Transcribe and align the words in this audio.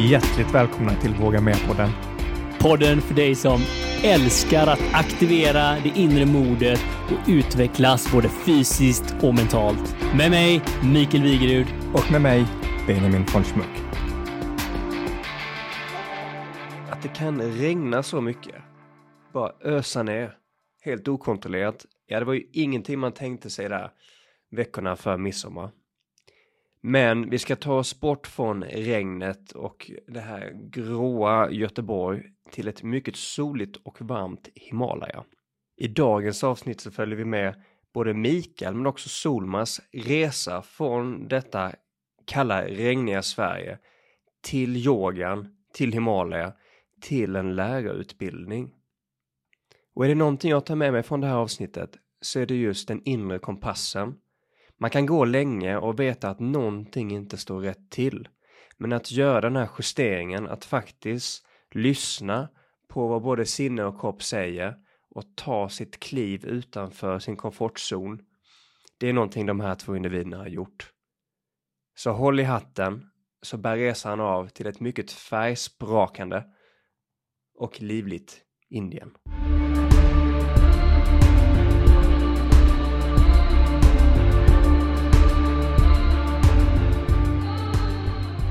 hjärtligt 0.00 0.54
välkomna 0.54 0.94
till 0.94 1.14
Våga 1.14 1.40
Med-podden. 1.40 1.90
Podden 2.58 3.00
för 3.00 3.14
dig 3.14 3.34
som 3.34 3.60
älskar 4.04 4.66
att 4.66 4.80
aktivera 4.92 5.80
det 5.82 5.92
inre 5.94 6.26
modet 6.26 6.80
och 7.06 7.28
utvecklas 7.28 8.12
både 8.12 8.28
fysiskt 8.28 9.14
och 9.22 9.34
mentalt. 9.34 9.96
Med 10.16 10.30
mig, 10.30 10.62
Mikael 10.92 11.22
Wigerud. 11.22 11.66
Och 11.94 12.12
med 12.12 12.22
mig, 12.22 12.46
Benjamin 12.86 13.24
von 13.34 13.44
Schmuck. 13.44 13.82
Att 16.90 17.02
det 17.02 17.08
kan 17.08 17.42
regna 17.42 18.02
så 18.02 18.20
mycket, 18.20 18.54
bara 19.32 19.52
ösa 19.64 20.02
ner, 20.02 20.32
helt 20.84 21.08
okontrollerat. 21.08 21.86
Ja, 22.06 22.18
det 22.18 22.24
var 22.24 22.34
ju 22.34 22.42
ingenting 22.52 22.98
man 22.98 23.12
tänkte 23.12 23.50
sig 23.50 23.68
där 23.68 23.90
veckorna 24.50 24.96
för 24.96 25.16
midsommar. 25.16 25.70
Men 26.80 27.30
vi 27.30 27.38
ska 27.38 27.56
ta 27.56 27.74
oss 27.74 28.00
bort 28.00 28.26
från 28.26 28.64
regnet 28.64 29.52
och 29.52 29.90
det 30.06 30.20
här 30.20 30.52
gråa 30.70 31.50
Göteborg 31.50 32.22
till 32.50 32.68
ett 32.68 32.82
mycket 32.82 33.16
soligt 33.16 33.76
och 33.76 34.00
varmt 34.00 34.48
Himalaya. 34.54 35.24
I 35.76 35.88
dagens 35.88 36.44
avsnitt 36.44 36.80
så 36.80 36.90
följer 36.90 37.16
vi 37.16 37.24
med 37.24 37.62
både 37.94 38.14
Mikael 38.14 38.74
men 38.74 38.86
också 38.86 39.08
Solmas 39.08 39.80
resa 39.92 40.62
från 40.62 41.28
detta 41.28 41.72
kalla 42.24 42.64
regniga 42.64 43.22
Sverige 43.22 43.78
till 44.40 44.76
yogan, 44.76 45.56
till 45.72 45.92
Himalaya, 45.92 46.52
till 47.00 47.36
en 47.36 47.56
lärarutbildning. 47.56 48.74
Och 49.94 50.04
är 50.04 50.08
det 50.08 50.14
någonting 50.14 50.50
jag 50.50 50.66
tar 50.66 50.76
med 50.76 50.92
mig 50.92 51.02
från 51.02 51.20
det 51.20 51.26
här 51.26 51.36
avsnittet 51.36 51.90
så 52.20 52.40
är 52.40 52.46
det 52.46 52.54
just 52.54 52.88
den 52.88 53.02
inre 53.04 53.38
kompassen 53.38 54.14
man 54.78 54.90
kan 54.90 55.06
gå 55.06 55.24
länge 55.24 55.76
och 55.76 56.00
veta 56.00 56.30
att 56.30 56.40
någonting 56.40 57.10
inte 57.10 57.36
står 57.36 57.60
rätt 57.60 57.90
till. 57.90 58.28
Men 58.76 58.92
att 58.92 59.12
göra 59.12 59.40
den 59.40 59.56
här 59.56 59.68
justeringen, 59.78 60.46
att 60.48 60.64
faktiskt 60.64 61.46
lyssna 61.70 62.48
på 62.88 63.08
vad 63.08 63.22
både 63.22 63.46
sinne 63.46 63.84
och 63.84 64.00
kropp 64.00 64.22
säger 64.22 64.76
och 65.10 65.24
ta 65.36 65.68
sitt 65.68 66.00
kliv 66.00 66.44
utanför 66.44 67.18
sin 67.18 67.36
komfortzon. 67.36 68.20
Det 68.98 69.08
är 69.08 69.12
någonting 69.12 69.46
de 69.46 69.60
här 69.60 69.74
två 69.74 69.96
individerna 69.96 70.36
har 70.36 70.46
gjort. 70.46 70.92
Så 71.94 72.10
håll 72.10 72.40
i 72.40 72.42
hatten 72.42 73.10
så 73.42 73.56
bär 73.56 73.76
resan 73.76 74.20
av 74.20 74.48
till 74.48 74.66
ett 74.66 74.80
mycket 74.80 75.12
färgsprakande 75.12 76.42
och 77.58 77.80
livligt 77.82 78.42
Indien. 78.68 79.10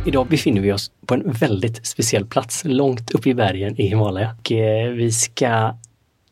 Idag 0.07 0.27
befinner 0.27 0.61
vi 0.61 0.71
oss 0.71 0.91
på 1.05 1.13
en 1.13 1.31
väldigt 1.31 1.85
speciell 1.85 2.25
plats 2.25 2.61
långt 2.65 3.11
uppe 3.11 3.29
i 3.29 3.33
bergen 3.33 3.81
i 3.81 3.87
Himalaya. 3.87 4.35
Och 4.39 4.51
eh, 4.51 4.91
vi 4.91 5.11
ska 5.11 5.75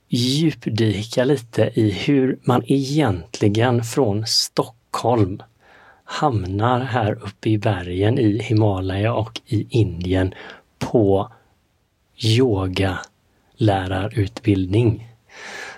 djupdyka 0.10 1.24
lite 1.24 1.72
i 1.74 1.92
hur 1.92 2.40
man 2.44 2.64
egentligen 2.66 3.84
från 3.84 4.28
Stockholm 4.28 5.44
hamnar 6.04 6.80
här 6.80 7.14
uppe 7.14 7.50
i 7.50 7.58
bergen 7.58 8.20
i 8.20 8.40
Himalaya 8.40 9.14
och 9.14 9.42
i 9.46 9.68
Indien 9.70 10.34
på 10.80 11.32
yogalärarutbildning. 12.24 15.10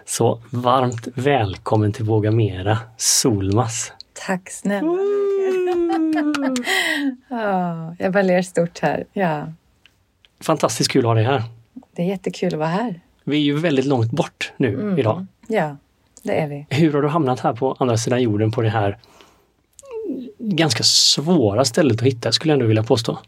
Så 0.05 0.41
varmt 0.49 1.07
välkommen 1.15 1.93
till 1.93 2.05
Våga 2.05 2.31
Mera, 2.31 2.77
Solmas. 2.97 3.93
Tack 4.13 4.49
snälla. 4.49 4.97
Oh, 7.29 7.93
jag 7.99 8.13
bara 8.13 8.23
ler 8.23 8.41
stort 8.41 8.79
här. 8.79 9.05
Ja. 9.13 9.53
Fantastiskt 10.39 10.91
kul 10.91 11.01
att 11.01 11.05
ha 11.05 11.13
dig 11.13 11.23
här. 11.23 11.43
Det 11.95 12.01
är 12.01 12.05
jättekul 12.05 12.53
att 12.53 12.59
vara 12.59 12.69
här. 12.69 12.99
Vi 13.23 13.37
är 13.37 13.41
ju 13.41 13.57
väldigt 13.57 13.85
långt 13.85 14.11
bort 14.11 14.53
nu 14.57 14.73
mm. 14.73 14.99
idag. 14.99 15.25
Ja, 15.47 15.77
det 16.23 16.41
är 16.41 16.47
vi. 16.47 16.65
Hur 16.69 16.93
har 16.93 17.01
du 17.01 17.07
hamnat 17.07 17.39
här 17.39 17.53
på 17.53 17.75
andra 17.79 17.97
sidan 17.97 18.21
jorden 18.21 18.51
på 18.51 18.61
det 18.61 18.69
här 18.69 18.97
ganska 20.39 20.83
svåra 20.83 21.65
stället 21.65 21.97
att 21.97 22.07
hitta 22.07 22.31
skulle 22.31 22.51
jag 22.51 22.55
ändå 22.55 22.65
vilja 22.65 22.83
påstå? 22.83 23.19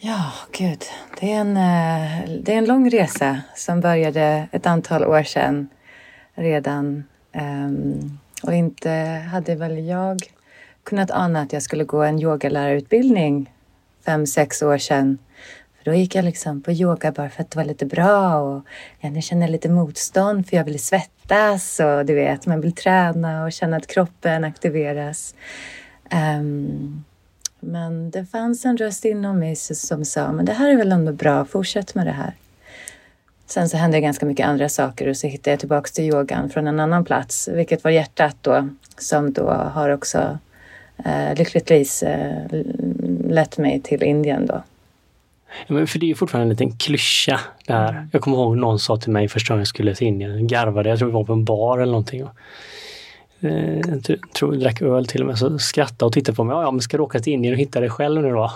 Ja, 0.00 0.32
gud. 0.58 0.82
Det 1.20 1.32
är 1.32 1.40
en, 1.40 1.56
eh, 1.56 2.40
det 2.40 2.54
är 2.54 2.58
en 2.58 2.64
lång 2.64 2.90
resa 2.90 3.40
som 3.56 3.80
började 3.80 4.48
ett 4.52 4.66
antal 4.66 5.04
år 5.04 5.22
sedan 5.22 5.68
redan. 6.34 7.04
Um, 7.32 8.18
och 8.42 8.54
inte 8.54 8.90
hade 9.30 9.54
väl 9.54 9.86
jag 9.86 10.18
kunnat 10.82 11.10
ana 11.10 11.40
att 11.40 11.52
jag 11.52 11.62
skulle 11.62 11.84
gå 11.84 12.02
en 12.02 12.20
yogalärarutbildning 12.20 13.50
fem, 14.04 14.26
sex 14.26 14.62
år 14.62 14.78
sedan. 14.78 15.18
För 15.76 15.84
då 15.90 15.94
gick 15.94 16.14
jag 16.14 16.24
liksom 16.24 16.62
på 16.62 16.72
yoga 16.72 17.12
bara 17.12 17.30
för 17.30 17.42
att 17.42 17.50
det 17.50 17.56
var 17.56 17.64
lite 17.64 17.86
bra 17.86 18.36
och 18.36 18.64
jag 19.00 19.22
kände 19.22 19.48
lite 19.48 19.68
motstånd 19.68 20.48
för 20.48 20.56
jag 20.56 20.64
ville 20.64 20.78
svettas 20.78 21.80
och 21.80 22.06
du 22.06 22.14
vet, 22.14 22.46
man 22.46 22.60
vill 22.60 22.72
träna 22.72 23.44
och 23.44 23.52
känna 23.52 23.76
att 23.76 23.86
kroppen 23.86 24.44
aktiveras. 24.44 25.34
Um, 26.40 27.04
men 27.60 28.10
det 28.10 28.24
fanns 28.24 28.64
en 28.64 28.76
röst 28.76 29.04
inom 29.04 29.38
mig 29.38 29.56
som 29.56 30.04
sa, 30.04 30.32
men 30.32 30.44
det 30.44 30.52
här 30.52 30.70
är 30.70 30.76
väl 30.76 30.92
ändå 30.92 31.12
bra, 31.12 31.44
fortsätt 31.44 31.94
med 31.94 32.06
det 32.06 32.12
här. 32.12 32.34
Sen 33.48 33.68
så 33.68 33.76
hände 33.76 34.00
ganska 34.00 34.26
mycket 34.26 34.46
andra 34.46 34.68
saker 34.68 35.08
och 35.08 35.16
så 35.16 35.26
hittade 35.26 35.50
jag 35.50 35.60
tillbaks 35.60 35.92
till 35.92 36.04
yogan 36.04 36.50
från 36.50 36.66
en 36.66 36.80
annan 36.80 37.04
plats, 37.04 37.48
vilket 37.48 37.84
var 37.84 37.90
hjärtat 37.90 38.36
då, 38.40 38.68
som 38.98 39.32
då 39.32 39.50
har 39.50 39.90
också 39.90 40.38
eh, 41.04 41.34
lyckligtvis 41.38 42.02
eh, 42.02 42.46
lett 43.28 43.58
mig 43.58 43.80
till 43.80 44.02
Indien 44.02 44.46
då. 44.46 44.62
Ja, 45.66 45.74
men 45.74 45.86
för 45.86 45.98
det 45.98 46.06
är 46.06 46.08
ju 46.08 46.14
fortfarande 46.14 46.44
en 46.44 46.48
liten 46.48 46.76
klyscha 46.76 47.40
det 47.66 47.72
här. 47.72 47.92
Mm. 47.92 48.08
Jag 48.12 48.22
kommer 48.22 48.36
ihåg 48.36 48.56
någon 48.56 48.78
sa 48.78 48.96
till 48.96 49.12
mig 49.12 49.28
första 49.28 49.54
gången 49.54 49.60
jag 49.60 49.68
skulle 49.68 49.94
till 49.94 50.06
Indien, 50.06 50.46
garvade, 50.46 50.88
jag 50.88 50.98
tror 50.98 51.08
vi 51.08 51.14
var 51.14 51.24
på 51.24 51.32
en 51.32 51.44
bar 51.44 51.78
eller 51.78 51.92
någonting. 51.92 52.24
Och, 52.24 52.34
eh, 53.40 53.78
jag 53.78 54.04
tror 54.34 54.54
jag 54.54 54.62
drack 54.62 54.82
öl 54.82 55.06
till 55.06 55.20
och 55.20 55.26
med, 55.26 55.38
så 55.38 55.58
skrattade 55.58 56.04
och 56.04 56.12
tittade 56.12 56.36
på 56.36 56.44
mig. 56.44 56.56
Ja, 56.56 56.62
ja 56.62 56.70
men 56.70 56.80
ska 56.80 56.96
du 56.96 57.02
åka 57.02 57.20
till 57.20 57.32
Indien 57.32 57.54
och 57.54 57.60
hitta 57.60 57.80
dig 57.80 57.90
själv 57.90 58.22
nu 58.22 58.30
då? 58.30 58.52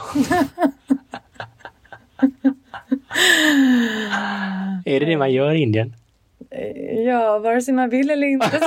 är 4.85 5.01
det 5.01 5.07
det 5.07 5.17
man 5.17 5.33
gör 5.33 5.53
i 5.53 5.63
Indien? 5.63 5.95
Ja, 7.07 7.39
vare 7.39 7.63
sig 7.63 7.75
man 7.75 7.91
vill 7.91 8.11
eller 8.11 8.27
inte. 8.27 8.61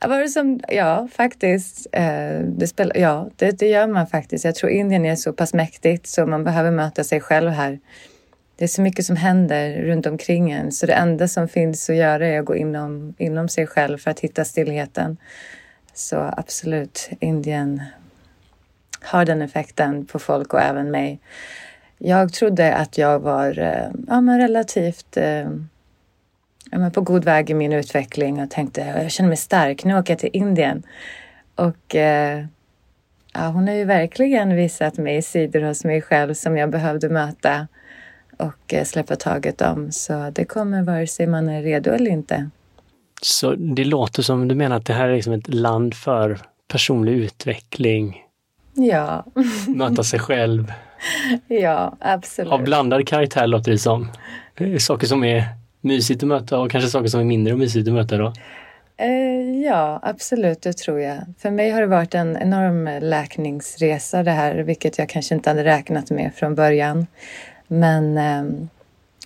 vare 0.08 0.28
som, 0.28 0.60
ja, 0.68 1.08
faktiskt. 1.12 1.86
Eh, 1.92 2.40
det, 2.40 2.66
spel, 2.66 2.92
ja, 2.94 3.30
det, 3.36 3.58
det, 3.58 3.66
gör 3.66 3.86
man 3.86 4.06
faktiskt. 4.06 4.44
Jag 4.44 4.54
tror 4.54 4.70
Indien 4.70 5.06
är 5.06 5.16
så 5.16 5.32
pass 5.32 5.54
mäktigt 5.54 6.06
så 6.06 6.26
man 6.26 6.44
behöver 6.44 6.70
möta 6.70 7.04
sig 7.04 7.20
själv 7.20 7.50
här. 7.50 7.78
Det 8.56 8.64
är 8.64 8.68
så 8.68 8.82
mycket 8.82 9.04
som 9.04 9.16
händer 9.16 9.82
runt 9.82 10.06
omkring 10.06 10.50
en 10.50 10.72
så 10.72 10.86
det 10.86 10.92
enda 10.92 11.28
som 11.28 11.48
finns 11.48 11.90
att 11.90 11.96
göra 11.96 12.26
är 12.26 12.38
att 12.38 12.44
gå 12.44 12.56
inom, 12.56 13.14
inom 13.18 13.48
sig 13.48 13.66
själv 13.66 13.98
för 13.98 14.10
att 14.10 14.20
hitta 14.20 14.44
stillheten. 14.44 15.16
Så 15.94 16.34
absolut, 16.36 17.10
Indien 17.20 17.82
har 19.02 19.24
den 19.24 19.42
effekten 19.42 20.06
på 20.06 20.18
folk 20.18 20.54
och 20.54 20.60
även 20.60 20.90
mig. 20.90 21.20
Jag 22.02 22.32
trodde 22.32 22.74
att 22.74 22.98
jag 22.98 23.18
var 23.18 23.58
eh, 23.58 23.90
ja, 24.08 24.20
men 24.20 24.38
relativt 24.38 25.16
eh, 25.16 25.50
ja, 26.70 26.78
men 26.78 26.90
på 26.90 27.00
god 27.00 27.24
väg 27.24 27.50
i 27.50 27.54
min 27.54 27.72
utveckling 27.72 28.42
och 28.42 28.50
tänkte 28.50 28.80
jag 28.80 29.10
känner 29.10 29.28
mig 29.28 29.36
stark, 29.36 29.84
nu 29.84 29.98
åker 29.98 30.12
jag 30.12 30.18
till 30.18 30.30
Indien. 30.32 30.82
Och 31.54 31.94
eh, 31.94 32.44
ja, 33.34 33.46
hon 33.48 33.68
har 33.68 33.74
ju 33.74 33.84
verkligen 33.84 34.56
visat 34.56 34.98
mig 34.98 35.22
sidor 35.22 35.60
hos 35.60 35.84
mig 35.84 36.02
själv 36.02 36.34
som 36.34 36.56
jag 36.56 36.70
behövde 36.70 37.08
möta 37.08 37.68
och 38.36 38.74
släppa 38.84 39.16
taget 39.16 39.62
om. 39.62 39.92
Så 39.92 40.30
det 40.30 40.44
kommer 40.44 40.82
vare 40.82 41.06
sig 41.06 41.26
man 41.26 41.48
är 41.48 41.62
redo 41.62 41.90
eller 41.90 42.10
inte. 42.10 42.50
Så 43.22 43.54
det 43.54 43.84
låter 43.84 44.22
som 44.22 44.48
du 44.48 44.54
menar 44.54 44.76
att 44.76 44.86
det 44.86 44.92
här 44.92 45.08
är 45.08 45.14
liksom 45.14 45.32
ett 45.32 45.54
land 45.54 45.94
för 45.94 46.38
personlig 46.68 47.12
utveckling? 47.12 48.16
Ja. 48.74 49.24
Möta 49.68 50.04
sig 50.04 50.20
själv? 50.20 50.72
Ja, 51.48 51.96
absolut. 52.00 52.52
Av 52.52 52.62
blandad 52.62 53.08
karaktär 53.08 53.46
låter 53.46 53.72
det 53.72 53.78
som. 53.78 54.08
Saker 54.78 55.06
som 55.06 55.24
är 55.24 55.44
mysigt 55.80 56.22
att 56.22 56.28
möta 56.28 56.58
och 56.58 56.70
kanske 56.70 56.90
saker 56.90 57.08
som 57.08 57.20
är 57.20 57.24
mindre 57.24 57.56
mysigt 57.56 57.88
att 57.88 57.94
möta 57.94 58.16
då? 58.16 58.32
Eh, 58.96 59.62
ja, 59.64 60.00
absolut, 60.02 60.62
det 60.62 60.72
tror 60.72 61.00
jag. 61.00 61.18
För 61.38 61.50
mig 61.50 61.70
har 61.70 61.80
det 61.80 61.86
varit 61.86 62.14
en 62.14 62.36
enorm 62.36 63.02
läkningsresa 63.02 64.22
det 64.22 64.30
här, 64.30 64.54
vilket 64.54 64.98
jag 64.98 65.08
kanske 65.08 65.34
inte 65.34 65.50
hade 65.50 65.64
räknat 65.64 66.10
med 66.10 66.32
från 66.34 66.54
början. 66.54 67.06
Men 67.68 68.18
eh, 68.18 68.68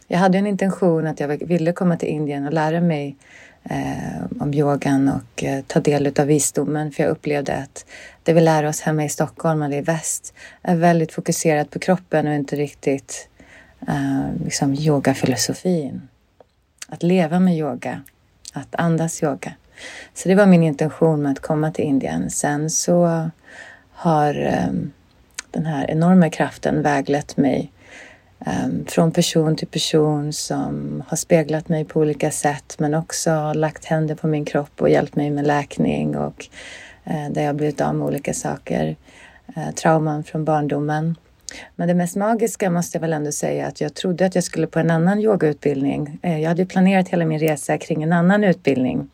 jag 0.08 0.18
hade 0.18 0.38
en 0.38 0.46
intention 0.46 1.06
att 1.06 1.20
jag 1.20 1.28
ville 1.28 1.72
komma 1.72 1.96
till 1.96 2.08
Indien 2.08 2.46
och 2.46 2.52
lära 2.52 2.80
mig 2.80 3.16
eh, 3.64 4.40
om 4.40 4.54
yogan 4.54 5.08
och 5.08 5.44
eh, 5.44 5.62
ta 5.66 5.80
del 5.80 6.12
av 6.18 6.26
visdomen. 6.26 6.92
För 6.92 7.02
jag 7.02 7.10
upplevde 7.10 7.56
att 7.56 7.86
det 8.24 8.32
vi 8.32 8.40
lär 8.40 8.64
oss 8.64 8.80
hemma 8.80 9.04
i 9.04 9.08
Stockholm 9.08 9.62
eller 9.62 9.76
i 9.76 9.80
väst 9.80 10.34
är 10.62 10.76
väldigt 10.76 11.12
fokuserat 11.12 11.70
på 11.70 11.78
kroppen 11.78 12.26
och 12.26 12.34
inte 12.34 12.56
riktigt 12.56 13.28
eh, 13.88 14.44
liksom 14.44 14.74
yogafilosofin. 14.74 16.08
Att 16.88 17.02
leva 17.02 17.40
med 17.40 17.56
yoga, 17.56 18.02
att 18.52 18.74
andas 18.74 19.22
yoga. 19.22 19.52
Så 20.14 20.28
det 20.28 20.34
var 20.34 20.46
min 20.46 20.62
intention 20.62 21.22
med 21.22 21.32
att 21.32 21.40
komma 21.40 21.70
till 21.70 21.84
Indien. 21.84 22.30
Sen 22.30 22.70
så 22.70 23.30
har 23.92 24.46
eh, 24.46 24.72
den 25.50 25.66
här 25.66 25.90
enorma 25.90 26.30
kraften 26.30 26.82
väglett 26.82 27.36
mig 27.36 27.72
um, 28.38 28.84
från 28.86 29.12
person 29.12 29.56
till 29.56 29.68
person 29.68 30.32
som 30.32 31.02
har 31.08 31.16
speglat 31.16 31.68
mig 31.68 31.84
på 31.84 32.00
olika 32.00 32.30
sätt 32.30 32.76
men 32.78 32.94
också 32.94 33.52
lagt 33.52 33.84
händer 33.84 34.14
på 34.14 34.26
min 34.26 34.44
kropp 34.44 34.80
och 34.80 34.88
hjälpt 34.88 35.16
mig 35.16 35.30
med 35.30 35.46
läkning 35.46 36.16
och 36.16 36.48
Eh, 37.04 37.30
där 37.30 37.42
jag 37.42 37.56
blivit 37.56 37.80
av 37.80 37.94
med 37.94 38.06
olika 38.06 38.34
saker. 38.34 38.96
Eh, 39.56 39.70
trauman 39.74 40.24
från 40.24 40.44
barndomen. 40.44 41.16
Men 41.76 41.88
det 41.88 41.94
mest 41.94 42.16
magiska 42.16 42.70
måste 42.70 42.96
jag 42.96 43.00
väl 43.00 43.12
ändå 43.12 43.32
säga 43.32 43.66
att 43.66 43.80
jag 43.80 43.94
trodde 43.94 44.26
att 44.26 44.34
jag 44.34 44.44
skulle 44.44 44.66
på 44.66 44.78
en 44.78 44.90
annan 44.90 45.20
yogautbildning. 45.20 46.18
Eh, 46.22 46.40
jag 46.40 46.48
hade 46.48 46.66
planerat 46.66 47.08
hela 47.08 47.24
min 47.24 47.38
resa 47.38 47.78
kring 47.78 48.02
en 48.02 48.12
annan 48.12 48.44
utbildning 48.44 49.10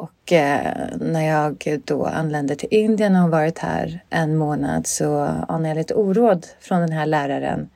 och 0.00 0.32
när 0.94 1.28
jag 1.28 1.80
då 1.84 2.04
anlände 2.04 2.56
till 2.56 2.68
Indien 2.70 3.16
och 3.16 3.30
varit 3.30 3.58
här 3.58 4.00
en 4.10 4.36
månad 4.36 4.86
så 4.86 5.20
anade 5.48 5.68
jag 5.68 5.76
lite 5.76 5.94
oråd 5.94 6.46
från 6.60 6.80
den 6.80 6.92
här 6.92 7.06
läraren. 7.06 7.68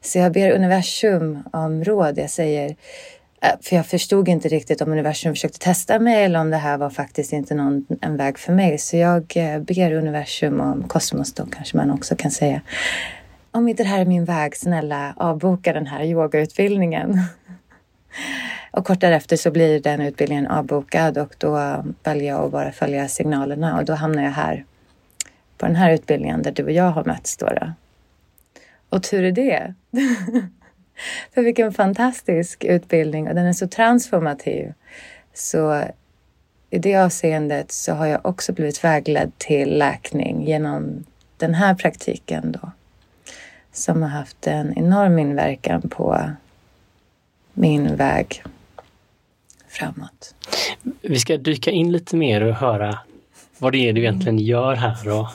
Så 0.00 0.18
jag 0.18 0.32
ber 0.32 0.52
universum 0.52 1.42
om 1.52 1.84
råd. 1.84 2.18
Jag 2.18 2.30
säger, 2.30 2.76
Eh, 3.40 3.52
för 3.62 3.76
jag 3.76 3.86
förstod 3.86 4.28
inte 4.28 4.48
riktigt 4.48 4.80
om 4.80 4.92
universum 4.92 5.34
försökte 5.34 5.58
testa 5.58 5.98
mig 5.98 6.24
eller 6.24 6.40
om 6.40 6.50
det 6.50 6.56
här 6.56 6.78
var 6.78 6.90
faktiskt 6.90 7.32
inte 7.32 7.54
någon, 7.54 7.86
en 8.00 8.16
väg 8.16 8.38
för 8.38 8.52
mig. 8.52 8.78
Så 8.78 8.96
jag 8.96 9.32
eh, 9.36 9.60
ber 9.60 9.92
universum 9.92 10.60
om 10.60 10.82
kosmos 10.88 11.34
då 11.34 11.46
kanske 11.46 11.76
man 11.76 11.90
också 11.90 12.16
kan 12.16 12.30
säga. 12.30 12.60
Om 13.50 13.68
inte 13.68 13.82
det 13.82 13.88
här 13.88 14.00
är 14.00 14.04
min 14.04 14.24
väg, 14.24 14.56
snälla 14.56 15.14
avboka 15.16 15.72
den 15.72 15.86
här 15.86 16.04
yogautbildningen. 16.04 17.20
Och 18.70 18.86
kort 18.86 19.00
därefter 19.00 19.36
så 19.36 19.50
blir 19.50 19.80
den 19.80 20.00
utbildningen 20.00 20.46
avbokad 20.46 21.18
och 21.18 21.34
då 21.38 21.84
väljer 22.04 22.28
jag 22.28 22.44
att 22.44 22.52
bara 22.52 22.72
följa 22.72 23.08
signalerna 23.08 23.78
och 23.78 23.84
då 23.84 23.92
hamnar 23.92 24.22
jag 24.22 24.30
här 24.30 24.64
på 25.58 25.66
den 25.66 25.76
här 25.76 25.90
utbildningen 25.90 26.42
där 26.42 26.52
du 26.52 26.64
och 26.64 26.72
jag 26.72 26.90
har 26.90 27.04
mötts 27.04 27.36
då. 27.36 27.46
då. 27.46 27.72
Och 28.88 29.02
tur 29.02 29.24
är 29.24 29.32
det. 29.32 29.74
För 31.34 31.42
vilken 31.42 31.72
fantastisk 31.72 32.64
utbildning 32.64 33.28
och 33.28 33.34
den 33.34 33.46
är 33.46 33.52
så 33.52 33.68
transformativ. 33.68 34.72
Så 35.34 35.84
i 36.70 36.78
det 36.78 36.96
avseendet 36.96 37.72
så 37.72 37.92
har 37.92 38.06
jag 38.06 38.26
också 38.26 38.52
blivit 38.52 38.84
vägledd 38.84 39.32
till 39.38 39.78
läkning 39.78 40.46
genom 40.46 41.04
den 41.36 41.54
här 41.54 41.74
praktiken 41.74 42.52
då. 42.52 42.70
Som 43.72 44.02
har 44.02 44.08
haft 44.08 44.46
en 44.46 44.78
enorm 44.78 45.18
inverkan 45.18 45.82
på 45.82 46.30
min 47.52 47.96
väg 47.96 48.42
framåt. 49.68 50.34
Vi 51.02 51.18
ska 51.18 51.36
dyka 51.36 51.70
in 51.70 51.92
lite 51.92 52.16
mer 52.16 52.40
och 52.40 52.54
höra 52.54 52.98
vad 53.58 53.72
det 53.72 53.88
är 53.88 53.92
du 53.92 54.00
egentligen 54.00 54.38
gör 54.38 54.74
här. 54.74 55.08
Och 55.20 55.28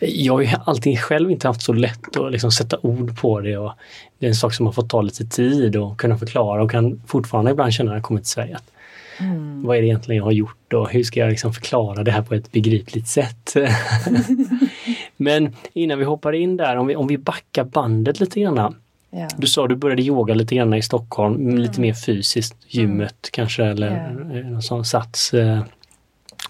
jag 0.00 0.34
har 0.34 0.40
ju 0.40 0.48
alltid 0.64 1.00
själv 1.00 1.30
inte 1.30 1.48
haft 1.48 1.62
så 1.62 1.72
lätt 1.72 2.16
att 2.16 2.32
liksom 2.32 2.50
sätta 2.50 2.78
ord 2.82 3.20
på 3.20 3.40
det 3.40 3.56
och 3.56 3.72
det 4.18 4.26
är 4.26 4.28
en 4.28 4.34
sak 4.34 4.54
som 4.54 4.66
har 4.66 4.72
fått 4.72 4.90
ta 4.90 5.02
lite 5.02 5.24
tid 5.24 5.76
och 5.76 5.98
kunna 5.98 6.18
förklara 6.18 6.62
och 6.62 6.70
kan 6.70 7.02
fortfarande 7.06 7.50
ibland 7.50 7.72
känna 7.72 7.90
när 7.90 7.96
jag 7.96 8.04
kommer 8.04 8.20
till 8.20 8.30
Sverige 8.30 8.56
att 8.56 8.70
mm. 9.18 9.62
vad 9.62 9.76
är 9.76 9.80
det 9.80 9.86
egentligen 9.86 10.16
jag 10.16 10.24
har 10.24 10.32
gjort 10.32 10.72
och 10.72 10.90
hur 10.90 11.02
ska 11.02 11.20
jag 11.20 11.30
liksom 11.30 11.52
förklara 11.52 12.04
det 12.04 12.10
här 12.10 12.22
på 12.22 12.34
ett 12.34 12.52
begripligt 12.52 13.08
sätt? 13.08 13.54
Men 15.16 15.56
innan 15.72 15.98
vi 15.98 16.04
hoppar 16.04 16.32
in 16.32 16.56
där, 16.56 16.76
om 16.76 16.86
vi, 16.86 16.96
om 16.96 17.06
vi 17.06 17.18
backar 17.18 17.64
bandet 17.64 18.20
lite 18.20 18.40
grann. 18.40 18.74
Ja. 19.10 19.28
Du 19.36 19.46
sa 19.46 19.66
du 19.66 19.76
började 19.76 20.02
yoga 20.02 20.34
lite 20.34 20.54
grann 20.54 20.74
i 20.74 20.82
Stockholm, 20.82 21.34
mm. 21.34 21.58
lite 21.58 21.80
mer 21.80 21.94
fysiskt, 21.94 22.56
gymmet 22.66 23.00
mm. 23.00 23.30
kanske 23.32 23.64
eller 23.64 23.86
yeah. 23.86 24.50
någon 24.50 24.62
sån 24.62 24.84
sats. 24.84 25.34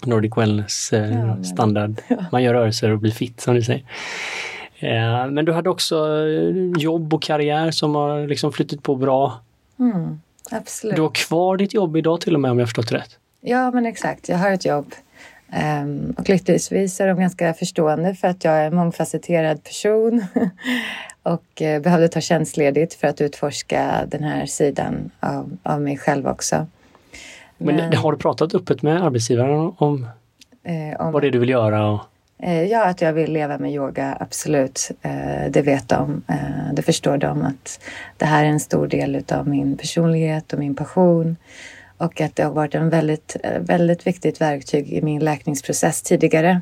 Nordic 0.05 0.37
Wellness 0.37 0.93
eh, 0.93 1.11
ja, 1.11 1.43
standard. 1.43 2.01
Ja. 2.07 2.25
Man 2.31 2.43
gör 2.43 2.53
rörelser 2.53 2.89
och 2.89 2.99
blir 2.99 3.11
fit 3.11 3.41
som 3.41 3.55
du 3.55 3.63
säger. 3.63 3.83
Eh, 4.79 5.31
men 5.31 5.45
du 5.45 5.51
hade 5.51 5.69
också 5.69 5.95
eh, 6.27 6.81
jobb 6.81 7.13
och 7.13 7.21
karriär 7.21 7.71
som 7.71 7.95
har 7.95 8.27
liksom 8.27 8.53
flyttat 8.53 8.83
på 8.83 8.95
bra. 8.95 9.39
Mm, 9.79 10.21
absolut. 10.51 10.95
Du 10.95 11.01
har 11.01 11.09
kvar 11.09 11.57
ditt 11.57 11.73
jobb 11.73 11.97
idag 11.97 12.21
till 12.21 12.33
och 12.33 12.39
med 12.39 12.51
om 12.51 12.59
jag 12.59 12.67
förstått 12.67 12.91
rätt? 12.91 13.17
Ja 13.41 13.71
men 13.71 13.85
exakt, 13.85 14.29
jag 14.29 14.37
har 14.37 14.51
ett 14.51 14.65
jobb. 14.65 14.93
Um, 15.83 16.15
och 16.17 16.29
lyckligtvis 16.29 16.99
är 17.01 17.07
de 17.07 17.19
ganska 17.19 17.53
förstående 17.53 18.15
för 18.15 18.27
att 18.27 18.43
jag 18.43 18.53
är 18.53 18.67
en 18.67 18.75
mångfacetterad 18.75 19.63
person 19.63 20.25
och 21.23 21.61
eh, 21.61 21.81
behövde 21.81 22.07
ta 22.07 22.21
tjänstledigt 22.21 22.93
för 22.93 23.07
att 23.07 23.21
utforska 23.21 24.05
den 24.07 24.23
här 24.23 24.45
sidan 24.45 25.11
av, 25.19 25.57
av 25.63 25.81
mig 25.81 25.97
själv 25.97 26.27
också. 26.27 26.67
Men, 27.63 27.75
Men 27.75 27.93
har 27.93 28.11
du 28.11 28.17
pratat 28.17 28.55
öppet 28.55 28.81
med 28.81 29.03
arbetsgivaren 29.03 29.73
om, 29.77 30.07
eh, 30.63 31.01
om 31.05 31.11
vad 31.11 31.23
det 31.23 31.27
är 31.27 31.31
du 31.31 31.39
vill 31.39 31.49
göra? 31.49 31.89
Och... 31.89 32.01
Eh, 32.39 32.63
ja, 32.63 32.85
att 32.85 33.01
jag 33.01 33.13
vill 33.13 33.33
leva 33.33 33.57
med 33.57 33.73
yoga, 33.73 34.17
absolut. 34.19 34.91
Eh, 35.01 35.51
det 35.51 35.61
vet 35.61 35.89
de. 35.89 36.23
Eh, 36.27 36.73
det 36.73 36.81
förstår 36.81 37.17
de 37.17 37.41
att 37.41 37.79
det 38.17 38.25
här 38.25 38.45
är 38.45 38.49
en 38.49 38.59
stor 38.59 38.87
del 38.87 39.23
av 39.31 39.47
min 39.47 39.77
personlighet 39.77 40.53
och 40.53 40.59
min 40.59 40.75
passion. 40.75 41.35
Och 41.97 42.21
att 42.21 42.35
det 42.35 42.43
har 42.43 42.51
varit 42.51 42.75
en 42.75 42.89
väldigt, 42.89 43.35
eh, 43.43 43.61
väldigt 43.61 44.07
viktigt 44.07 44.41
verktyg 44.41 44.93
i 44.93 45.01
min 45.01 45.23
läkningsprocess 45.23 46.01
tidigare. 46.01 46.61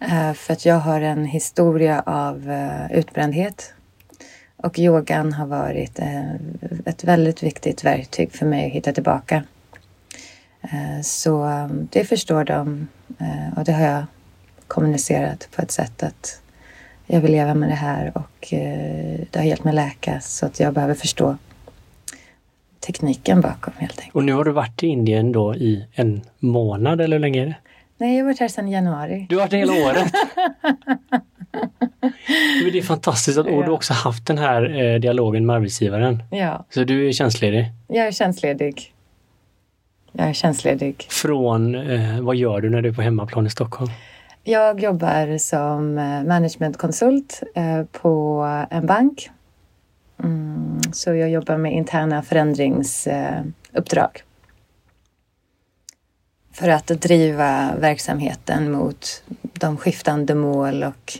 Eh, 0.00 0.32
för 0.32 0.52
att 0.52 0.66
jag 0.66 0.78
har 0.78 1.00
en 1.00 1.24
historia 1.24 2.02
av 2.06 2.52
utbrändhet. 2.90 3.72
Och 4.56 4.78
yogan 4.78 5.32
har 5.32 5.46
varit 5.46 5.98
eh, 5.98 6.34
ett 6.84 7.04
väldigt 7.04 7.42
viktigt 7.42 7.84
verktyg 7.84 8.32
för 8.32 8.46
mig 8.46 8.66
att 8.66 8.72
hitta 8.72 8.92
tillbaka. 8.92 9.42
Så 11.02 11.48
det 11.90 12.04
förstår 12.04 12.44
de 12.44 12.88
och 13.56 13.64
det 13.64 13.72
har 13.72 13.86
jag 13.86 14.04
kommunicerat 14.66 15.48
på 15.56 15.62
ett 15.62 15.70
sätt 15.70 16.02
att 16.02 16.40
jag 17.06 17.20
vill 17.20 17.32
leva 17.32 17.54
med 17.54 17.68
det 17.68 17.74
här 17.74 18.12
och 18.14 18.48
det 19.30 19.36
har 19.36 19.42
hjälpt 19.42 19.64
mig 19.64 19.74
läka 19.74 20.20
så 20.20 20.46
att 20.46 20.60
jag 20.60 20.74
behöver 20.74 20.94
förstå 20.94 21.36
tekniken 22.86 23.40
bakom 23.40 23.72
helt 23.76 23.98
enkelt. 23.98 24.14
Och 24.14 24.24
nu 24.24 24.32
har 24.32 24.44
du 24.44 24.52
varit 24.52 24.82
i 24.82 24.86
Indien 24.86 25.32
då 25.32 25.54
i 25.54 25.86
en 25.94 26.22
månad 26.38 27.00
eller 27.00 27.16
hur 27.16 27.20
länge 27.20 27.42
är 27.42 27.46
det? 27.46 27.56
Nej, 27.98 28.16
jag 28.16 28.24
har 28.24 28.24
varit 28.24 28.40
här 28.40 28.48
sedan 28.48 28.68
januari. 28.68 29.26
Du 29.28 29.36
har 29.36 29.42
varit 29.42 29.52
hela 29.52 29.72
året? 29.72 30.12
Det 32.72 32.78
är 32.78 32.82
fantastiskt 32.82 33.38
att 33.38 33.46
ja. 33.46 33.62
du 33.62 33.70
också 33.70 33.92
haft 33.92 34.26
den 34.26 34.38
här 34.38 34.80
eh, 34.80 35.00
dialogen 35.00 35.46
med 35.46 35.56
arbetsgivaren. 35.56 36.22
Ja. 36.30 36.64
Så 36.70 36.84
du 36.84 37.08
är 37.08 37.12
tjänstledig? 37.12 37.72
Jag 37.88 38.06
är 38.06 38.12
tjänstledig. 38.12 38.92
Jag 40.12 40.28
är 40.28 40.32
tjänstledig. 40.32 41.06
Från, 41.10 41.74
eh, 41.74 42.20
vad 42.20 42.36
gör 42.36 42.60
du 42.60 42.70
när 42.70 42.82
du 42.82 42.88
är 42.88 42.92
på 42.92 43.02
hemmaplan 43.02 43.46
i 43.46 43.50
Stockholm? 43.50 43.90
Jag 44.44 44.80
jobbar 44.80 45.38
som 45.38 45.98
eh, 45.98 46.22
managementkonsult 46.22 47.42
eh, 47.54 47.82
på 47.92 48.42
en 48.70 48.86
bank. 48.86 49.30
Mm, 50.22 50.80
så 50.92 51.14
jag 51.14 51.30
jobbar 51.30 51.56
med 51.56 51.72
interna 51.72 52.22
förändringsuppdrag 52.22 54.22
för 56.52 56.68
att 56.68 56.86
driva 56.86 57.74
verksamheten 57.78 58.72
mot 58.72 59.22
de 59.52 59.76
skiftande 59.76 60.34
mål 60.34 60.84
och 60.84 61.18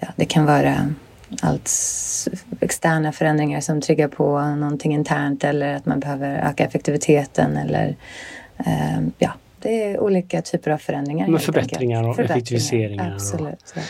ja, 0.00 0.08
det 0.16 0.24
kan 0.24 0.46
vara 0.46 0.94
allt 1.42 1.70
externa 2.60 3.12
förändringar 3.12 3.60
som 3.60 3.80
triggar 3.80 4.08
på 4.08 4.40
någonting 4.40 4.94
internt 4.94 5.44
eller 5.44 5.74
att 5.74 5.86
man 5.86 6.00
behöver 6.00 6.50
öka 6.50 6.64
effektiviteten 6.64 7.56
eller 7.56 7.96
eh, 8.58 9.00
ja, 9.18 9.32
det 9.62 9.82
är 9.82 10.00
olika 10.00 10.42
typer 10.42 10.70
av 10.70 10.78
förändringar. 10.78 11.28
Med 11.28 11.42
förbättringar 11.42 12.08
och 12.08 12.16
förbättringar, 12.16 12.38
effektiviseringar. 12.38 13.12
Absolut. 13.14 13.74
Och... 13.74 13.80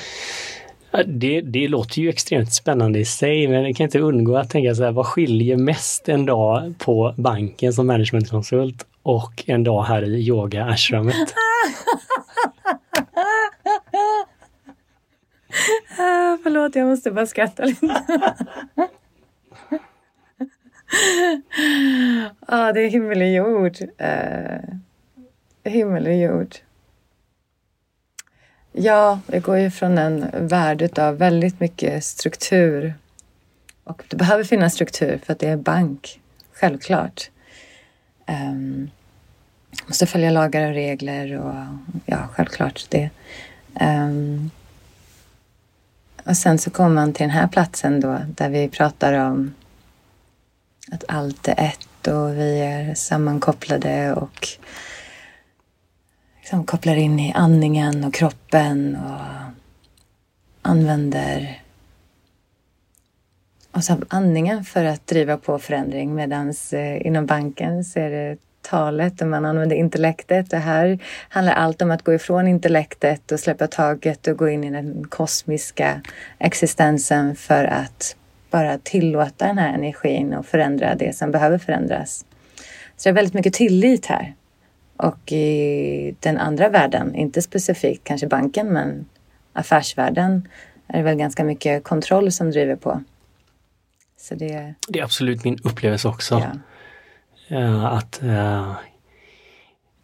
Det, 1.07 1.41
det 1.41 1.69
låter 1.69 2.00
ju 2.03 2.09
extremt 2.09 2.53
spännande 2.53 2.99
i 2.99 3.05
sig 3.05 3.49
men 3.49 3.65
jag 3.65 3.77
kan 3.77 3.85
inte 3.85 3.99
undgå 3.99 4.37
att 4.37 4.50
tänka 4.50 4.75
så 4.75 4.85
här, 4.85 4.93
vad 4.93 5.07
skiljer 5.07 5.57
mest 5.57 6.09
en 6.09 6.27
dag 6.27 6.75
på 6.79 7.15
banken 7.17 7.73
som 7.73 7.87
managementkonsult 7.87 8.87
och 9.03 9.45
en 9.47 9.65
dag 9.65 9.83
här 9.83 10.03
i 10.03 10.29
yoga-ashramet? 10.29 11.15
ah, 15.99 16.38
förlåt, 16.43 16.75
jag 16.75 16.87
måste 16.88 17.11
bara 17.11 17.26
skratta 17.26 17.64
lite. 17.64 17.87
ah, 22.40 22.73
det 22.73 22.81
är 22.81 22.88
himmel 22.88 23.23
och 23.23 23.28
jord. 23.28 23.76
Uh, 23.81 24.59
himmel 25.64 26.07
och 26.07 26.14
jord. 26.14 26.57
Ja, 28.73 29.21
det 29.26 29.40
går 29.40 29.59
ju 29.59 29.71
från 29.71 29.99
en 29.99 30.49
värld 30.49 30.99
av 30.99 31.19
väldigt 31.19 31.61
mycket 31.61 32.05
struktur. 32.05 32.95
Och 33.85 34.05
det 34.09 34.17
behöver 34.17 34.45
finnas 34.45 34.75
struktur 34.75 35.21
för 35.25 35.33
att 35.33 35.38
det 35.38 35.49
är 35.49 35.57
bank, 35.57 36.21
självklart. 36.52 37.31
Um, 38.26 38.90
måste 39.87 40.07
följa 40.07 40.31
lagar 40.31 40.69
och 40.69 40.75
regler 40.75 41.38
och 41.38 41.55
ja, 42.07 42.28
självklart 42.33 42.87
det. 42.90 43.11
Um, 43.81 44.50
och 46.28 46.37
sen 46.37 46.58
så 46.58 46.70
kommer 46.70 46.94
man 46.94 47.12
till 47.12 47.23
den 47.23 47.30
här 47.30 47.49
platsen 47.49 48.00
då 48.00 48.18
där 48.28 48.49
vi 48.49 48.68
pratar 48.68 49.12
om 49.12 49.54
att 50.92 51.04
allt 51.08 51.49
är 51.49 51.54
ett 51.58 52.06
och 52.06 52.38
vi 52.38 52.61
är 52.61 52.94
sammankopplade 52.94 54.12
och 54.12 54.49
liksom 56.38 56.64
kopplar 56.64 56.97
in 56.97 57.20
i 57.20 57.32
andningen 57.32 58.04
och 58.04 58.14
kroppen 58.14 58.97
och 58.97 59.20
använder 60.62 61.62
oss 63.73 63.90
av 63.90 64.04
andningen 64.08 64.64
för 64.64 64.85
att 64.85 65.06
driva 65.06 65.37
på 65.37 65.58
förändring. 65.58 66.14
Medan 66.14 66.54
eh, 66.73 67.06
inom 67.06 67.26
banken 67.26 67.85
så 67.85 68.00
är 68.00 68.11
det 68.11 68.37
talet 68.70 69.22
och 69.22 69.28
man 69.28 69.44
använder 69.44 69.76
intellektet. 69.76 70.50
Det 70.50 70.56
här 70.56 70.98
handlar 71.28 71.54
allt 71.54 71.82
om 71.82 71.90
att 71.90 72.02
gå 72.02 72.14
ifrån 72.14 72.48
intellektet 72.48 73.32
och 73.32 73.40
släppa 73.40 73.66
taget 73.66 74.26
och 74.26 74.37
gå 74.37 74.48
in 74.48 74.64
i 74.64 74.70
den 74.70 75.04
kosmiska 75.08 76.00
existensen 76.38 77.37
för 77.37 77.64
att 77.64 78.16
bara 78.50 78.78
tillåta 78.78 79.46
den 79.46 79.58
här 79.58 79.75
energin 79.75 80.34
och 80.34 80.46
förändra 80.46 80.94
det 80.94 81.16
som 81.16 81.30
behöver 81.30 81.58
förändras. 81.58 82.26
Så 82.96 83.08
det 83.08 83.08
är 83.08 83.14
väldigt 83.14 83.34
mycket 83.34 83.54
tillit 83.54 84.06
här. 84.06 84.34
Och 84.96 85.32
i 85.32 86.16
den 86.20 86.38
andra 86.38 86.68
världen, 86.68 87.14
inte 87.14 87.42
specifikt 87.42 88.04
kanske 88.04 88.26
banken 88.26 88.72
men 88.72 89.06
affärsvärlden, 89.52 90.48
är 90.87 90.98
det 90.98 91.04
väl 91.04 91.16
ganska 91.16 91.44
mycket 91.44 91.84
kontroll 91.84 92.32
som 92.32 92.50
driver 92.50 92.76
på. 92.76 93.02
Så 94.16 94.34
det... 94.34 94.75
det 94.88 94.98
är 94.98 95.04
absolut 95.04 95.44
min 95.44 95.58
upplevelse 95.64 96.08
också. 96.08 96.34
Ja. 96.34 96.60
Att 97.87 98.21
uh, 98.25 98.73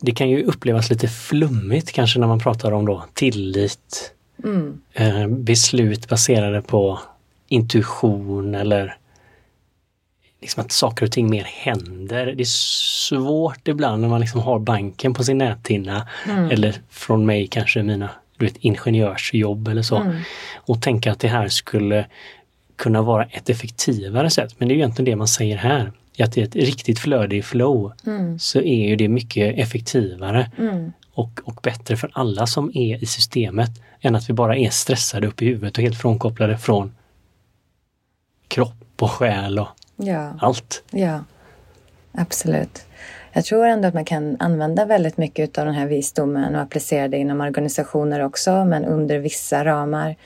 det 0.00 0.12
kan 0.12 0.30
ju 0.30 0.44
upplevas 0.44 0.90
lite 0.90 1.08
flummigt 1.08 1.92
kanske 1.92 2.18
när 2.18 2.26
man 2.26 2.38
pratar 2.38 2.72
om 2.72 2.86
då 2.86 3.04
tillit, 3.14 4.12
mm. 4.44 4.80
uh, 5.00 5.26
beslut 5.26 6.08
baserade 6.08 6.62
på 6.62 7.00
intuition 7.48 8.54
eller 8.54 8.96
liksom 10.40 10.64
att 10.64 10.72
saker 10.72 11.06
och 11.06 11.12
ting 11.12 11.30
mer 11.30 11.44
händer. 11.44 12.26
Det 12.26 12.42
är 12.42 13.08
svårt 13.08 13.68
ibland 13.68 14.02
när 14.02 14.08
man 14.08 14.20
liksom 14.20 14.40
har 14.40 14.58
banken 14.58 15.14
på 15.14 15.24
sin 15.24 15.38
näthinna 15.38 16.08
mm. 16.28 16.50
eller 16.50 16.74
från 16.90 17.26
mig 17.26 17.46
kanske 17.46 17.82
mina 17.82 18.10
du 18.36 18.44
vet, 18.44 18.56
ingenjörsjobb 18.56 19.68
eller 19.68 19.82
så. 19.82 19.96
Mm. 19.96 20.16
Och 20.54 20.82
tänka 20.82 21.12
att 21.12 21.20
det 21.20 21.28
här 21.28 21.48
skulle 21.48 22.06
kunna 22.76 23.02
vara 23.02 23.24
ett 23.24 23.50
effektivare 23.50 24.30
sätt. 24.30 24.54
Men 24.58 24.68
det 24.68 24.74
är 24.74 24.76
egentligen 24.76 25.10
det 25.10 25.16
man 25.16 25.28
säger 25.28 25.56
här. 25.56 25.92
Att 26.18 26.36
i 26.36 26.42
ett 26.42 26.56
riktigt 26.56 26.98
flöde 26.98 27.36
i 27.36 27.42
flow 27.42 27.92
mm. 28.06 28.38
så 28.38 28.60
är 28.60 28.88
ju 28.88 28.96
det 28.96 29.08
mycket 29.08 29.58
effektivare 29.58 30.50
mm. 30.58 30.92
och, 31.12 31.40
och 31.44 31.60
bättre 31.62 31.96
för 31.96 32.10
alla 32.12 32.46
som 32.46 32.70
är 32.74 33.02
i 33.02 33.06
systemet 33.06 33.70
än 34.00 34.14
att 34.14 34.30
vi 34.30 34.32
bara 34.32 34.56
är 34.56 34.70
stressade 34.70 35.26
upp 35.26 35.42
i 35.42 35.46
huvudet 35.46 35.76
och 35.78 35.82
helt 35.82 36.00
frånkopplade 36.00 36.58
från 36.58 36.94
kropp 38.48 39.02
och 39.02 39.10
själ 39.10 39.58
och 39.58 39.68
ja. 39.96 40.34
allt. 40.40 40.82
Ja, 40.90 41.24
absolut. 42.12 42.86
Jag 43.32 43.44
tror 43.44 43.66
ändå 43.66 43.88
att 43.88 43.94
man 43.94 44.04
kan 44.04 44.36
använda 44.40 44.84
väldigt 44.84 45.16
mycket 45.16 45.58
av 45.58 45.66
den 45.66 45.74
här 45.74 45.86
visdomen 45.86 46.54
och 46.54 46.60
applicera 46.60 47.08
det 47.08 47.16
inom 47.16 47.40
organisationer 47.40 48.20
också, 48.20 48.64
men 48.64 48.84
under 48.84 49.18
vissa 49.18 49.64
ramar. 49.64 50.16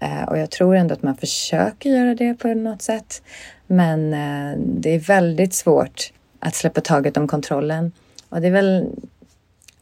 Eh, 0.00 0.22
och 0.22 0.38
jag 0.38 0.50
tror 0.50 0.76
ändå 0.76 0.94
att 0.94 1.02
man 1.02 1.16
försöker 1.16 1.90
göra 1.90 2.14
det 2.14 2.34
på 2.34 2.48
något 2.48 2.82
sätt. 2.82 3.22
Men 3.66 4.14
eh, 4.14 4.58
det 4.58 4.90
är 4.90 4.98
väldigt 4.98 5.54
svårt 5.54 6.12
att 6.40 6.54
släppa 6.54 6.80
taget 6.80 7.16
om 7.16 7.28
kontrollen. 7.28 7.92
Och 8.28 8.40
det 8.40 8.46
är 8.46 8.52
väl... 8.52 8.86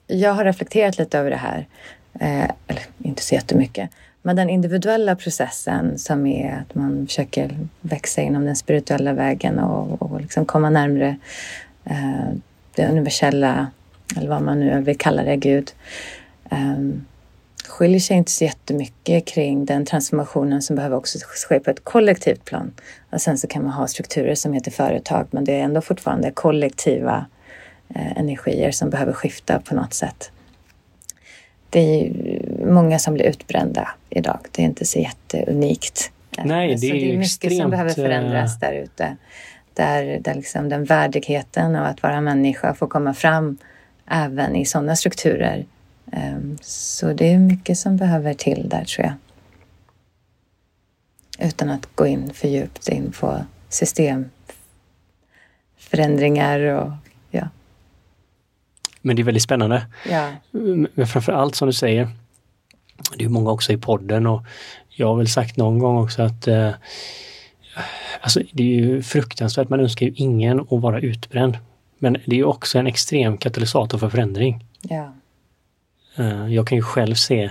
Jag 0.06 0.32
har 0.32 0.44
reflekterat 0.44 0.98
lite 0.98 1.18
över 1.18 1.30
det 1.30 1.36
här. 1.36 1.66
Eh, 2.20 2.50
eller 2.66 2.82
inte 2.98 3.22
så 3.22 3.34
jättemycket. 3.34 3.90
Men 4.22 4.36
den 4.36 4.50
individuella 4.50 5.16
processen 5.16 5.98
som 5.98 6.26
är 6.26 6.52
att 6.52 6.74
man 6.74 7.06
försöker 7.06 7.58
växa 7.80 8.20
inom 8.20 8.44
den 8.44 8.56
spirituella 8.56 9.12
vägen 9.12 9.58
och, 9.58 10.02
och 10.02 10.20
liksom 10.20 10.46
komma 10.46 10.70
närmre 10.70 11.16
eh, 11.84 12.28
det 12.74 12.88
universella, 12.88 13.66
eller 14.16 14.28
vad 14.28 14.42
man 14.42 14.60
nu 14.60 14.80
vill 14.80 14.98
kalla 14.98 15.22
det, 15.22 15.36
Gud. 15.36 15.72
Ehm, 16.50 17.04
Eh, 17.64 17.70
skiljer 17.70 18.00
sig 18.00 18.16
inte 18.16 18.30
så 18.30 18.44
jättemycket 18.44 19.26
kring 19.26 19.64
den 19.64 19.86
transformationen 19.86 20.62
som 20.62 20.76
behöver 20.76 20.96
också 20.96 21.18
ske 21.48 21.60
på 21.60 21.70
ett 21.70 21.84
kollektivt 21.84 22.44
plan. 22.44 22.72
Och 23.10 23.20
sen 23.20 23.38
så 23.38 23.46
kan 23.46 23.62
man 23.62 23.72
ha 23.72 23.86
strukturer 23.86 24.34
som 24.34 24.52
heter 24.52 24.70
företag, 24.70 25.26
men 25.30 25.44
det 25.44 25.52
är 25.52 25.62
ändå 25.64 25.80
fortfarande 25.80 26.30
kollektiva 26.30 27.26
eh, 27.94 28.18
energier 28.18 28.70
som 28.70 28.90
behöver 28.90 29.12
skifta 29.12 29.60
på 29.60 29.74
något 29.74 29.94
sätt. 29.94 30.30
Det 31.70 31.80
är 31.80 32.12
många 32.66 32.98
som 32.98 33.14
blir 33.14 33.24
utbrända 33.24 33.88
idag. 34.10 34.38
Det 34.52 34.62
är 34.62 34.66
inte 34.66 34.84
så 34.84 34.98
jätteunikt. 34.98 36.10
Nej, 36.44 36.68
det 36.68 36.74
är, 36.74 36.76
så 36.76 36.86
det 36.86 37.12
är 37.12 37.18
mycket 37.18 37.24
extremt... 37.24 37.62
som 37.62 37.70
behöver 37.70 37.90
förändras 37.90 38.58
där 38.60 38.72
ute. 38.72 39.16
Där, 39.74 40.18
där 40.20 40.34
liksom 40.34 40.68
den 40.68 40.84
värdigheten 40.84 41.76
av 41.76 41.86
att 41.86 42.02
vara 42.02 42.20
människa 42.20 42.74
får 42.74 42.86
komma 42.86 43.14
fram 43.14 43.58
även 44.10 44.56
i 44.56 44.64
sådana 44.64 44.96
strukturer. 44.96 45.66
Ehm, 46.16 46.58
så 46.62 47.12
det 47.12 47.32
är 47.32 47.38
mycket 47.38 47.78
som 47.78 47.96
behöver 47.96 48.34
till 48.34 48.68
där 48.68 48.84
tror 48.84 49.06
jag. 49.06 49.14
Utan 51.48 51.70
att 51.70 51.88
gå 51.94 52.06
in 52.06 52.30
för 52.34 52.48
djupt 52.48 52.88
in 52.88 53.12
på 53.20 53.44
systemförändringar 53.68 56.60
och 56.60 56.92
ja. 57.30 57.48
Men 59.00 59.16
det 59.16 59.22
är 59.22 59.24
väldigt 59.24 59.42
spännande. 59.42 59.86
Ja. 60.10 60.32
Men 60.94 61.06
framför 61.06 61.32
allt 61.32 61.54
som 61.54 61.66
du 61.66 61.72
säger, 61.72 62.08
det 63.16 63.24
är 63.24 63.28
många 63.28 63.50
också 63.50 63.72
i 63.72 63.76
podden 63.76 64.26
och 64.26 64.42
jag 64.88 65.06
har 65.06 65.16
väl 65.16 65.28
sagt 65.28 65.56
någon 65.56 65.78
gång 65.78 65.98
också 65.98 66.22
att 66.22 66.48
eh, 66.48 66.70
alltså 68.20 68.40
det 68.52 68.62
är 68.62 68.66
ju 68.66 69.02
fruktansvärt, 69.02 69.68
man 69.68 69.80
önskar 69.80 70.06
ju 70.06 70.12
ingen 70.16 70.60
att 70.60 70.66
vara 70.70 71.00
utbränd. 71.00 71.58
Men 71.98 72.12
det 72.12 72.32
är 72.32 72.36
ju 72.36 72.44
också 72.44 72.78
en 72.78 72.86
extrem 72.86 73.38
katalysator 73.38 73.98
för 73.98 74.08
förändring. 74.08 74.64
Ja. 74.80 75.12
Eh, 76.16 76.48
jag 76.54 76.66
kan 76.66 76.78
ju 76.78 76.82
själv 76.82 77.14
se 77.14 77.50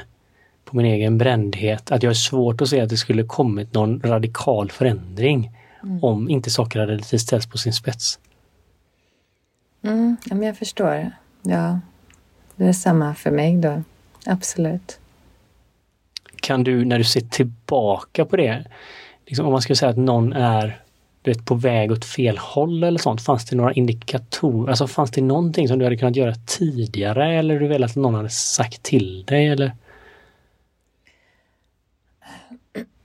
på 0.65 0.75
min 0.75 0.85
egen 0.85 1.17
brändhet 1.17 1.91
att 1.91 2.03
jag 2.03 2.09
är 2.09 2.13
svårt 2.13 2.61
att 2.61 2.69
se 2.69 2.81
att 2.81 2.89
det 2.89 2.97
skulle 2.97 3.23
kommit 3.23 3.73
någon 3.73 4.01
radikal 4.01 4.71
förändring 4.71 5.51
mm. 5.83 6.03
om 6.03 6.29
inte 6.29 6.49
saker 6.49 6.79
hade 6.79 6.95
lite 6.95 7.19
ställts 7.19 7.47
på 7.47 7.57
sin 7.57 7.73
spets. 7.73 8.19
Mm, 9.81 10.17
ja, 10.25 10.35
men 10.35 10.47
jag 10.47 10.57
förstår. 10.57 11.11
Ja, 11.41 11.79
det 12.55 12.65
är 12.65 12.73
samma 12.73 13.15
för 13.15 13.31
mig 13.31 13.57
då. 13.57 13.83
Absolut 14.25 14.99
kan 16.43 16.63
du, 16.63 16.85
när 16.85 16.97
du 16.97 17.03
ser 17.03 17.21
tillbaka 17.21 18.25
på 18.25 18.37
det, 18.37 18.65
liksom 19.25 19.45
om 19.45 19.51
man 19.51 19.61
skulle 19.61 19.75
säga 19.75 19.89
att 19.89 19.97
någon 19.97 20.33
är 20.33 20.82
du 21.23 21.31
vet, 21.31 21.45
på 21.45 21.55
väg 21.55 21.91
åt 21.91 22.05
fel 22.05 22.37
håll 22.37 22.83
eller 22.83 22.99
sånt, 22.99 23.21
fanns 23.21 23.45
det 23.45 23.55
några 23.55 23.73
indikatorer, 23.73 24.69
alltså 24.69 24.87
fanns 24.87 25.11
det 25.11 25.21
någonting 25.21 25.67
som 25.67 25.79
du 25.79 25.85
hade 25.85 25.97
kunnat 25.97 26.15
göra 26.15 26.35
tidigare 26.45 27.33
eller 27.33 27.59
du 27.59 27.67
velat 27.67 27.89
att 27.91 27.95
någon 27.95 28.13
hade 28.13 28.29
sagt 28.29 28.83
till 28.83 29.23
dig 29.23 29.47
eller? 29.47 29.71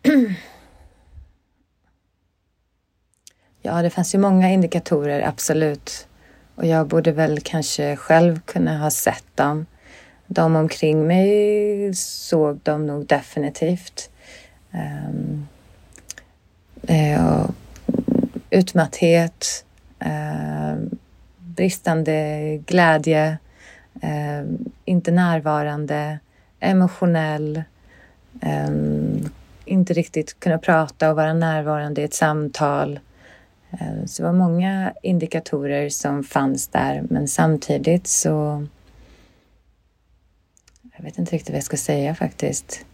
Ja, 3.63 3.83
det 3.83 3.91
fanns 3.91 4.15
ju 4.15 4.19
många 4.19 4.51
indikatorer, 4.51 5.29
absolut. 5.29 6.07
Och 6.55 6.67
jag 6.67 6.87
borde 6.87 7.13
väl 7.13 7.41
kanske 7.41 7.97
själv 7.97 8.41
kunna 8.41 8.79
ha 8.79 8.91
sett 8.91 9.37
dem 9.37 9.67
de 10.29 10.57
omkring 10.57 11.07
mig 11.07 11.95
såg 11.95 12.61
de 12.63 12.87
nog 12.87 13.07
definitivt. 13.07 14.11
Um, 14.73 15.49
och 16.81 17.55
utmatthet, 18.51 19.65
eh, 19.99 20.77
bristande 21.39 22.57
glädje, 22.67 23.39
eh, 24.03 24.45
inte 24.85 25.11
närvarande, 25.11 26.19
emotionell, 26.61 27.63
eh, 28.43 28.71
inte 29.65 29.93
riktigt 29.93 30.41
kunna 30.41 30.59
prata 30.59 31.11
och 31.11 31.17
vara 31.17 31.35
närvarande 31.35 32.01
i 32.01 32.05
ett 32.05 32.15
samtal. 32.15 33.01
Eh, 33.71 34.05
så 34.07 34.23
det 34.23 34.27
var 34.27 34.33
många 34.33 34.93
indikatorer 35.03 35.89
som 35.89 36.25
fanns 36.25 36.69
där 36.69 37.05
men 37.11 37.29
samtidigt 37.29 38.07
så 38.07 38.67
jag 40.97 41.05
vet 41.05 41.19
inte 41.19 41.35
riktigt 41.35 41.51
vad 41.51 41.57
jag 41.57 41.65
ska 41.65 41.77
säga 41.77 42.15
faktiskt. 42.15 42.85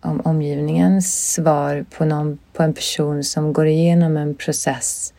Om 0.00 0.20
omgivningens 0.24 1.32
svar 1.32 1.84
på, 1.90 2.04
någon, 2.04 2.38
på 2.52 2.62
en 2.62 2.74
person 2.74 3.24
som 3.24 3.52
går 3.52 3.66
igenom 3.66 4.16
en 4.16 4.34
process. 4.34 5.14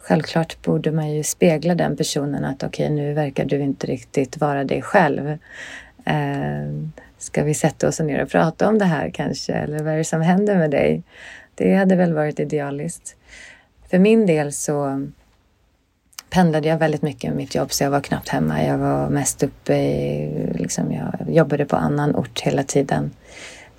Självklart 0.00 0.62
borde 0.62 0.92
man 0.92 1.10
ju 1.10 1.22
spegla 1.22 1.74
den 1.74 1.96
personen 1.96 2.44
att 2.44 2.62
okej, 2.62 2.86
okay, 2.86 2.96
nu 2.96 3.12
verkar 3.12 3.44
du 3.44 3.58
inte 3.58 3.86
riktigt 3.86 4.40
vara 4.40 4.64
dig 4.64 4.82
själv. 4.82 5.28
Eh, 6.04 6.92
ska 7.18 7.44
vi 7.44 7.54
sätta 7.54 7.88
oss 7.88 8.00
ner 8.00 8.22
och 8.22 8.30
prata 8.30 8.68
om 8.68 8.78
det 8.78 8.84
här 8.84 9.10
kanske? 9.10 9.52
Eller 9.52 9.78
vad 9.78 9.92
är 9.92 9.98
det 9.98 10.04
som 10.04 10.20
händer 10.20 10.56
med 10.56 10.70
dig? 10.70 11.02
Det 11.54 11.74
hade 11.74 11.96
väl 11.96 12.14
varit 12.14 12.40
idealiskt. 12.40 13.16
För 13.90 13.98
min 13.98 14.26
del 14.26 14.52
så 14.52 15.06
pendlade 16.30 16.68
jag 16.68 16.78
väldigt 16.78 17.02
mycket 17.02 17.30
med 17.30 17.36
mitt 17.36 17.54
jobb 17.54 17.72
så 17.72 17.84
jag 17.84 17.90
var 17.90 18.00
knappt 18.00 18.28
hemma. 18.28 18.64
Jag 18.64 18.78
var 18.78 19.10
mest 19.10 19.42
uppe 19.42 19.74
i, 19.74 20.30
liksom, 20.54 20.92
jag 20.92 21.34
jobbade 21.34 21.64
på 21.64 21.76
annan 21.76 22.16
ort 22.16 22.40
hela 22.40 22.62
tiden. 22.62 23.10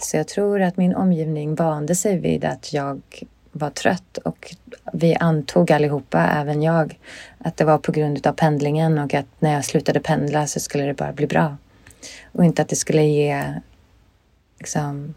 Så 0.05 0.17
jag 0.17 0.27
tror 0.27 0.61
att 0.61 0.77
min 0.77 0.95
omgivning 0.95 1.55
vande 1.55 1.95
sig 1.95 2.19
vid 2.19 2.45
att 2.45 2.73
jag 2.73 3.01
var 3.51 3.69
trött 3.69 4.17
och 4.17 4.55
vi 4.93 5.15
antog 5.15 5.71
allihopa, 5.71 6.27
även 6.27 6.61
jag, 6.61 6.99
att 7.37 7.57
det 7.57 7.65
var 7.65 7.77
på 7.77 7.91
grund 7.91 8.27
av 8.27 8.33
pendlingen 8.33 8.99
och 8.99 9.13
att 9.13 9.25
när 9.39 9.53
jag 9.53 9.65
slutade 9.65 9.99
pendla 9.99 10.47
så 10.47 10.59
skulle 10.59 10.83
det 10.83 10.93
bara 10.93 11.13
bli 11.13 11.27
bra. 11.27 11.57
Och 12.31 12.45
inte 12.45 12.61
att 12.61 12.69
det 12.69 12.75
skulle 12.75 13.03
ge 13.03 13.53
liksom, 14.59 15.13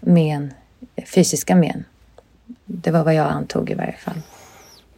men, 0.00 0.54
fysiska 1.14 1.56
men. 1.56 1.84
Det 2.64 2.90
var 2.90 3.04
vad 3.04 3.14
jag 3.14 3.26
antog 3.26 3.70
i 3.70 3.74
varje 3.74 3.96
fall. 3.96 4.20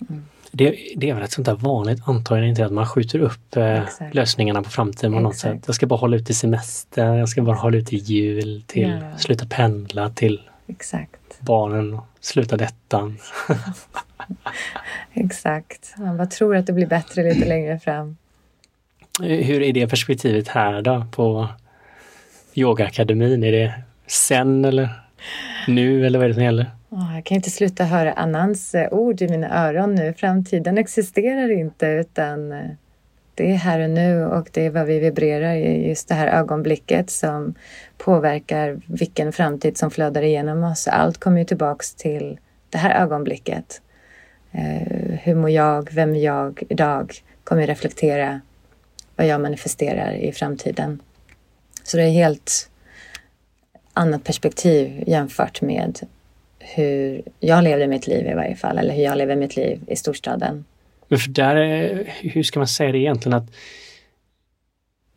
Mm. 0.09 0.27
Det, 0.57 0.77
det 0.97 1.11
är 1.11 1.15
väl 1.15 1.23
ett 1.23 1.33
sånt 1.33 1.47
där 1.47 1.55
vanligt 1.55 2.09
antagande, 2.09 2.49
inte 2.49 2.65
att 2.67 2.73
man 2.73 2.87
skjuter 2.87 3.19
upp 3.19 3.57
eh, 3.57 3.83
lösningarna 4.13 4.63
på 4.63 4.71
framtiden 4.71 5.13
på 5.13 5.21
något 5.21 5.37
sätt. 5.37 5.63
Jag 5.67 5.75
ska 5.75 5.87
bara 5.87 5.99
hålla 5.99 6.17
ut 6.17 6.27
till 6.27 6.37
semester, 6.37 7.15
jag 7.15 7.29
ska 7.29 7.43
bara 7.43 7.57
hålla 7.57 7.77
ut 7.77 7.87
till 7.87 7.99
jul, 7.99 8.63
till 8.67 9.01
Ja. 9.13 9.19
sluta 9.19 9.47
pendla, 9.47 10.11
till 10.11 10.41
Exakt, 10.69 11.41
barnen, 11.41 11.99
sluta 12.21 12.57
detta. 12.57 13.13
exakt. 15.13 15.95
Man 15.99 16.17
bara 16.17 16.27
tror 16.27 16.57
att 16.57 16.67
det 16.67 16.73
blir 16.73 16.87
bättre 16.87 17.35
lite 17.35 17.49
längre 17.49 17.79
fram. 17.79 18.17
Hur 19.23 19.63
är 19.63 19.73
det 19.73 19.89
perspektivet 19.89 20.49
här 20.49 20.83
då 20.83 21.07
på 21.13 21.49
yogaakademin? 22.55 23.45
Är 23.45 23.53
det 23.53 23.75
sen 24.07 24.65
eller 24.65 24.89
nu 25.69 26.07
eller 26.07 26.19
vad 26.19 26.25
är 26.25 26.29
det 26.29 26.35
som 26.35 26.45
gäller? 26.45 26.71
Jag 26.89 27.25
kan 27.25 27.35
inte 27.35 27.51
sluta 27.51 27.85
höra 27.85 28.13
Anans 28.13 28.75
eh, 28.75 28.93
ord 28.93 29.23
i 29.23 29.29
mina 29.29 29.67
öron 29.67 29.95
nu. 29.95 30.13
Framtiden 30.13 30.79
existerar 30.79 31.51
inte 31.51 31.87
utan 31.87 32.53
eh, 32.53 32.71
det 33.35 33.53
är 33.53 33.57
här 33.57 33.81
och 33.81 33.91
nu 33.91 34.25
och 34.25 34.49
det 34.53 34.67
är 34.67 34.71
vad 34.71 34.87
vi 34.87 34.99
vibrerar 34.99 35.55
i 35.55 35.89
just 35.89 36.09
det 36.09 36.15
här 36.15 36.27
ögonblicket 36.27 37.11
som 37.11 37.55
påverkar 37.99 38.81
vilken 38.87 39.33
framtid 39.33 39.79
som 39.79 39.91
flödar 39.91 40.23
igenom 40.23 40.65
oss. 40.65 40.89
Allt 40.89 41.19
kommer 41.19 41.39
ju 41.39 41.45
tillbaks 41.45 41.95
till 41.95 42.39
det 42.71 42.79
här 42.79 43.03
ögonblicket. 43.03 43.83
Eh, 44.53 45.19
hur 45.23 45.35
mår 45.35 45.51
jag? 45.51 45.89
Vem 45.93 46.15
är 46.15 46.25
jag 46.25 46.63
idag? 46.69 47.15
Kommer 47.45 47.67
reflektera 47.67 48.41
vad 49.17 49.27
jag 49.27 49.41
manifesterar 49.41 50.13
i 50.13 50.33
framtiden. 50.33 51.03
Så 51.85 51.97
det 51.97 52.03
är 52.03 52.11
helt 52.11 52.71
annat 53.93 54.25
perspektiv 54.25 55.05
jämfört 55.07 55.63
med 55.63 56.07
hur 56.75 57.23
jag 57.41 57.65
levde 57.65 57.87
mitt 57.87 58.07
liv 58.07 58.27
i 58.27 58.35
varje 58.35 58.57
fall, 58.57 58.79
eller 58.79 58.95
hur 58.95 59.03
jag 59.03 59.19
lever 59.19 59.37
mitt 59.37 59.57
liv 59.57 59.81
i 59.89 59.97
storstaden. 59.97 60.65
Men 61.09 61.19
för 61.19 61.31
där, 61.31 61.57
är- 61.57 62.05
hur 62.21 62.43
ska 62.43 62.61
man 62.61 62.67
säga 62.69 62.93
det 62.93 62.99
egentligen? 62.99 63.39
att 63.39 63.51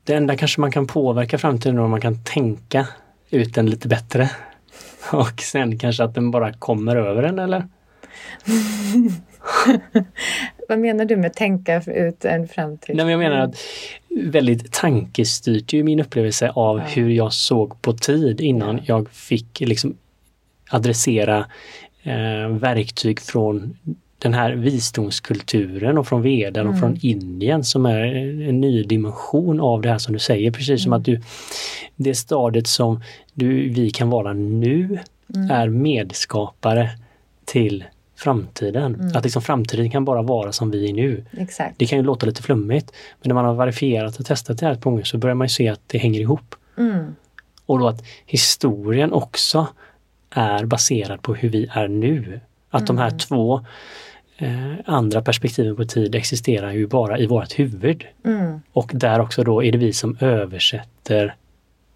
Det 0.04 0.14
enda 0.14 0.38
kanske 0.38 0.62
man 0.62 0.72
kan 0.72 0.88
påverka 0.88 1.38
framtiden 1.38 1.78
är 1.78 1.82
om 1.82 1.92
man 1.92 2.02
kan 2.02 2.24
tänka 2.24 2.88
ut 3.30 3.54
den 3.56 3.66
lite 3.66 3.88
bättre. 3.88 4.30
Och 5.12 5.42
sen 5.42 5.80
kanske 5.80 6.04
att 6.04 6.16
den 6.16 6.32
bara 6.32 6.54
kommer 6.54 6.96
över 6.96 7.24
en 7.24 7.40
eller? 7.40 7.68
Vad 10.70 10.80
menar 10.80 11.06
du 11.06 11.16
med 11.18 11.34
tänka 11.34 11.82
ut 11.88 12.26
en 12.26 12.48
framtid? 12.48 12.96
Nej, 12.96 13.06
men 13.06 13.12
jag 13.12 13.20
menar 13.20 13.38
att 13.40 13.56
väldigt 14.10 14.72
tankestyrt 14.74 15.74
är 15.74 15.78
ju 15.78 15.84
min 15.84 16.00
upplevelse 16.00 16.50
av 16.50 16.78
Ja. 16.80 16.84
hur 16.86 17.10
jag 17.10 17.34
såg 17.34 17.82
på 17.82 17.94
tid 17.94 18.42
innan 18.42 18.76
Ja. 18.78 18.84
jag 18.86 19.10
fick 19.10 19.60
liksom 19.60 19.98
adressera 20.70 21.46
eh, 22.04 22.48
verktyg 22.50 23.20
från 23.20 23.78
den 24.18 24.34
här 24.34 24.52
visdomskulturen 24.54 25.98
och 25.98 26.08
från 26.08 26.22
veden 26.22 26.68
och 26.68 26.74
Mm. 26.74 26.80
från 26.82 26.98
Indien 27.02 27.64
som 27.64 27.86
är 27.86 28.02
en 28.50 28.62
ny 28.62 28.84
dimension 28.84 29.60
av 29.60 29.82
det 29.82 29.90
här 29.90 29.98
som 29.98 30.14
du 30.14 30.20
säger. 30.20 30.52
Precis 30.52 30.84
som 30.84 30.94
Mm. 30.94 31.00
att 31.00 31.06
du, 31.06 31.22
det 31.96 32.16
stadiet 32.16 32.68
som 32.68 33.02
du, 33.34 33.70
vi 33.70 33.90
kan 33.92 34.10
vara 34.10 34.34
nu 34.34 35.00
Mm. 35.36 35.52
är 35.52 35.70
medskapare 35.70 36.90
till 37.46 37.84
framtiden. 38.16 38.96
Mm. 38.96 39.16
Att 39.18 39.24
liksom 39.24 39.42
framtiden 39.42 39.92
kan 39.92 40.06
bara 40.06 40.22
vara 40.22 40.52
som 40.52 40.72
vi 40.72 40.90
är 40.90 40.94
nu. 40.94 41.26
Exakt. 41.38 41.74
Det 41.78 41.86
kan 41.86 41.98
ju 42.00 42.04
låta 42.04 42.26
lite 42.26 42.42
flummigt, 42.44 42.92
men 43.22 43.28
när 43.30 43.36
man 43.36 43.46
har 43.46 43.54
verifierat 43.54 44.20
och 44.20 44.26
testat 44.26 44.58
det 44.58 44.66
här 44.66 44.74
ett 44.74 44.82
par 44.82 44.92
gånger 44.92 45.04
så 45.04 45.18
börjar 45.18 45.36
man 45.36 45.46
ju 45.46 45.50
se 45.50 45.70
att 45.70 45.82
det 45.88 45.98
hänger 45.98 46.20
ihop. 46.20 46.56
Mm. 46.78 47.16
Och 47.66 47.80
då 47.80 47.88
att 47.88 48.04
historien 48.26 49.14
också 49.14 49.68
är 50.30 50.66
baserad 50.66 51.22
på 51.22 51.36
hur 51.36 51.50
vi 51.50 51.70
är 51.72 51.88
nu. 51.88 52.40
Att 52.70 52.88
de 52.88 52.98
här 52.98 53.08
Mm. 53.08 53.20
två 53.20 53.66
eh, 54.38 54.74
andra 54.86 55.22
perspektiven 55.22 55.76
på 55.76 55.86
tid 55.86 56.16
existerar 56.16 56.72
ju 56.72 56.88
bara 56.88 57.18
i 57.20 57.26
vårt 57.28 57.60
huvud. 57.60 58.08
Mm. 58.26 58.62
Och 58.72 58.92
där 58.94 59.20
också 59.20 59.44
då 59.44 59.64
är 59.64 59.72
det 59.72 59.78
vi 59.78 59.94
som 59.94 60.18
översätter 60.20 61.36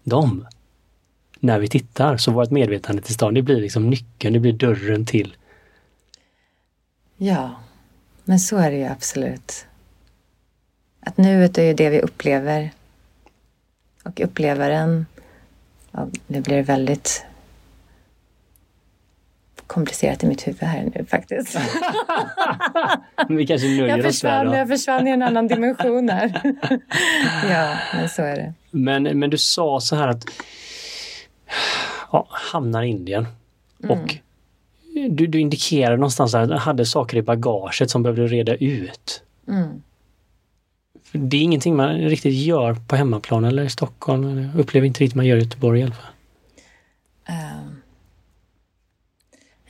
dem. 0.04 0.46
När 1.40 1.58
vi 1.58 1.68
tittar, 1.68 2.16
så 2.16 2.32
vårt 2.32 2.50
medvetandetillstånd 2.50 3.36
det 3.36 3.42
blir 3.42 3.60
liksom 3.60 3.90
nyckeln, 3.90 4.32
det 4.32 4.40
blir 4.40 4.52
dörren 4.52 5.06
till. 5.06 5.36
Ja, 7.16 7.50
men 8.24 8.40
så 8.40 8.56
är 8.56 8.70
det 8.70 8.76
ju 8.76 8.84
absolut. 8.84 9.66
Att 11.00 11.16
nuet 11.16 11.58
är 11.58 11.62
ju 11.62 11.74
det 11.74 11.90
vi 11.90 12.00
upplever. 12.00 12.70
Och 14.04 14.20
upplevaren, 14.20 15.06
ja, 15.90 16.06
det 16.26 16.40
blir 16.40 16.62
väldigt 16.62 17.24
komplicerat 19.74 20.24
i 20.24 20.26
mitt 20.26 20.46
huvud 20.46 20.62
här 20.62 20.90
nu 20.94 21.04
faktiskt. 21.04 21.58
Vi 23.28 23.46
kanske 23.46 23.68
nöjer 23.68 23.88
Jag 23.88 23.98
oss 23.98 24.04
där 24.04 24.10
försvann, 24.10 24.46
då. 24.46 24.54
jag 24.54 24.68
försvann 24.68 25.08
i 25.08 25.10
en 25.10 25.22
annan 25.22 25.48
dimension 25.48 26.08
här. 26.08 26.40
ja, 27.50 27.78
men 27.94 28.08
så 28.08 28.22
är 28.22 28.36
det. 28.36 28.54
Men, 28.70 29.02
men 29.02 29.30
du 29.30 29.38
sa 29.38 29.80
så 29.80 29.96
här 29.96 30.08
att 30.08 30.24
ja, 32.12 32.26
hamnar 32.30 32.82
i 32.82 32.88
Indien 32.88 33.26
och 33.88 34.16
du, 35.10 35.26
du 35.26 35.40
indikerade 35.40 35.96
någonstans 35.96 36.34
att 36.34 36.48
du 36.48 36.54
hade 36.54 36.86
saker 36.86 37.16
i 37.16 37.22
bagaget 37.22 37.90
som 37.90 38.02
behövde 38.02 38.26
reda 38.26 38.54
ut. 38.54 39.22
Mm. 39.48 39.82
Det 41.12 41.36
är 41.36 41.42
ingenting 41.42 41.76
man 41.76 41.98
riktigt 41.98 42.34
gör 42.34 42.74
på 42.74 42.96
hemmaplan 42.96 43.44
eller 43.44 43.62
i 43.62 43.70
Stockholm. 43.70 44.38
Jag 44.38 44.60
upplever 44.60 44.86
inte 44.86 45.00
riktigt 45.00 45.16
man 45.16 45.26
gör 45.26 45.36
i 45.36 45.40
Göteborg 45.40 45.80
i 45.80 45.82
alla 45.82 45.94
fall. 45.94 46.13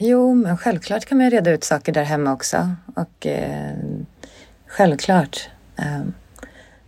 Jo, 0.06 0.34
men 0.34 0.58
självklart 0.58 1.04
kan 1.04 1.18
man 1.18 1.30
reda 1.30 1.50
ut 1.50 1.64
saker 1.64 1.92
där 1.92 2.04
hemma 2.04 2.32
också. 2.32 2.70
Och 2.96 3.26
eh, 3.26 3.76
självklart. 4.66 5.48
Eh, 5.76 6.02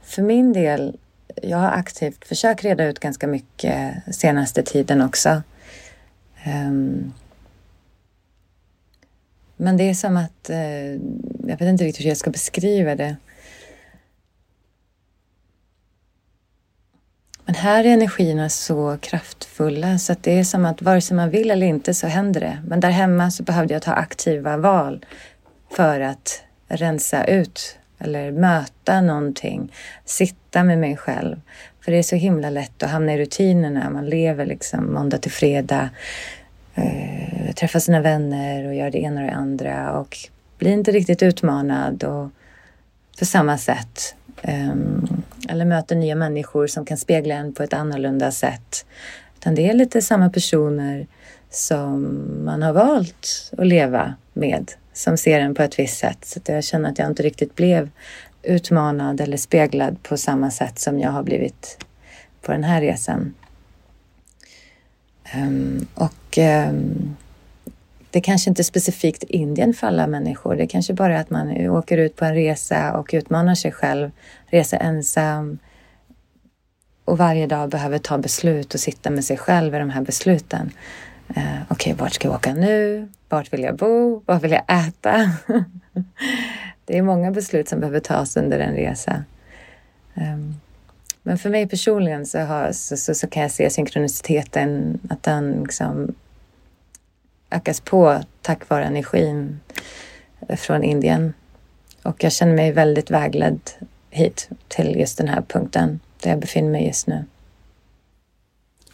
för 0.03 0.23
min 0.23 0.53
del, 0.53 0.97
jag 1.43 1.59
har 1.59 1.71
aktivt 1.71 2.25
försökt 2.25 2.65
reda 2.65 2.85
ut 2.85 3.01
ganska 3.01 3.27
mycket 3.27 3.95
senaste 4.15 4.63
tiden 4.63 5.01
också. 5.01 5.43
Eh, 6.45 6.71
men 9.57 9.77
det 9.77 9.91
är 9.91 9.95
som 9.95 10.17
att, 10.17 10.51
eh, 10.51 10.93
jag 11.49 11.59
vet 11.59 11.61
inte 11.61 11.85
riktigt 11.85 12.05
hur 12.05 12.11
jag 12.11 12.19
ska 12.19 12.31
beskriva 12.31 12.95
det. 12.95 13.17
Men 17.47 17.55
här 17.55 17.85
är 17.85 17.89
energierna 17.89 18.49
så 18.49 18.99
kraftfulla 19.01 19.99
så 19.99 20.13
att 20.13 20.23
det 20.23 20.39
är 20.39 20.45
som 20.45 20.65
att 20.65 20.83
vare 20.83 21.01
sig 21.01 21.17
man 21.17 21.31
vill 21.31 21.51
eller 21.51 21.67
inte 21.67 21.95
så 21.95 22.07
händer 22.07 22.41
det. 22.41 22.59
Men 22.67 22.81
där 22.81 22.91
hemma 22.91 23.31
så 23.31 23.43
behövde 23.43 23.75
jag 23.75 23.83
ta 23.83 23.93
aktiva 23.93 24.57
val 24.57 25.07
för 25.77 26.01
att 26.01 26.43
rensa 26.69 27.25
ut 27.25 27.79
eller 27.99 28.33
möta 28.33 29.01
någonting. 29.01 29.73
Sitta 30.05 30.65
med 30.65 30.79
mig 30.79 30.97
själv. 30.97 31.41
För 31.81 31.93
det 31.93 31.99
är 31.99 32.03
så 32.03 32.17
himla 32.17 32.51
lätt 32.51 32.83
att 32.83 32.91
hamna 32.91 33.13
i 33.15 33.19
rutinerna. 33.19 33.91
Man 33.91 34.07
lever 34.07 34.47
liksom 34.47 34.95
måndag 34.95 35.19
till 35.19 35.33
fredag. 35.33 35.91
Eh, 36.75 37.55
träffa 37.55 37.81
sina 37.81 38.01
vänner 38.01 38.67
och 38.67 38.75
göra 38.75 38.91
det 38.91 38.99
ena 38.99 39.21
och 39.21 39.27
det 39.27 39.33
andra 39.33 39.99
och 39.99 40.19
blir 40.59 40.73
inte 40.73 40.93
riktigt 40.93 41.23
utmanad 41.23 42.05
och 42.05 42.31
på 43.19 43.25
samma 43.25 43.59
sätt. 43.59 44.15
Ehm, 44.43 45.23
eller 45.49 45.65
möter 45.65 45.97
nya 45.97 46.15
människor 46.15 46.67
som 46.67 46.85
kan 46.85 46.97
spegla 46.97 47.35
en 47.35 47.53
på 47.53 47.63
ett 47.63 47.73
annorlunda 47.73 48.31
sätt. 48.31 48.87
Utan 49.39 49.55
det 49.55 49.69
är 49.69 49.75
lite 49.75 50.03
samma 50.03 50.31
personer 50.31 51.07
som 51.51 52.21
man 52.45 52.63
har 52.63 52.73
valt 52.73 53.53
att 53.59 53.67
leva 53.67 54.15
med 54.33 54.73
som 54.93 55.17
ser 55.17 55.41
en 55.41 55.55
på 55.55 55.63
ett 55.63 55.79
visst 55.79 55.99
sätt. 55.99 56.25
Så 56.25 56.39
att 56.39 56.49
jag 56.49 56.65
känner 56.65 56.91
att 56.91 56.99
jag 56.99 57.09
inte 57.09 57.23
riktigt 57.23 57.55
blev 57.55 57.91
utmanad 58.43 59.21
eller 59.21 59.37
speglad 59.37 60.03
på 60.03 60.17
samma 60.17 60.51
sätt 60.51 60.79
som 60.79 60.99
jag 60.99 61.11
har 61.11 61.23
blivit 61.23 61.87
på 62.43 62.53
den 62.53 62.65
här 62.65 62.81
resan. 62.81 63.35
Um, 65.35 65.87
och 65.95 66.39
um, 66.39 67.17
det 68.17 68.21
kanske 68.21 68.51
inte 68.51 68.63
är 68.63 68.65
specifikt 68.65 69.23
Indien 69.23 69.75
för 69.75 69.87
alla 69.87 70.07
människor. 70.07 70.57
Det 70.57 70.67
kanske 70.67 70.95
bara 70.95 71.17
är 71.17 71.21
att 71.21 71.31
man 71.31 71.71
åker 71.71 71.99
ut 71.99 72.17
på 72.17 72.25
en 72.25 72.35
resa 72.35 72.93
och 72.99 73.11
utmanar 73.13 73.55
sig 73.55 73.73
själv. 73.73 74.11
Resa 74.47 74.77
ensam. 74.77 75.59
Och 77.05 77.19
varje 77.19 77.47
dag 77.47 77.71
behöver 77.71 77.99
ta 77.99 78.19
beslut 78.19 78.75
och 78.75 78.81
sitta 78.81 79.11
med 79.11 79.25
sig 79.25 79.37
själv 79.37 79.75
i 79.75 79.79
de 79.79 79.91
här 79.91 80.01
besluten. 80.01 80.71
Eh, 81.37 81.59
Okej, 81.69 81.95
vart 81.99 82.13
ska 82.13 82.29
jag 82.29 82.35
åka 82.35 82.55
nu? 82.55 83.09
Vart 83.29 83.53
vill 83.53 83.63
jag 83.63 83.77
bo? 83.77 84.23
Vad 84.27 84.43
vill 84.43 84.53
jag 84.53 84.87
äta? 84.87 85.31
det 86.85 86.99
är 86.99 87.03
många 87.03 87.31
beslut 87.31 87.69
som 87.69 87.81
behöver 87.81 88.01
tas 88.01 88.37
under 88.37 88.59
en 88.59 88.75
resa. 88.75 89.25
Ehm, 90.15 90.55
men 91.23 91.39
för 91.39 91.51
mig 91.51 91.69
personligen 91.69 92.27
så, 92.27 92.39
har, 92.39 92.73
så, 92.73 92.97
så, 92.97 93.15
så 93.15 93.27
kan 93.27 93.43
jag 93.43 93.51
se 93.51 93.71
synkroniciteten, 93.71 95.01
att 95.09 95.23
den 95.23 95.63
liksom 95.63 96.15
ökas 97.51 97.81
på 97.81 98.21
tack 98.43 98.69
vare 98.69 98.85
energin 98.85 99.61
från 100.57 100.83
Indien. 100.83 101.35
Och 102.03 102.25
jag 102.25 102.33
känner 102.33 102.55
mig 102.55 102.73
väldigt 102.73 103.11
vägledd 103.11 103.61
hit 104.11 104.49
till 104.69 104.97
just 104.97 105.19
den 105.19 105.29
här 105.29 105.43
punkten 105.43 106.01
där 106.23 106.31
jag 106.31 106.39
befinner 106.41 106.71
mig 106.71 106.87
just 106.87 107.07
nu. 107.07 107.25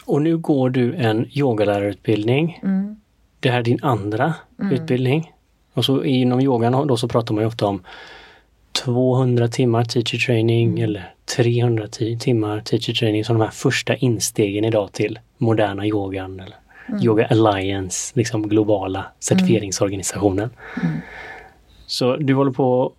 Och 0.05 0.21
nu 0.21 0.37
går 0.37 0.69
du 0.69 0.95
en 0.95 1.27
yogalärarutbildning. 1.37 2.59
Mm. 2.63 2.95
Det 3.39 3.49
här 3.49 3.59
är 3.59 3.63
din 3.63 3.79
andra 3.81 4.33
utbildning. 4.71 5.31
Och 5.73 5.85
så 5.85 6.03
inom 6.03 6.41
yogan 6.41 6.87
då 6.87 6.97
så 6.97 7.07
pratar 7.07 7.33
man 7.33 7.41
ju 7.43 7.47
ofta 7.47 7.65
om 7.65 7.83
200 8.71 9.47
timmar 9.47 9.83
teacher 9.83 10.17
training 10.17 10.79
eller 10.79 11.13
300 11.35 11.85
ti- 11.85 12.19
timmar 12.19 12.59
teacher 12.59 12.93
training 12.93 13.25
som 13.25 13.37
de 13.37 13.43
här 13.43 13.51
första 13.51 13.95
instegen 13.95 14.65
idag 14.65 14.91
till 14.91 15.19
moderna 15.37 15.85
yogan 15.85 16.39
eller 16.39 16.55
Yoga 17.01 17.27
Alliance, 17.27 18.11
liksom 18.15 18.49
globala 18.49 19.05
certifieringsorganisationen. 19.19 20.49
Så 21.87 22.15
du 22.15 22.33
håller 22.33 22.51
på 22.51 22.85
att 22.85 22.93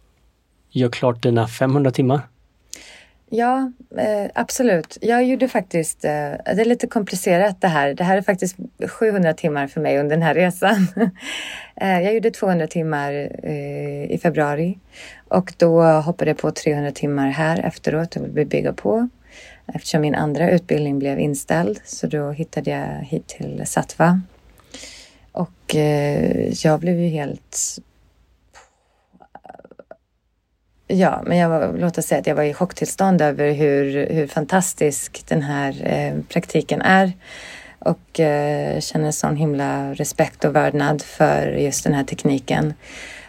göra 0.77 0.91
klart 0.91 1.23
dina 1.23 1.49
500 1.49 1.91
timmar. 1.91 2.21
Ja, 3.31 3.73
eh, 3.99 4.31
absolut. 4.35 4.99
Jag 5.01 5.25
gjorde 5.25 5.49
faktiskt, 5.49 6.05
eh, 6.05 6.11
det 6.11 6.61
är 6.61 6.65
lite 6.65 6.87
komplicerat 6.87 7.61
det 7.61 7.69
här. 7.69 7.95
Det 7.95 8.05
här 8.05 8.17
är 8.17 8.23
faktiskt 8.23 8.57
700 8.89 9.35
timmar 9.35 9.67
för 9.67 9.81
mig 9.81 9.99
under 9.99 10.17
den 10.17 10.23
här 10.23 10.35
resan. 10.35 10.87
eh, 11.77 12.01
jag 12.01 12.15
gjorde 12.15 12.31
200 12.31 12.67
timmar 12.67 13.13
eh, 13.43 14.11
i 14.11 14.21
februari 14.23 14.79
och 15.29 15.53
då 15.57 15.83
hoppade 15.83 16.31
jag 16.31 16.39
på 16.39 16.51
300 16.51 16.91
timmar 16.91 17.29
här 17.29 17.59
efteråt 17.59 18.17
och 18.17 18.23
ville 18.23 18.45
bygga 18.45 18.73
på. 18.73 19.09
Eftersom 19.67 20.01
min 20.01 20.15
andra 20.15 20.51
utbildning 20.51 20.99
blev 20.99 21.19
inställd 21.19 21.81
så 21.85 22.07
då 22.07 22.31
hittade 22.31 22.71
jag 22.71 23.05
hit 23.05 23.27
till 23.27 23.63
Satva. 23.67 24.21
Och 25.33 25.75
eh, 25.75 26.53
jag 26.65 26.81
blev 26.81 27.01
ju 27.01 27.09
helt 27.09 27.79
Ja, 30.87 31.23
men 31.27 31.39
jag 31.39 31.49
var, 31.49 31.73
låt 31.79 31.99
oss 31.99 32.07
säga 32.07 32.21
att 32.21 32.27
jag 32.27 32.35
var 32.35 32.43
i 32.43 32.55
chocktillstånd 32.55 33.23
över 33.23 33.53
hur, 33.53 34.07
hur 34.07 34.27
fantastisk 34.27 35.25
den 35.29 35.43
här 35.43 35.83
eh, 35.85 36.23
praktiken 36.29 36.83
är. 36.83 37.13
Och 37.79 38.21
eh, 38.21 38.81
känner 38.81 39.11
sån 39.11 39.37
himla 39.37 39.95
respekt 39.95 40.45
och 40.45 40.57
vördnad 40.57 41.03
för 41.03 41.47
just 41.47 41.85
den 41.85 41.95
här 41.95 42.05
tekniken. 42.05 42.75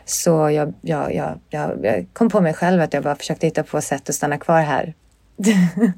Så 0.06 0.50
jag, 0.50 0.74
jag, 0.82 1.16
jag, 1.16 1.40
jag 1.50 2.06
kom 2.14 2.30
på 2.30 2.42
mig 2.42 2.54
själv 2.54 2.82
att 2.82 2.94
jag 2.94 3.04
bara 3.04 3.16
försökte 3.16 3.48
hitta 3.48 3.64
på 3.64 3.82
sätt 3.82 4.10
att 4.10 4.16
stanna 4.16 4.38
kvar 4.38 4.62
här. 4.62 4.94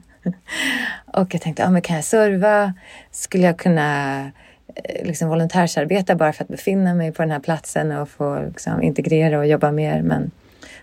och 1.13 1.34
jag 1.34 1.41
tänkte, 1.41 1.65
ah, 1.65 1.69
men 1.69 1.82
kan 1.82 1.95
jag 1.95 2.06
serva? 2.06 2.73
Skulle 3.12 3.43
jag 3.43 3.60
kunna 3.60 4.19
eh, 4.76 5.06
liksom 5.06 5.30
volontärsarbeta 5.30 6.15
bara 6.15 6.34
för 6.34 6.43
att 6.43 6.50
befinna 6.50 6.93
mig 6.93 7.12
på 7.12 7.21
den 7.21 7.32
här 7.32 7.39
platsen 7.39 7.91
och 7.91 8.10
få 8.10 8.39
liksom, 8.39 8.82
integrera 8.82 9.39
och 9.39 9.47
jobba 9.47 9.71
mer? 9.71 10.02
Men 10.02 10.32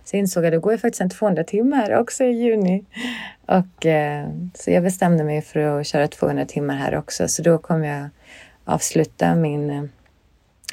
så 0.05 0.17
insåg 0.17 0.45
jag 0.45 0.49
att 0.49 0.53
det 0.53 0.59
går 0.59 0.73
ju 0.73 0.79
faktiskt 0.79 1.01
en 1.01 1.11
200 1.11 1.45
timmar 1.45 1.95
också 1.95 2.25
i 2.25 2.33
juni. 2.33 2.85
Och, 3.47 3.87
eh, 3.87 4.29
så 4.55 4.71
jag 4.71 4.83
bestämde 4.83 5.25
mig 5.25 5.43
för 5.43 5.61
att 5.61 5.87
köra 5.87 6.09
200 6.09 6.45
timmar 6.45 6.77
här 6.77 6.97
också. 6.97 7.29
Så 7.29 7.43
då 7.43 7.59
kommer 7.59 7.89
jag 7.89 8.09
avsluta 8.65 9.35
min 9.35 9.71
eh, 9.71 9.85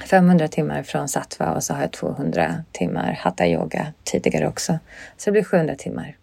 500 0.05 0.47
timmar 0.47 0.83
från 0.83 1.09
Sattva 1.09 1.51
och 1.51 1.63
så 1.63 1.73
har 1.73 1.81
jag 1.81 1.91
200 1.91 2.63
timmar 2.71 3.19
Hatha 3.21 3.47
yoga 3.47 3.93
tidigare 4.03 4.47
också. 4.47 4.79
Så 5.17 5.29
det 5.29 5.31
blir 5.31 5.43
700 5.43 5.75
timmar. 5.75 6.15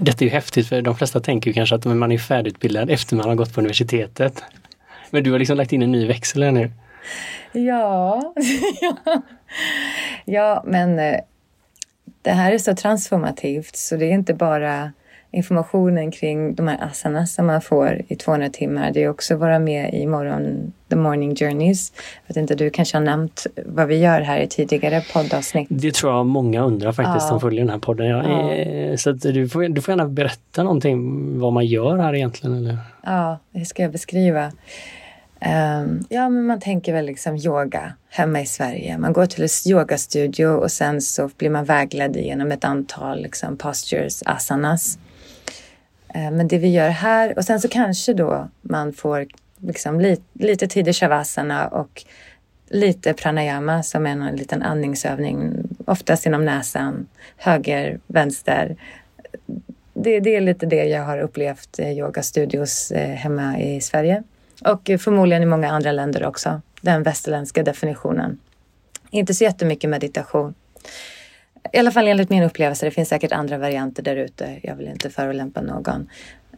Detta 0.00 0.24
är 0.24 0.26
ju 0.26 0.32
häftigt 0.32 0.68
för 0.68 0.82
de 0.82 0.96
flesta 0.96 1.20
tänker 1.20 1.50
ju 1.50 1.54
kanske 1.54 1.74
att 1.74 1.84
man 1.84 2.12
är 2.12 2.18
färdigutbildad 2.18 2.90
efter 2.90 3.16
man 3.16 3.28
har 3.28 3.34
gått 3.34 3.54
på 3.54 3.60
universitetet. 3.60 4.42
Men 5.10 5.24
du 5.24 5.32
har 5.32 5.38
liksom 5.38 5.56
lagt 5.56 5.72
in 5.72 5.82
en 5.82 5.92
ny 5.92 6.06
växel 6.06 6.42
här 6.42 6.52
nu. 6.52 6.70
Ja, 7.52 8.34
ja. 10.24 10.64
men 10.66 10.98
eh, 10.98 11.20
det 12.22 12.30
här 12.30 12.52
är 12.52 12.58
så 12.58 12.74
transformativt 12.74 13.76
så 13.76 13.96
det 13.96 14.06
är 14.06 14.12
inte 14.12 14.34
bara 14.34 14.92
informationen 15.32 16.10
kring 16.10 16.54
de 16.54 16.68
här 16.68 16.78
asanas 16.84 17.34
som 17.34 17.46
man 17.46 17.60
får 17.60 18.02
i 18.08 18.16
200 18.16 18.48
timmar. 18.48 18.90
Det 18.94 19.02
är 19.04 19.08
också 19.08 19.34
att 19.34 19.40
vara 19.40 19.58
med 19.58 19.94
i 19.94 20.06
morgon, 20.06 20.72
The 20.90 20.96
Morning 20.96 21.34
Journeys. 21.34 21.92
Jag 22.26 22.34
vet 22.34 22.40
inte, 22.40 22.54
du 22.54 22.70
kanske 22.70 22.96
har 22.96 23.04
nämnt 23.04 23.46
vad 23.66 23.88
vi 23.88 23.96
gör 23.98 24.20
här 24.20 24.40
i 24.40 24.46
tidigare 24.48 25.02
poddavsnitt. 25.12 25.68
Det 25.70 25.94
tror 25.94 26.12
jag 26.12 26.26
många 26.26 26.62
undrar 26.64 26.92
faktiskt 26.92 27.16
Ja. 27.24 27.28
som 27.28 27.40
följer 27.40 27.60
den 27.60 27.70
här 27.70 27.78
podden. 27.78 28.06
Ja, 28.06 28.28
Ja. 28.28 28.52
eh, 28.52 28.96
Så 28.96 29.12
du, 29.12 29.48
får, 29.48 29.68
du 29.68 29.80
får 29.82 29.92
gärna 29.92 30.08
berätta 30.08 30.62
någonting 30.62 31.38
vad 31.40 31.52
man 31.52 31.66
gör 31.66 31.96
här 31.98 32.14
egentligen. 32.14 32.56
Eller? 32.56 32.78
Ja, 33.02 33.38
det 33.50 33.64
ska 33.64 33.82
jag 33.82 33.92
beskriva. 33.92 34.52
Ehm, 35.40 36.04
ja, 36.08 36.28
men 36.28 36.46
man 36.46 36.60
tänker 36.60 36.92
väl 36.92 37.06
liksom 37.06 37.36
yoga 37.36 37.92
hemma 38.10 38.40
i 38.40 38.46
Sverige. 38.46 38.98
Man 38.98 39.12
går 39.12 39.26
till 39.26 39.42
en 39.42 39.48
yogastudio 39.72 40.46
och 40.46 40.70
sen 40.70 41.00
så 41.00 41.30
blir 41.38 41.50
man 41.50 41.64
vägledd 41.64 42.16
genom 42.16 42.52
ett 42.52 42.64
antal 42.64 43.22
liksom, 43.22 43.56
postures, 43.56 44.22
asanas. 44.26 44.98
Eh, 46.14 46.30
men 46.30 46.48
det 46.48 46.58
vi 46.58 46.68
gör 46.68 46.88
här, 46.88 47.38
och 47.38 47.44
sen 47.44 47.60
så 47.60 47.68
kanske 47.68 48.14
då 48.14 48.48
man 48.60 48.92
får 48.92 49.26
liksom 49.60 50.00
li, 50.00 50.20
lite 50.32 50.66
tid 50.66 50.88
i 50.88 50.92
shavasana 50.92 51.68
och 51.68 52.04
lite 52.68 53.14
pranayama 53.14 53.82
som 53.82 54.06
är 54.06 54.10
en 54.10 54.36
liten 54.36 54.62
andningsövning, 54.62 55.52
oftast 55.84 56.24
genom 56.24 56.44
näsan, 56.44 57.06
höger, 57.36 58.00
vänster. 58.06 58.76
Det, 59.94 60.20
det 60.20 60.36
är 60.36 60.40
lite 60.40 60.66
det 60.66 60.84
jag 60.84 61.04
har 61.04 61.18
upplevt 61.18 61.78
i 61.78 61.82
yogastudios 61.82 62.90
eh, 62.90 63.14
hemma 63.14 63.60
i 63.60 63.80
Sverige. 63.80 64.22
Och 64.64 64.90
förmodligen 64.98 65.42
i 65.42 65.46
många 65.46 65.70
andra 65.70 65.92
länder 65.92 66.26
också. 66.26 66.60
Den 66.80 67.02
västerländska 67.02 67.62
definitionen. 67.62 68.38
Inte 69.10 69.34
så 69.34 69.44
jättemycket 69.44 69.90
meditation. 69.90 70.54
I 71.72 71.78
alla 71.78 71.90
fall 71.90 72.08
enligt 72.08 72.30
min 72.30 72.42
upplevelse. 72.42 72.86
Det 72.86 72.90
finns 72.90 73.08
säkert 73.08 73.32
andra 73.32 73.58
varianter 73.58 74.02
där 74.02 74.16
ute. 74.16 74.60
Jag 74.62 74.76
vill 74.76 74.88
inte 74.88 75.10
förolämpa 75.10 75.60
någon. 75.60 76.08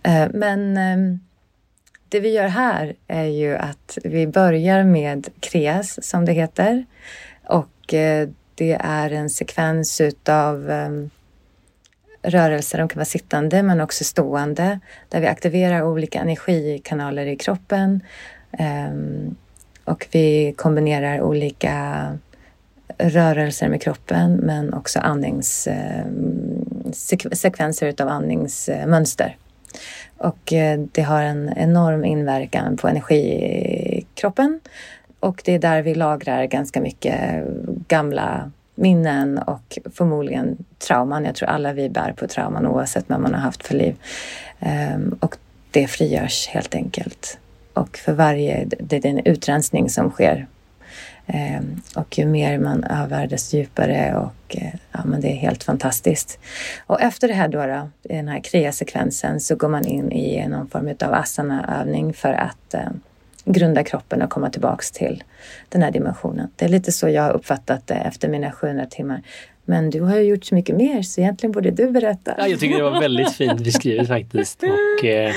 Eh, 0.02 0.28
men 0.32 0.76
ehm, 0.76 1.20
det 2.08 2.20
vi 2.20 2.28
gör 2.28 2.46
här 2.46 2.94
är 3.08 3.24
ju 3.24 3.56
att 3.56 3.98
vi 4.04 4.26
börjar 4.26 4.84
med 4.84 5.28
kreas 5.40 6.08
som 6.08 6.24
det 6.24 6.32
heter. 6.32 6.84
Och 7.44 7.94
eh, 7.94 8.28
det 8.54 8.78
är 8.80 9.10
en 9.10 9.30
sekvens 9.30 10.00
utav 10.00 10.70
ehm, 10.70 11.10
rörelser, 12.22 12.78
de 12.78 12.88
kan 12.88 12.98
vara 12.98 13.04
sittande 13.04 13.62
men 13.62 13.80
också 13.80 14.04
stående, 14.04 14.80
där 15.08 15.20
vi 15.20 15.26
aktiverar 15.26 15.82
olika 15.82 16.20
energikanaler 16.20 17.26
i 17.26 17.36
kroppen. 17.36 18.00
Ehm, 18.52 19.36
och 19.84 20.06
vi 20.10 20.54
kombinerar 20.56 21.20
olika 21.20 22.18
rörelser 22.98 23.68
med 23.68 23.82
kroppen 23.82 24.32
men 24.32 24.74
också 24.74 24.98
andningssekvenser 24.98 27.30
eh, 27.30 27.32
sekvenser 27.32 27.86
utav 27.86 28.08
andningsmönster. 28.08 29.36
Och 30.16 30.52
eh, 30.52 30.80
det 30.92 31.02
har 31.02 31.22
en 31.22 31.52
enorm 31.56 32.04
inverkan 32.04 32.76
på 32.76 32.88
energi 32.88 33.18
i 33.18 34.06
kroppen. 34.14 34.60
Och 35.20 35.42
det 35.44 35.52
är 35.52 35.58
där 35.58 35.82
vi 35.82 35.94
lagrar 35.94 36.44
ganska 36.44 36.80
mycket 36.80 37.44
gamla 37.88 38.50
minnen 38.74 39.38
och 39.38 39.78
förmodligen 39.94 40.56
trauman. 40.78 41.24
Jag 41.24 41.34
tror 41.34 41.48
alla 41.48 41.72
vi 41.72 41.88
bär 41.88 42.12
på 42.12 42.26
trauman 42.26 42.66
oavsett 42.66 43.04
vad 43.08 43.20
man 43.20 43.34
har 43.34 43.40
haft 43.40 43.66
för 43.66 43.74
liv. 43.74 43.96
Ehm, 44.60 45.16
och 45.20 45.36
det 45.70 45.86
frigörs 45.86 46.48
helt 46.48 46.74
enkelt. 46.74 47.38
Och 47.74 47.96
för 47.96 48.12
varje, 48.12 48.68
det 48.80 49.04
är 49.04 49.06
en 49.06 49.26
utrensning 49.26 49.90
som 49.90 50.10
sker. 50.10 50.46
Ehm, 51.26 51.80
och 51.96 52.18
ju 52.18 52.26
mer 52.26 52.58
man 52.58 52.84
övar 52.84 53.26
desto 53.26 53.56
djupare 53.56 54.16
och 54.16 54.56
eh, 54.56 54.74
ja, 54.92 55.00
men 55.04 55.20
det 55.20 55.28
är 55.28 55.36
helt 55.36 55.64
fantastiskt. 55.64 56.38
Och 56.86 57.00
efter 57.00 57.28
det 57.28 57.34
här 57.34 57.48
då, 57.48 57.66
då 57.66 57.88
i 58.14 58.16
den 58.16 58.28
här 58.28 58.40
kriasekvensen 58.40 59.40
så 59.40 59.56
går 59.56 59.68
man 59.68 59.86
in 59.86 60.12
i 60.12 60.48
någon 60.48 60.68
form 60.68 60.88
av 61.00 61.14
asana-övning 61.14 62.12
för 62.14 62.32
att 62.32 62.74
eh, 62.74 62.90
grunda 63.44 63.84
kroppen 63.84 64.22
och 64.22 64.30
komma 64.30 64.50
tillbaks 64.50 64.90
till 64.90 65.24
den 65.68 65.82
här 65.82 65.90
dimensionen. 65.90 66.48
Det 66.56 66.64
är 66.64 66.68
lite 66.68 66.92
så 66.92 67.08
jag 67.08 67.22
har 67.22 67.30
uppfattat 67.30 67.86
det 67.86 67.94
efter 67.94 68.28
mina 68.28 68.52
700 68.52 68.86
timmar. 68.86 69.22
Men 69.64 69.90
du 69.90 70.00
har 70.00 70.16
ju 70.16 70.22
gjort 70.22 70.44
så 70.44 70.54
mycket 70.54 70.76
mer 70.76 71.02
så 71.02 71.20
egentligen 71.20 71.52
borde 71.52 71.70
du 71.70 71.90
berätta. 71.90 72.34
Ja, 72.38 72.48
jag 72.48 72.60
tycker 72.60 72.76
det 72.76 72.82
var 72.90 73.00
väldigt 73.00 73.32
fint 73.32 73.64
beskrivet 73.64 74.08
faktiskt. 74.08 74.62
Och, 74.98 75.04
eh, 75.04 75.32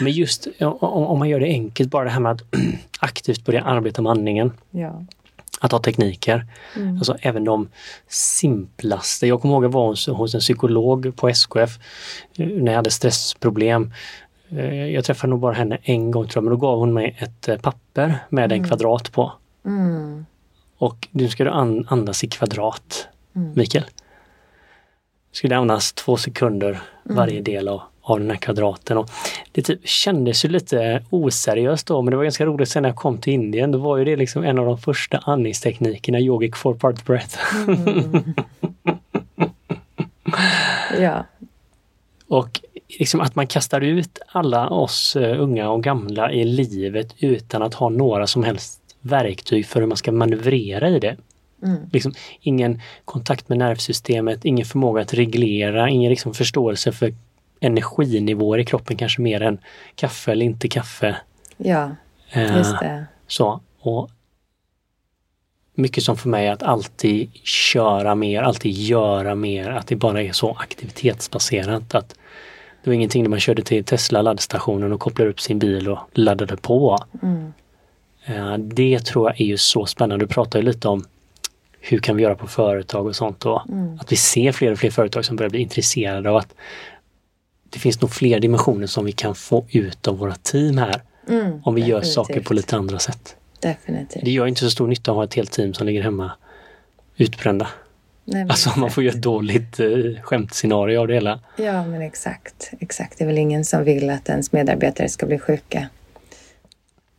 men 0.00 0.12
just 0.12 0.48
om, 0.60 0.72
om 0.82 1.18
man 1.18 1.28
gör 1.28 1.40
det 1.40 1.46
enkelt, 1.46 1.90
bara 1.90 2.04
det 2.04 2.10
här 2.10 2.20
med 2.20 2.32
att 2.32 2.42
aktivt 3.00 3.44
börja 3.44 3.62
arbeta 3.62 4.02
med 4.02 4.10
andningen. 4.12 4.52
Ja. 4.70 5.04
Att 5.60 5.72
ha 5.72 5.78
tekniker. 5.78 6.46
Mm. 6.76 6.96
Alltså 6.96 7.16
även 7.20 7.44
de 7.44 7.68
simplaste. 8.08 9.26
Jag 9.26 9.40
kommer 9.40 9.54
ihåg 9.54 9.64
att 9.64 9.68
jag 9.68 9.72
var 9.80 9.86
hos, 9.86 10.06
hos 10.08 10.34
en 10.34 10.40
psykolog 10.40 11.16
på 11.16 11.28
SKF 11.28 11.78
eh, 12.38 12.46
när 12.46 12.72
jag 12.72 12.76
hade 12.76 12.90
stressproblem. 12.90 13.92
Eh, 14.50 14.86
Jag 14.86 15.04
träffade 15.04 15.30
nog 15.30 15.40
bara 15.40 15.54
henne 15.54 15.78
en 15.82 16.10
gång 16.10 16.24
tror 16.28 16.36
jag, 16.36 16.44
men 16.44 16.50
då 16.50 16.66
gav 16.66 16.78
hon 16.78 16.92
mig 16.94 17.16
ett 17.18 17.48
eh, 17.48 17.56
papper 17.56 18.14
med 18.28 18.52
en 18.52 18.68
kvadrat 18.68 19.12
på. 19.12 19.32
Mm. 19.66 20.26
Och 20.78 21.08
nu 21.10 21.28
ska 21.28 21.44
du 21.44 21.50
an- 21.50 21.86
andas 21.88 22.24
i 22.24 22.28
kvadrat, 22.28 23.08
Mm. 23.38 23.52
Mikael. 23.56 23.84
Det 25.42 25.54
andas 25.54 25.92
två 25.92 26.16
sekunder 26.16 26.80
varje 27.02 27.40
del 27.40 27.68
av, 27.68 27.82
av 28.02 28.20
den 28.20 28.30
här 28.30 28.36
kvadraten. 28.36 28.98
Och 28.98 29.10
det 29.52 29.62
typ 29.62 29.88
kändes 29.88 30.44
ju 30.44 30.48
lite 30.48 31.04
oseriöst 31.10 31.86
då, 31.86 32.02
men 32.02 32.10
det 32.10 32.16
var 32.16 32.24
ganska 32.24 32.46
roligt 32.46 32.68
sen 32.68 32.82
när 32.82 32.88
jag 32.88 32.96
kom 32.96 33.18
till 33.18 33.32
Indien. 33.32 33.72
Då 33.72 33.78
var 33.78 33.96
ju 33.96 34.04
det 34.04 34.16
liksom 34.16 34.44
en 34.44 34.58
av 34.58 34.66
de 34.66 34.78
första 34.78 35.18
andningsteknikerna, 35.18 36.20
yogic 36.20 36.56
four 36.56 36.74
part 36.74 37.04
breath. 37.04 37.38
Ja. 40.98 41.24
Och 42.28 42.60
liksom 42.98 43.20
att 43.20 43.34
man 43.34 43.46
kastar 43.46 43.80
ut 43.80 44.18
alla 44.26 44.68
oss 44.68 45.16
eh, 45.16 45.40
unga 45.42 45.70
och 45.70 45.82
gamla 45.82 46.32
i 46.32 46.44
livet 46.44 47.14
utan 47.18 47.62
att 47.62 47.74
ha 47.74 47.88
några 47.88 48.26
som 48.26 48.44
helst 48.44 48.80
verktyg 49.00 49.66
för 49.66 49.80
hur 49.80 49.86
man 49.86 49.96
ska 49.96 50.12
manövrera 50.12 50.88
i 50.88 50.98
det. 50.98 51.16
Mm. 51.62 51.80
Liksom, 51.92 52.14
ingen 52.40 52.80
kontakt 53.04 53.48
med 53.48 53.58
nervsystemet, 53.58 54.44
ingen 54.44 54.66
förmåga 54.66 55.02
att 55.02 55.14
reglera, 55.14 55.88
ingen 55.88 56.10
liksom 56.10 56.34
förståelse 56.34 56.92
för 56.92 57.14
energinivåer 57.60 58.58
i 58.58 58.64
kroppen 58.64 58.96
kanske 58.96 59.22
mer 59.22 59.42
än 59.42 59.58
kaffe 59.94 60.32
eller 60.32 60.46
inte 60.46 60.68
kaffe. 60.68 61.16
Ja, 61.56 61.90
Eh, 62.32 62.56
just 62.56 62.80
det. 62.80 63.06
Så, 63.26 63.60
och 63.80 64.10
mycket 65.74 66.04
som 66.04 66.16
för 66.16 66.28
mig 66.28 66.48
att 66.48 66.62
alltid 66.62 67.30
köra 67.44 68.14
mer, 68.14 68.42
alltid 68.42 68.72
göra 68.72 69.34
mer, 69.34 69.70
att 69.70 69.86
det 69.86 69.96
bara 69.96 70.22
är 70.22 70.32
så 70.32 70.50
aktivitetsbaserat. 70.50 71.94
Att 71.94 72.08
det 72.84 72.90
var 72.90 72.94
ingenting 72.94 73.22
när 73.22 73.30
man 73.30 73.40
körde 73.40 73.62
till 73.62 73.84
Tesla 73.84 74.22
laddstationen 74.22 74.92
och 74.92 75.00
kopplade 75.00 75.30
upp 75.30 75.40
sin 75.40 75.58
bil 75.58 75.88
och 75.88 75.98
laddade 76.12 76.56
på. 76.56 76.98
Mm. 77.22 77.52
Eh, 78.24 78.58
Det 78.58 79.00
tror 79.00 79.28
jag 79.30 79.40
är 79.40 79.44
ju 79.44 79.56
så 79.56 79.86
spännande. 79.86 80.24
Du 80.24 80.28
pratar 80.28 80.58
ju 80.58 80.64
lite 80.64 80.88
om 80.88 81.04
hur 81.80 81.98
kan 81.98 82.16
vi 82.16 82.22
göra 82.22 82.34
på 82.34 82.46
företag 82.46 83.06
och 83.06 83.16
sånt 83.16 83.46
och 83.46 83.62
Mm. 83.68 83.98
att 84.00 84.12
vi 84.12 84.16
ser 84.16 84.52
fler 84.52 84.72
och 84.72 84.78
fler 84.78 84.90
företag 84.90 85.24
som 85.24 85.36
börjar 85.36 85.50
bli 85.50 85.60
intresserade 85.60 86.30
av 86.30 86.36
att 86.36 86.54
det 87.70 87.78
finns 87.78 88.00
nog 88.00 88.10
fler 88.10 88.40
dimensioner 88.40 88.86
som 88.86 89.04
vi 89.04 89.12
kan 89.12 89.34
få 89.34 89.64
ut 89.70 90.08
av 90.08 90.18
våra 90.18 90.34
team 90.34 90.78
här 90.78 91.02
Mm. 91.28 91.60
om 91.64 91.74
vi 91.74 91.80
gör 91.80 91.86
Definitivt. 91.88 92.14
saker 92.14 92.40
på 92.40 92.54
lite 92.54 92.76
andra 92.76 92.98
sätt. 92.98 93.36
Definitivt. 93.60 94.24
Det 94.24 94.30
gör 94.30 94.46
inte 94.46 94.60
så 94.60 94.70
stor 94.70 94.86
nytta 94.88 95.10
att 95.10 95.16
ha 95.16 95.24
ett 95.24 95.34
helt 95.34 95.52
team 95.52 95.74
som 95.74 95.86
ligger 95.86 96.02
hemma 96.02 96.32
utbrända. 97.16 97.68
Nej, 98.24 98.46
Alltså 98.48 98.78
man 98.78 98.90
får 98.90 99.02
ju 99.02 99.08
ett 99.10 99.22
dåligt 99.22 99.80
eh, 99.80 99.88
skämtscenario 100.22 100.98
av 101.00 101.08
det 101.08 101.14
hela. 101.14 101.40
Ja, 101.56 101.86
men 101.86 102.02
exakt. 102.02 102.70
Exakt. 102.80 103.18
Det 103.18 103.24
är 103.24 103.26
väl 103.26 103.38
ingen 103.38 103.64
som 103.64 103.84
vill 103.84 104.10
att 104.10 104.28
ens 104.28 104.52
medarbetare 104.52 105.08
ska 105.08 105.26
bli 105.26 105.38
sjuka. 105.38 105.88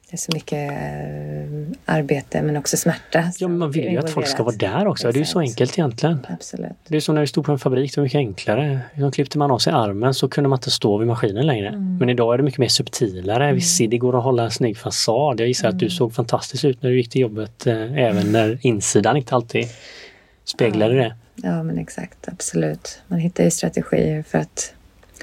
Det 0.09 0.15
är 0.15 0.17
så 0.17 0.31
mycket 0.33 0.71
eh, 0.71 1.95
arbete 1.95 2.41
men 2.41 2.57
också 2.57 2.77
smärta. 2.77 3.31
Ja, 3.39 3.47
men 3.47 3.57
man 3.57 3.71
vill 3.71 3.91
ju 3.91 3.97
att 3.97 4.09
folk 4.09 4.27
ska 4.27 4.43
vara 4.43 4.55
där 4.55 4.87
också. 4.87 5.11
Det 5.11 5.17
är 5.17 5.19
ju 5.19 5.25
så 5.25 5.41
Exakt. 5.41 5.51
enkelt 5.61 5.79
egentligen. 5.79 6.25
Absolut. 6.29 6.71
Det 6.87 6.95
är 6.95 6.99
som 7.01 7.15
när 7.15 7.21
du 7.21 7.27
stod 7.27 7.45
på 7.45 7.51
en 7.51 7.59
fabrik, 7.59 7.95
det 7.95 8.01
var 8.01 8.03
mycket 8.05 8.17
enklare. 8.17 8.79
Då 8.95 9.11
klippte 9.11 9.37
man 9.37 9.51
av 9.51 9.57
sig 9.59 9.73
armen 9.73 10.13
så 10.13 10.29
kunde 10.29 10.49
man 10.49 10.57
inte 10.57 10.71
stå 10.71 10.97
vid 10.97 11.07
maskinen 11.07 11.47
längre. 11.47 11.67
Mm. 11.67 11.97
Men 11.97 12.09
idag 12.09 12.33
är 12.33 12.37
det 12.37 12.43
mycket 12.43 12.59
mer 12.59 12.67
subtilare. 12.67 13.53
Visst, 13.53 13.77
det 13.89 13.97
går 13.97 14.17
att 14.17 14.23
hålla 14.23 14.43
en 14.43 14.51
snygg 14.51 14.77
fasad. 14.77 15.39
Jag 15.39 15.47
gissar 15.47 15.67
att 15.67 15.73
Mm. 15.73 15.79
du 15.85 15.89
såg 15.89 16.13
fantastiskt 16.13 16.65
ut 16.65 16.83
när 16.83 16.89
du 16.89 16.97
gick 16.97 17.09
till 17.09 17.21
jobbet, 17.21 17.67
eh, 17.67 17.97
även 17.97 18.31
när 18.31 18.59
insidan 18.61 19.17
inte 19.17 19.35
alltid 19.35 19.65
speglade 20.45 20.95
det. 20.95 21.15
Ja, 21.35 21.63
men 21.63 21.77
exakt. 21.77 22.27
Absolut. 22.27 23.01
Man 23.07 23.19
hittar 23.19 23.43
ju 23.43 23.51
strategier 23.51 24.23
för 24.23 24.37
att 24.37 24.73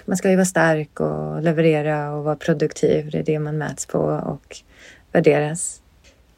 man 0.04 0.16
ska 0.16 0.30
ju 0.30 0.36
vara 0.36 0.46
stark 0.46 1.00
och 1.00 1.42
leverera 1.42 2.12
och 2.14 2.24
vara 2.24 2.36
produktiv. 2.36 3.10
Det 3.10 3.18
är 3.18 3.22
det 3.22 3.38
man 3.38 3.58
mäts 3.58 3.86
på 3.86 3.98
och 3.98 4.56
värderas. 5.16 5.80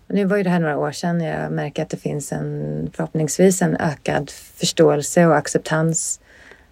Nu 0.06 0.24
var 0.24 0.36
ju 0.36 0.42
det 0.42 0.50
här 0.50 0.60
några 0.60 0.78
år 0.78 0.92
sedan. 0.92 1.20
Jag 1.20 1.52
märker 1.52 1.82
att 1.82 1.88
det 1.88 1.96
finns 1.96 2.32
en 2.32 2.90
förhoppningsvis 2.94 3.62
en 3.62 3.76
ökad 3.76 4.30
förståelse 4.30 5.26
och 5.26 5.36
acceptans 5.36 6.20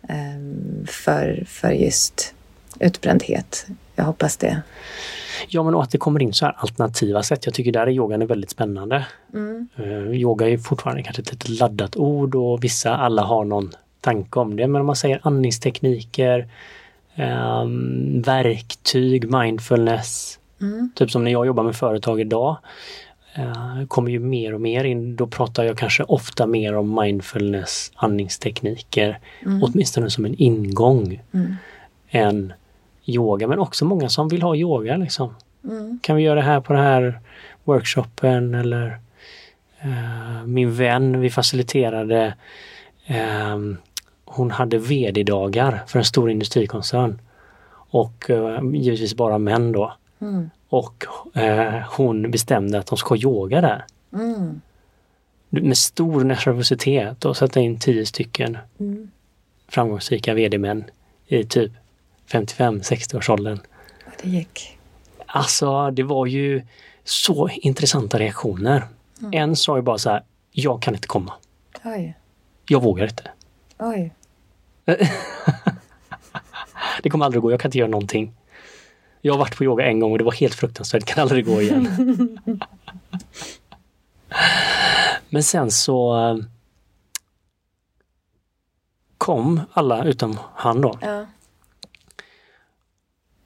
ehm, 0.09 0.87
för, 0.89 1.45
för 1.47 1.71
just 1.71 2.35
utbrändhet. 2.81 3.67
Jag 3.95 4.05
hoppas 4.05 4.37
det. 4.37 4.63
Ja, 5.49 5.63
men 5.63 5.75
och 5.75 5.83
att 5.83 5.91
det 5.91 5.99
kommer 5.99 6.23
in 6.23 6.33
så 6.33 6.45
här 6.45 6.57
alternativa 6.59 7.23
sätt. 7.23 7.47
Jag 7.47 7.55
tycker 7.55 7.73
där 7.73 7.87
är 7.87 7.91
yogan 7.91 8.23
är 8.23 8.27
väldigt 8.27 8.51
spännande. 8.51 9.07
Mm. 9.35 9.69
Eh, 9.77 10.21
yoga 10.21 10.49
är 10.49 10.59
fortfarande 10.59 11.03
kanske 11.03 11.23
ett 11.23 11.33
lite 11.33 11.51
laddat 11.51 11.97
ord 11.97 12.35
och 12.35 12.65
vissa, 12.65 12.97
alla 12.97 13.23
har 13.23 13.45
någon 13.45 13.71
tanke 14.01 14.39
om 14.41 14.57
det. 14.57 14.67
Men 14.67 14.81
om 14.81 14.87
man 14.87 14.97
säger 14.97 15.21
andningstekniker, 15.23 16.49
ehm, 17.15 18.23
verktyg, 18.23 19.31
mindfulness. 19.31 20.39
Mm. 20.61 20.91
Typ 20.95 21.11
som 21.11 21.25
när 21.25 21.31
jag 21.31 21.47
jobbar 21.47 21.63
med 21.63 21.77
företag 21.77 22.21
idag. 22.21 22.57
Uh, 23.39 23.87
kommer 23.87 24.11
ju 24.11 24.19
mer 24.19 24.55
och 24.55 24.61
mer 24.61 24.85
in. 24.85 25.17
Då 25.17 25.27
pratar 25.27 25.65
jag 25.65 25.79
kanske 25.79 26.03
ofta 26.03 26.47
mer 26.47 26.75
om 26.75 27.01
mindfulness, 27.01 27.93
andningstekniker. 27.95 29.19
Mm. 29.45 29.63
Åtminstone 29.63 30.11
som 30.11 30.25
en 30.25 30.35
ingång. 30.35 31.23
Mm. 31.33 31.55
Än 32.11 32.53
yoga. 33.05 33.49
Men 33.49 33.59
också 33.59 33.85
många 33.85 34.09
som 34.09 34.29
vill 34.29 34.43
ha 34.43 34.57
yoga 34.57 34.97
liksom. 34.97 35.35
Mm. 35.65 35.99
Kan 36.03 36.17
vi 36.17 36.23
göra 36.23 36.35
det 36.35 36.47
här 36.47 36.61
på 36.61 36.73
den 36.73 36.83
här 36.83 37.21
workshopen 37.65 38.55
eller 38.55 38.99
eh, 39.81 40.47
min 40.47 40.75
vän, 40.75 41.21
vi 41.21 41.31
faciliterade 41.31 42.35
ehm, 43.07 43.77
hon 44.25 44.51
hade 44.51 44.79
VD-dagar 44.79 45.83
för 45.87 45.99
en 45.99 46.05
stor 46.05 46.31
industrikoncern. 46.31 47.21
Och 47.91 48.31
eh, 48.31 48.61
givetvis 48.75 49.15
bara 49.15 49.39
män 49.39 49.73
då. 49.73 49.93
Mm. 50.29 50.51
Och 50.69 51.05
eh, 51.35 51.83
hon 51.91 52.31
bestämde 52.31 52.79
att 52.79 52.87
de 52.87 52.97
ska 52.99 53.17
yoga 53.17 53.61
där. 53.61 53.85
Mm. 54.13 54.61
Med 55.51 55.79
stor 55.79 56.25
nervositet 56.25 57.25
och 57.25 57.37
sätta 57.37 57.61
in 57.61 57.79
tio 57.79 58.07
stycken 58.07 58.59
Mm. 58.81 59.11
framgångsrika 59.69 60.35
VD-män 60.35 60.85
i 61.27 61.45
typ 61.45 61.73
55-60 62.29 63.17
års 63.17 63.31
åldern. 63.31 63.59
Och 64.07 64.13
det 64.23 64.29
gick. 64.29 64.79
Alltså 65.27 65.91
det 65.91 66.03
var 66.03 66.27
ju 66.27 66.63
så 67.05 67.49
intressanta 67.49 68.19
reaktioner. 68.19 68.83
En 69.33 69.57
sa 69.57 69.77
ju 69.77 69.83
bara 69.83 69.99
så 69.99 70.11
här, 70.11 70.23
jag 70.51 70.83
kan 70.83 70.95
inte 70.95 71.09
komma. 71.09 71.33
Oj. 71.85 72.17
Jag 72.69 72.83
vågar 72.83 73.05
inte. 73.05 73.31
Oj. 73.79 74.13
Det 77.03 77.11
kommer 77.11 77.25
aldrig 77.25 77.43
gå, 77.43 77.51
jag 77.51 77.61
kan 77.61 77.69
inte 77.69 77.79
göra 77.79 77.91
någonting. 77.91 78.33
Jag 79.27 79.35
har 79.35 79.39
varit 79.39 79.57
på 79.57 79.65
yoga 79.65 79.87
en 79.87 80.01
gång 80.01 80.13
och 80.13 80.19
det 80.19 80.25
var 80.25 80.33
helt 80.33 80.55
fruktansvärt, 80.55 81.05
kan 81.05 81.23
aldrig 81.23 81.47
gå 81.47 81.63
igen. 81.63 81.89
Men 85.29 85.43
sen 85.43 85.71
så 85.71 86.29
eh, 86.29 86.37
kom 89.19 89.61
alla 89.73 90.05
utom 90.05 90.39
han 90.55 90.81
då. 90.81 90.99
Ja. 91.01 91.27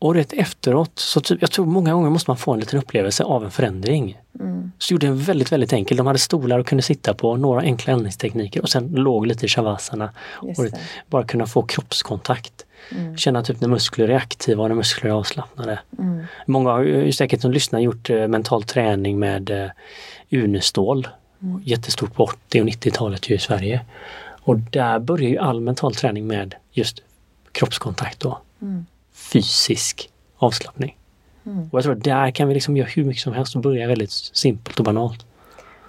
Och 0.00 0.14
rätt 0.14 0.32
efteråt, 0.32 0.90
så 0.94 1.20
typ, 1.20 1.38
jag 1.40 1.50
tror 1.50 1.66
många 1.66 1.92
gånger 1.92 2.10
måste 2.10 2.30
man 2.30 2.36
få 2.36 2.52
en 2.52 2.60
liten 2.60 2.78
upplevelse 2.78 3.24
av 3.24 3.44
en 3.44 3.50
förändring. 3.50 4.20
Mm. 4.40 4.72
Så 4.78 4.94
gjorde 4.94 5.06
en 5.06 5.18
väldigt, 5.18 5.52
väldigt 5.52 5.72
enkel. 5.72 5.96
De 5.96 6.06
hade 6.06 6.18
stolar 6.18 6.58
och 6.58 6.66
kunde 6.66 6.82
sitta 6.82 7.14
på, 7.14 7.36
några 7.36 7.60
enkla 7.60 7.92
andningstekniker 7.92 8.62
och 8.62 8.68
sen 8.68 8.88
låg 8.88 9.26
lite 9.26 9.46
i 9.46 9.48
shavasana. 9.48 10.10
Och 10.32 10.66
bara 11.06 11.24
kunna 11.24 11.46
få 11.46 11.62
kroppskontakt. 11.62 12.66
Mm. 12.90 13.16
Känna 13.16 13.42
typ 13.42 13.60
när 13.60 13.68
muskler 13.68 14.08
är 14.08 14.16
aktiva 14.16 14.62
och 14.62 14.68
när 14.68 14.76
muskler 14.76 15.10
är 15.10 15.14
avslappnade. 15.14 15.78
Mm. 15.98 16.24
Många 16.46 16.70
har 16.70 16.82
ju 16.82 17.12
säkert 17.12 17.40
som 17.40 17.52
lyssnar 17.52 17.80
gjort 17.80 18.10
eh, 18.10 18.28
mental 18.28 18.62
träning 18.62 19.18
med 19.18 19.50
eh, 19.50 19.70
Unestål. 20.30 21.08
Mm. 21.42 21.62
Jättestort 21.64 22.14
på 22.14 22.24
80 22.24 22.60
och 22.60 22.66
90-talet 22.66 23.30
ju 23.30 23.34
i 23.34 23.38
Sverige. 23.38 23.80
Och 24.42 24.58
där 24.58 24.98
börjar 24.98 25.30
ju 25.30 25.38
all 25.38 25.60
mental 25.60 25.94
träning 25.94 26.26
med 26.26 26.54
just 26.72 27.02
kroppskontakt 27.52 28.24
och 28.24 28.38
Mm. 28.62 28.86
Fysisk 29.20 30.10
avslappning. 30.36 30.96
Mm. 31.46 31.68
Och 31.72 31.78
jag 31.78 31.82
tror 31.82 31.96
att 31.96 32.04
där 32.04 32.30
kan 32.30 32.48
vi 32.48 32.54
liksom 32.54 32.76
göra 32.76 32.88
hur 32.88 33.04
mycket 33.04 33.22
som 33.22 33.32
helst 33.32 33.56
och 33.56 33.62
börja 33.62 33.88
väldigt 33.88 34.10
simpelt 34.12 34.78
och 34.78 34.84
banalt. 34.84 35.26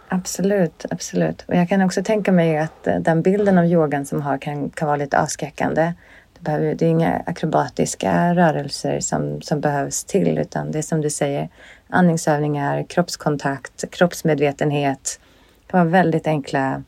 Absolut, 0.08 0.86
absolut. 0.90 1.46
Och 1.48 1.56
jag 1.56 1.70
kan 1.70 1.82
också 1.82 2.04
tänka 2.04 2.32
mig 2.32 2.58
att 2.58 2.88
eh, 2.88 3.00
den 3.00 3.22
bilden 3.22 3.58
av 3.58 3.66
yogan 3.66 4.06
som 4.06 4.22
har 4.22 4.38
kan, 4.38 4.70
kan 4.70 4.88
vara 4.88 4.98
lite 4.98 5.20
avskräckande. 5.20 5.94
Det, 6.34 6.42
behöver, 6.42 6.76
det 6.76 6.86
är 6.86 6.90
inga 6.90 7.24
akrobatiska 7.26 8.36
rörelser 8.36 9.00
som, 9.00 9.42
som 9.42 9.62
behövs 9.62 10.04
till 10.04 10.38
utan 10.38 10.72
det 10.72 10.78
är 10.78 10.82
som 10.82 11.02
du 11.02 11.10
säger 11.10 11.50
andningsövningar, 11.90 12.84
kroppskontakt, 12.84 13.92
kroppsmedvetenhet. 13.92 15.20
Det 15.68 15.78
var 15.78 15.86
väldigt 15.86 16.28
enkla 16.28 16.84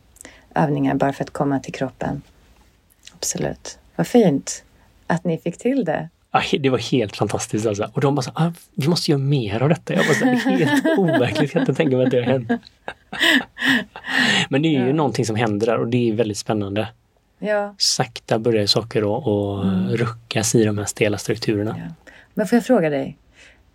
övningar 0.56 0.96
bara 0.96 1.14
för 1.14 1.24
att 1.24 1.34
komma 1.34 1.60
till 1.60 1.74
kroppen. 1.74 2.22
Absolut. 3.16 3.80
Vad 3.96 4.08
fint 4.08 4.64
att 5.08 5.24
ni 5.24 5.38
fick 5.38 5.58
till 5.58 5.86
det. 5.86 6.10
Ja, 6.36 6.40
he- 6.40 6.58
det 6.60 6.70
var 6.70 6.78
helt 6.78 7.16
fantastiskt 7.16 7.66
alltså. 7.66 7.90
Och 7.94 8.02
de 8.02 8.16
bara 8.16 8.22
så, 8.22 8.32
ah, 8.36 8.52
vi 8.76 8.88
måste 8.88 9.12
göra 9.12 9.20
mer 9.22 9.64
av 9.64 9.70
detta. 9.70 9.94
Jag 9.94 10.06
bara, 10.06 10.14
så, 10.14 10.26
det 10.26 10.32
är 10.32 10.36
helt 10.36 10.86
overkligt, 10.98 11.42
jag 11.42 11.52
kan 11.52 11.62
inte 11.62 11.74
tänka 11.74 11.98
mig 11.98 12.06
att 12.06 12.12
det 12.12 12.18
har 12.18 12.26
hänt. 12.32 12.52
Men 14.50 14.62
det 14.62 14.68
är 14.68 14.80
ju 14.82 14.88
Ja. 14.88 14.94
någonting 14.94 15.26
som 15.26 15.36
händer 15.36 15.68
där 15.68 15.78
och 15.78 15.88
det 15.88 16.10
är 16.10 16.14
väldigt 16.14 16.38
spännande. 16.38 16.88
Ja. 17.40 17.76
Sakta 17.78 18.40
börjar 18.40 18.66
saker 18.66 19.18
att 19.18 19.64
Mm. 19.66 19.96
ruckas 19.98 20.56
i 20.56 20.64
de 20.66 20.78
här 20.78 20.86
stela 20.86 21.18
strukturerna. 21.18 21.76
Ja. 21.78 21.94
Men 22.34 22.48
får 22.48 22.56
jag 22.58 22.66
fråga 22.66 22.90
dig? 22.90 23.18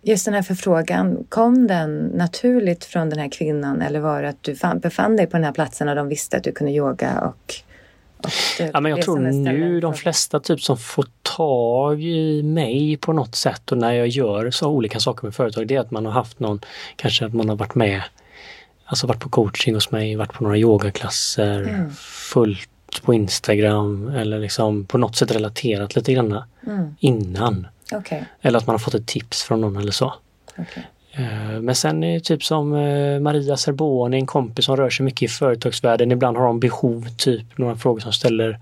Just 0.01 0.25
den 0.25 0.33
här 0.33 0.41
förfrågan, 0.41 1.25
kom 1.29 1.67
den 1.67 1.97
naturligt 1.97 2.85
från 2.85 3.09
den 3.09 3.19
här 3.19 3.29
kvinnan 3.29 3.81
eller 3.81 3.99
var 3.99 4.21
det 4.21 4.29
att 4.29 4.43
du 4.43 4.55
fann, 4.55 4.79
befann 4.79 5.15
dig 5.15 5.25
på 5.27 5.37
den 5.37 5.43
här 5.43 5.51
platsen 5.51 5.89
och 5.89 5.95
de 5.95 6.07
visste 6.07 6.37
att 6.37 6.43
du 6.43 6.51
kunde 6.51 6.73
yoga 6.73 7.19
och... 7.21 7.53
Ja, 8.73 8.79
men 8.79 8.89
jag 8.89 9.01
tror 9.01 9.19
nu 9.19 9.79
de 9.79 9.93
flesta 9.93 10.39
typ 10.39 10.61
som 10.61 10.77
får 10.77 11.05
tag 11.21 12.03
i 12.03 12.43
mig 12.43 12.97
på 12.97 13.13
något 13.13 13.35
sätt 13.35 13.71
och 13.71 13.77
när 13.77 13.93
jag 13.93 14.07
gör 14.07 14.51
så 14.51 14.67
olika 14.69 14.99
saker 14.99 15.23
med 15.27 15.35
företag, 15.35 15.67
det 15.67 15.75
är 15.75 15.79
att 15.79 15.91
man 15.91 16.05
har 16.05 16.13
haft 16.13 16.39
någon, 16.39 16.59
kanske 16.95 17.25
att 17.25 17.33
man 17.33 17.49
har 17.49 17.55
varit 17.55 17.75
med, 17.75 18.01
alltså 18.85 19.07
varit 19.07 19.19
på 19.19 19.29
coaching 19.29 19.73
hos 19.73 19.91
mig, 19.91 20.15
varit 20.15 20.33
på 20.33 20.43
några 20.43 20.57
yogaklasser, 20.57 21.61
Mm. 21.63 21.91
följt 22.33 22.69
på 23.03 23.13
Instagram 23.13 24.07
eller 24.07 24.39
liksom 24.39 24.85
på 24.85 24.97
något 24.97 25.15
sätt 25.15 25.31
relaterat 25.31 25.95
lite 25.95 26.13
grann 26.13 26.41
Mm. 26.67 26.95
innan. 26.99 27.67
Okej. 27.91 28.25
Eller 28.41 28.57
att 28.59 28.67
man 28.67 28.73
har 28.73 28.79
fått 28.79 28.93
ett 28.93 29.07
tips 29.07 29.43
från 29.43 29.61
någon 29.61 29.77
eller 29.77 29.91
så. 29.91 30.13
okej. 30.57 30.87
Eh, 31.19 31.61
Men 31.61 31.75
sen 31.75 32.03
är 32.03 32.13
det 32.13 32.19
typ 32.19 32.43
som 32.43 32.73
eh, 32.73 33.19
Maria 33.19 33.57
Serboni, 33.57 34.17
en 34.17 34.25
kompis 34.25 34.65
som 34.65 34.77
rör 34.77 34.89
sig 34.89 35.03
mycket 35.03 35.21
i 35.21 35.27
företagsvärlden. 35.27 36.11
Ibland 36.11 36.37
har 36.37 36.45
de 36.45 36.59
behov, 36.59 37.07
typ 37.17 37.57
några 37.57 37.75
frågor 37.75 37.99
som 37.99 38.13
ställer 38.13 38.59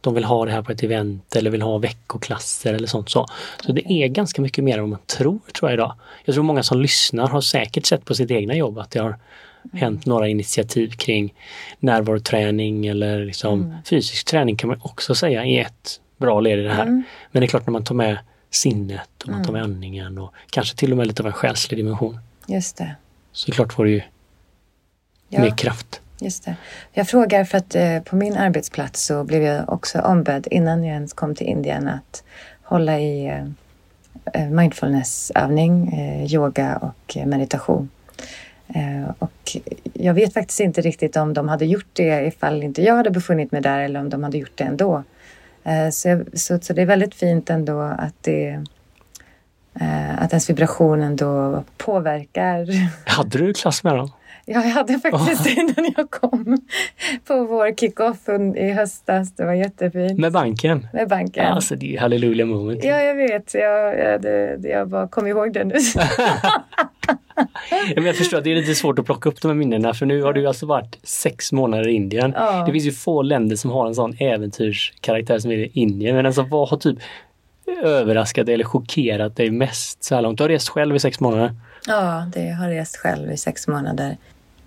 de 0.00 0.14
vill 0.14 0.24
ha 0.24 0.44
det 0.44 0.50
här 0.50 0.62
på 0.62 0.72
ett 0.72 0.82
event 0.82 1.36
eller 1.36 1.50
vill 1.50 1.62
ha 1.62 1.78
veckoklasser 1.78 2.74
eller 2.74 2.86
sånt 2.86 3.10
så. 3.10 3.26
Så 3.66 3.72
det 3.72 3.92
är 3.92 4.08
ganska 4.08 4.42
mycket 4.42 4.64
mer 4.64 4.74
än 4.74 4.80
vad 4.80 4.90
man 4.90 4.98
tror, 5.06 5.38
tror 5.58 5.70
jag 5.70 5.74
idag. 5.74 5.94
Jag 6.24 6.34
tror 6.34 6.44
många 6.44 6.62
som 6.62 6.80
lyssnar 6.80 7.28
har 7.28 7.40
säkert 7.40 7.86
sett 7.86 8.04
på 8.04 8.14
sitt 8.14 8.30
egna 8.30 8.54
jobb 8.54 8.78
att 8.78 8.90
det 8.90 9.00
har 9.00 9.18
hänt 9.72 10.06
några 10.06 10.28
initiativ 10.28 10.90
kring 10.90 11.34
närvaroträning 11.78 12.86
eller 12.86 13.24
liksom 13.24 13.74
fysisk 13.84 14.26
träning 14.26 14.56
kan 14.56 14.68
man 14.68 14.80
också 14.82 15.14
säga 15.14 15.44
är 15.44 15.60
ett 15.60 16.00
bra 16.16 16.40
led 16.40 16.58
i 16.58 16.62
det 16.62 16.72
här. 16.72 16.82
Mm. 16.82 17.02
Men 17.32 17.40
det 17.40 17.46
är 17.46 17.48
klart 17.48 17.66
när 17.66 17.72
man 17.72 17.84
tar 17.84 17.94
med 17.94 18.18
sinnet 18.50 19.22
och 19.22 19.28
man 19.28 19.44
tar 19.44 19.52
med 19.52 19.62
andningen 19.62 20.18
och 20.18 20.34
kanske 20.50 20.76
till 20.76 20.90
och 20.90 20.96
med 20.98 21.06
lite 21.06 21.22
av 21.22 21.26
en 21.26 21.32
själslig 21.32 21.78
dimension. 21.78 22.18
Just 22.46 22.76
det. 22.76 22.94
Så 23.32 23.52
klart 23.52 23.72
får 23.72 23.84
du 23.84 23.90
ju 23.90 24.02
Ja. 25.28 25.40
mer 25.40 25.50
kraft. 25.56 26.00
Just 26.20 26.44
det. 26.44 26.56
Jag 26.92 27.08
frågar 27.08 27.44
för 27.44 27.58
att 27.58 27.74
eh, 27.74 28.00
på 28.00 28.16
min 28.16 28.36
arbetsplats 28.36 29.04
så 29.06 29.24
blev 29.24 29.42
jag 29.42 29.68
också 29.72 29.98
ombedd 30.00 30.46
innan 30.50 30.84
jag 30.84 30.94
ens 30.94 31.12
kom 31.12 31.34
till 31.34 31.46
Indien 31.46 31.88
att 31.88 32.22
hålla 32.62 33.00
i 33.00 33.26
eh, 33.26 33.44
eh, 34.42 34.50
mindfulnessövning, 34.50 35.92
eh, 35.92 36.34
yoga 36.34 36.76
och 36.76 37.16
eh, 37.16 37.26
meditation. 37.26 37.88
Eh, 38.68 39.10
och 39.18 39.56
jag 39.94 40.14
vet 40.14 40.34
faktiskt 40.34 40.60
inte 40.60 40.80
riktigt 40.80 41.16
om 41.16 41.34
de 41.34 41.48
hade 41.48 41.66
gjort 41.66 41.86
det 41.92 42.26
ifall 42.26 42.62
inte 42.62 42.82
jag 42.82 42.96
hade 42.96 43.10
befunnit 43.10 43.52
mig 43.52 43.60
där 43.60 43.78
eller 43.80 44.00
om 44.00 44.08
de 44.10 44.22
hade 44.24 44.38
gjort 44.38 44.52
det 44.56 44.64
ändå. 44.64 45.02
Eh, 45.64 45.90
så, 45.90 46.08
jag, 46.08 46.38
så, 46.38 46.58
så 46.62 46.72
det 46.72 46.82
är 46.82 46.86
väldigt 46.86 47.14
fint 47.14 47.50
ändå 47.50 47.80
att 47.80 48.14
det 48.20 48.64
eh, 49.80 50.22
att 50.22 50.32
ens 50.32 50.50
vibration 50.50 51.02
ändå 51.02 51.64
påverkar 51.76 52.66
Hade 53.10 53.38
du 53.38 53.54
klass 53.54 53.84
med 53.84 53.96
dem? 53.96 54.10
Ja, 54.52 54.62
jag 54.64 54.70
hade 54.70 54.98
faktiskt 54.98 55.44
det 55.56 55.60
innan 55.60 55.92
jag 55.96 56.10
kom 56.10 56.58
på 57.26 57.44
vår 57.44 57.74
kick-off 57.76 58.28
i 58.56 58.70
höstas. 58.70 59.32
Det 59.32 59.44
var 59.44 59.52
jättefint. 59.52 60.18
Med 60.18 60.32
banken? 60.32 60.86
Med 60.92 61.08
banken. 61.08 61.46
Alltså 61.46 61.76
det 61.76 61.86
är 61.86 61.90
ju 61.90 61.98
hallelujah 61.98 62.48
moment. 62.48 62.84
Ja, 62.84 63.02
jag 63.02 63.14
vet. 63.14 63.54
Jag, 63.54 63.98
jag, 63.98 64.22
det, 64.22 64.58
jag 64.62 64.88
bara 64.88 65.08
kom 65.08 65.26
ihåg 65.26 65.52
det 65.52 65.64
nu. 65.64 65.74
Men 67.94 68.04
jag 68.04 68.16
förstår 68.16 68.38
att 68.38 68.44
det 68.44 68.50
är 68.52 68.54
lite 68.54 68.74
svårt 68.74 68.98
att 68.98 69.06
plocka 69.06 69.28
upp 69.28 69.40
de 69.40 69.48
här 69.48 69.54
minnena 69.54 69.94
för 69.94 70.06
nu 70.06 70.22
har 70.22 70.32
du 70.32 70.46
alltså 70.46 70.66
varit 70.66 70.98
sex 71.02 71.52
månader 71.52 71.88
i 71.88 71.92
Indien. 71.92 72.32
Ja. 72.36 72.64
Det 72.66 72.72
finns 72.72 72.84
ju 72.84 72.92
få 72.92 73.22
länder 73.22 73.56
som 73.56 73.70
har 73.70 73.86
en 73.86 73.94
sån 73.94 74.16
äventyrskaraktär 74.18 75.38
som 75.38 75.50
är 75.50 75.78
Indien. 75.78 76.16
Men 76.16 76.26
alltså 76.26 76.42
vad 76.42 76.68
har 76.68 76.76
typ 76.76 76.98
överraskat 77.82 78.48
eller 78.48 78.64
chockerat 78.64 79.36
dig 79.36 79.50
mest 79.50 80.04
så 80.04 80.14
här 80.14 80.22
långt? 80.22 80.38
Du 80.38 80.44
har 80.44 80.48
rest 80.48 80.68
själv 80.68 80.96
i 80.96 80.98
sex 80.98 81.20
månader. 81.20 81.54
ja, 81.86 82.24
det 82.34 82.50
har 82.50 82.68
rest 82.68 82.96
själv 82.96 83.32
i 83.32 83.36
sex 83.36 83.68
månader. 83.68 84.16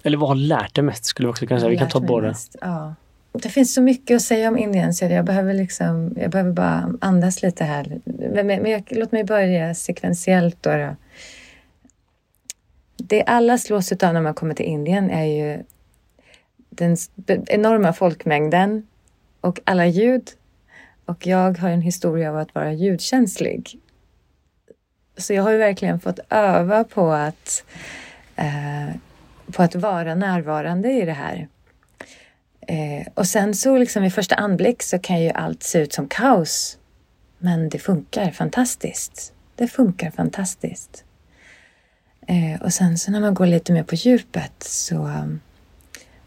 Eller 0.03 0.17
vad 0.17 0.29
har 0.29 0.35
lärt 0.35 0.75
dig 0.75 0.83
mest 0.83 1.05
skulle 1.05 1.27
vi 1.27 1.31
också 1.31 1.45
kunna 1.45 1.59
säga. 1.59 1.69
Vi 1.69 1.77
kan 1.77 1.89
ta 1.89 1.99
båda. 1.99 2.33
Ja. 2.61 2.95
Det 3.31 3.49
finns 3.49 3.73
så 3.73 3.81
mycket 3.81 4.15
att 4.15 4.21
säga 4.21 4.47
om 4.47 4.57
Indien 4.57 4.93
så 4.93 5.05
jag 5.05 5.25
behöver, 5.25 5.53
liksom, 5.53 6.15
jag 6.17 6.31
behöver 6.31 6.51
bara 6.51 6.93
andas 7.01 7.41
lite 7.41 7.63
här. 7.63 8.01
Men, 8.05 8.47
men 8.47 8.71
jag, 8.71 8.83
låt 8.91 9.11
mig 9.11 9.23
börja 9.23 9.73
sekventiellt 9.75 10.57
då. 10.61 10.71
då. 10.71 10.95
Det 12.97 13.23
alla 13.23 13.57
slås 13.57 13.91
av 13.91 14.13
när 14.13 14.21
man 14.21 14.33
kommer 14.33 14.53
till 14.53 14.65
Indien 14.65 15.09
är 15.09 15.25
ju 15.25 15.63
den 16.69 16.97
enorma 17.47 17.93
folkmängden 17.93 18.87
och 19.41 19.59
alla 19.63 19.85
ljud. 19.85 20.29
Och 21.05 21.27
jag 21.27 21.57
har 21.57 21.69
en 21.69 21.81
historia 21.81 22.29
av 22.29 22.37
att 22.37 22.55
vara 22.55 22.73
ljudkänslig. 22.73 23.79
Så 25.17 25.33
jag 25.33 25.43
har 25.43 25.51
ju 25.51 25.57
verkligen 25.57 25.99
fått 25.99 26.19
öva 26.29 26.83
på 26.83 27.11
att, 27.11 27.63
eh, 28.35 28.89
på 29.51 29.63
att 29.63 29.75
vara 29.75 30.15
närvarande 30.15 30.91
i 30.91 31.05
det 31.05 31.13
här. 31.13 31.47
Eh, 32.67 33.07
och 33.13 33.27
sen 33.27 33.55
så 33.55 33.77
liksom 33.77 34.03
i 34.03 34.11
första 34.11 34.35
anblick 34.35 34.83
så 34.83 34.99
kan 34.99 35.21
ju 35.21 35.29
allt 35.29 35.63
se 35.63 35.79
ut 35.79 35.93
som 35.93 36.07
kaos. 36.07 36.77
Men 37.37 37.69
det 37.69 37.79
funkar 37.79 38.31
fantastiskt. 38.31 39.33
Det 39.55 39.67
funkar 39.67 40.11
fantastiskt. 40.11 41.03
Eh, 42.27 42.61
och 42.61 42.73
sen 42.73 42.97
så 42.97 43.11
när 43.11 43.19
man 43.19 43.33
går 43.33 43.45
lite 43.45 43.73
mer 43.73 43.83
på 43.83 43.95
djupet 43.95 44.63
så 44.63 44.95
mm, 44.95 45.39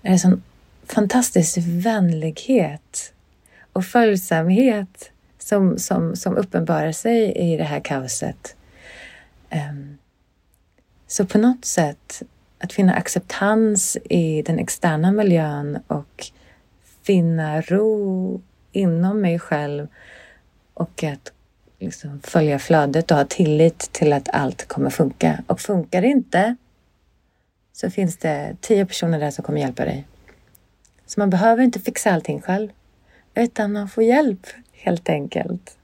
är 0.03 0.11
det 0.11 0.19
sån 0.19 0.43
fantastisk 0.87 1.59
vänlighet 1.61 3.13
och 3.73 3.85
följsamhet 3.85 5.11
som, 5.39 5.79
som, 5.79 6.17
som 6.17 6.37
uppenbarar 6.37 6.93
sig 6.93 7.33
i 7.33 7.57
det 7.57 7.65
här 7.65 7.81
kaoset. 7.81 8.57
Eh, 9.51 9.73
så 11.07 11.27
på 11.27 11.39
något 11.39 11.65
sätt 11.65 12.23
att 12.59 12.73
finna 12.73 12.95
acceptans 12.95 13.97
i 14.05 14.43
den 14.43 14.59
externa 14.59 15.13
miljön 15.13 15.79
och 15.87 16.27
finna 17.03 17.61
ro 17.61 18.41
inom 18.73 19.21
mig 19.21 19.39
själv 19.39 19.89
och 20.75 21.05
att 21.05 21.33
liksom 21.79 22.21
följa 22.25 22.59
flödet 22.59 23.11
och 23.11 23.17
ha 23.17 23.25
tillit 23.25 23.79
till 23.79 24.13
att 24.13 24.29
allt 24.33 24.69
kommer 24.69 24.91
funka. 24.91 25.45
Och 25.47 25.61
funkar 25.61 26.03
det 26.03 26.09
inte 26.09 26.57
så 27.73 27.91
finns 27.91 28.17
det 28.17 28.57
tio 28.61 28.87
personer 28.87 29.21
där 29.21 29.31
som 29.31 29.45
kommer 29.45 29.61
hjälpa 29.61 29.85
dig. 29.85 30.07
Så 31.07 31.21
man 31.21 31.31
behöver 31.31 31.63
inte 31.63 31.81
fixa 31.81 32.11
allting 32.11 32.43
själv 32.43 32.71
utan 33.35 33.73
man 33.73 33.89
får 33.89 34.05
hjälp 34.05 34.47
helt 34.73 35.09
enkelt. 35.09 35.76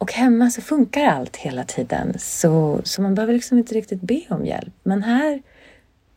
Och 0.00 0.12
hemma 0.12 0.50
så 0.50 0.62
funkar 0.62 1.06
allt 1.06 1.36
hela 1.36 1.64
tiden 1.64 2.14
så, 2.18 2.80
så 2.84 3.02
man 3.02 3.14
behöver 3.14 3.32
liksom 3.32 3.58
inte 3.58 3.74
riktigt 3.74 4.00
be 4.00 4.22
om 4.28 4.46
hjälp. 4.46 4.74
Men 4.82 5.02
här 5.02 5.42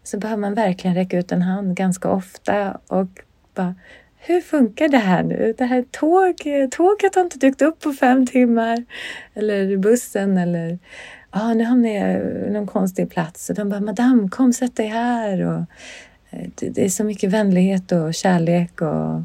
så 0.04 0.18
behöver 0.18 0.42
man 0.42 0.54
verkligen 0.54 0.96
räcka 0.96 1.18
ut 1.18 1.32
en 1.32 1.42
hand 1.42 1.76
ganska 1.78 2.10
ofta 2.10 2.80
och 2.88 3.08
bara 3.54 3.76
hur 4.18 4.42
funkar 4.42 4.88
det 4.88 4.98
här 4.98 5.24
nu? 5.24 5.54
Det 5.58 5.66
här 5.66 5.86
tåg, 5.92 6.36
tåget 6.72 7.16
har 7.16 7.22
inte 7.22 7.38
dykt 7.38 7.62
upp 7.62 7.80
på 7.80 7.94
fem 7.94 8.28
timmar. 8.28 8.86
Eller 9.34 9.78
bussen 9.78 10.38
eller 10.38 10.80
ah, 11.30 11.54
nu 11.54 11.64
hamnar 11.64 11.90
jag 11.90 12.22
i 12.48 12.50
någon 12.52 12.68
konstig 12.68 13.10
plats. 13.10 13.50
Och 13.50 13.56
de 13.56 13.70
bara, 13.70 13.80
madame 13.80 14.30
kom 14.30 14.54
sätt 14.54 14.76
dig 14.76 14.88
här. 14.88 15.42
Och, 15.42 15.62
eh, 16.30 16.50
det, 16.56 16.70
det 16.70 16.86
är 16.86 16.90
så 16.90 17.04
mycket 17.04 17.32
vänlighet 17.32 17.92
och 17.92 18.14
kärlek 18.14 18.82
och 18.82 19.22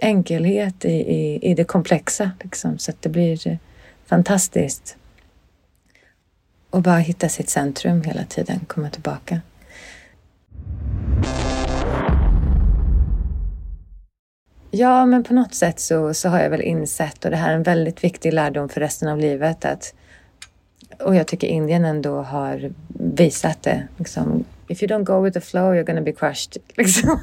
enkelhet 0.00 0.84
i, 0.84 0.92
i, 0.92 1.50
i 1.50 1.54
det 1.54 1.64
komplexa. 1.64 2.30
Liksom, 2.42 2.78
så 2.78 2.90
att 2.90 3.02
det 3.02 3.08
blir 3.08 3.58
fantastiskt. 4.12 4.96
Och 6.70 6.82
bara 6.82 6.98
hitta 6.98 7.28
sitt 7.28 7.50
centrum 7.50 8.02
hela 8.02 8.24
tiden, 8.24 8.60
komma 8.66 8.90
tillbaka. 8.90 9.40
Ja, 14.70 15.06
men 15.06 15.24
på 15.24 15.34
något 15.34 15.54
sätt 15.54 15.80
så, 15.80 16.14
så 16.14 16.28
har 16.28 16.40
jag 16.40 16.50
väl 16.50 16.60
insett, 16.60 17.24
och 17.24 17.30
det 17.30 17.36
här 17.36 17.50
är 17.50 17.54
en 17.54 17.62
väldigt 17.62 18.04
viktig 18.04 18.32
lärdom 18.32 18.68
för 18.68 18.80
resten 18.80 19.08
av 19.08 19.18
livet, 19.18 19.64
att 19.64 19.94
och 20.98 21.16
jag 21.16 21.26
tycker 21.26 21.46
Indien 21.46 21.84
ändå 21.84 22.22
har 22.22 22.72
visat 22.88 23.62
det. 23.62 23.88
Liksom, 23.96 24.44
if 24.68 24.82
you 24.82 24.92
don't 24.92 25.04
go 25.04 25.20
with 25.20 25.34
the 25.34 25.40
flow 25.40 25.74
you're 25.74 25.84
gonna 25.84 26.00
be 26.00 26.12
crushed. 26.12 26.56
Liksom. 26.76 27.18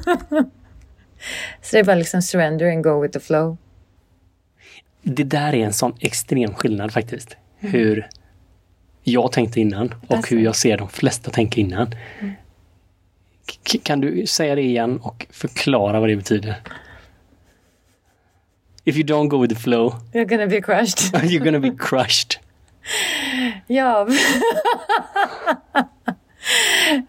så 1.62 1.76
det 1.76 1.78
är 1.78 1.84
bara 1.84 1.96
liksom 1.96 2.22
surrender 2.22 2.72
and 2.72 2.84
go 2.84 3.00
with 3.00 3.12
the 3.12 3.20
flow. 3.20 3.56
Det 5.02 5.24
där 5.24 5.54
är 5.54 5.64
en 5.64 5.72
sån 5.72 5.94
extrem 6.00 6.54
skillnad 6.54 6.92
faktiskt. 6.92 7.36
Hur 7.58 8.08
jag 9.02 9.32
tänkte 9.32 9.60
innan 9.60 9.94
och 10.08 10.16
Alltså. 10.16 10.34
hur 10.34 10.42
jag 10.44 10.56
ser 10.56 10.76
de 10.78 10.88
flesta 10.88 11.30
tänka 11.30 11.60
innan. 11.60 11.94
K- 13.72 13.78
kan 13.82 14.00
du 14.00 14.26
säga 14.26 14.54
det 14.54 14.62
igen 14.62 15.00
och 15.02 15.26
förklara 15.30 16.00
vad 16.00 16.08
det 16.08 16.16
betyder? 16.16 16.54
If 18.84 18.96
you 18.96 19.04
don't 19.06 19.28
go 19.28 19.38
with 19.42 19.54
the 19.54 19.60
flow, 19.60 19.94
You're 20.12 20.24
gonna 20.24 20.46
be 20.46 20.60
crushed. 20.60 20.98
you're 21.22 21.44
gonna 21.44 21.60
be 21.60 21.70
crushed. 21.78 22.36
ja. 23.66 24.08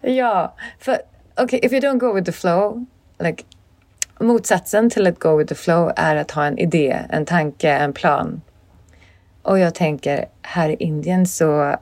ja, 0.02 0.54
för 0.78 0.92
okej, 1.34 1.44
okay, 1.44 1.60
if 1.62 1.72
you 1.72 1.80
don't 1.80 1.98
go 1.98 2.12
with 2.14 2.26
the 2.26 2.32
flow, 2.32 2.86
like 3.18 3.44
motsatsen 4.22 4.90
till 4.90 5.06
att 5.06 5.18
go 5.18 5.36
with 5.36 5.48
the 5.48 5.54
flow 5.54 5.92
är 5.96 6.16
att 6.16 6.30
ha 6.30 6.44
en 6.46 6.58
idé, 6.58 6.98
en 7.10 7.24
tanke, 7.26 7.70
en 7.70 7.92
plan. 7.92 8.40
Och 9.42 9.58
jag 9.58 9.74
tänker, 9.74 10.26
här 10.42 10.68
i 10.68 10.76
Indien 10.78 11.26
så 11.26 11.76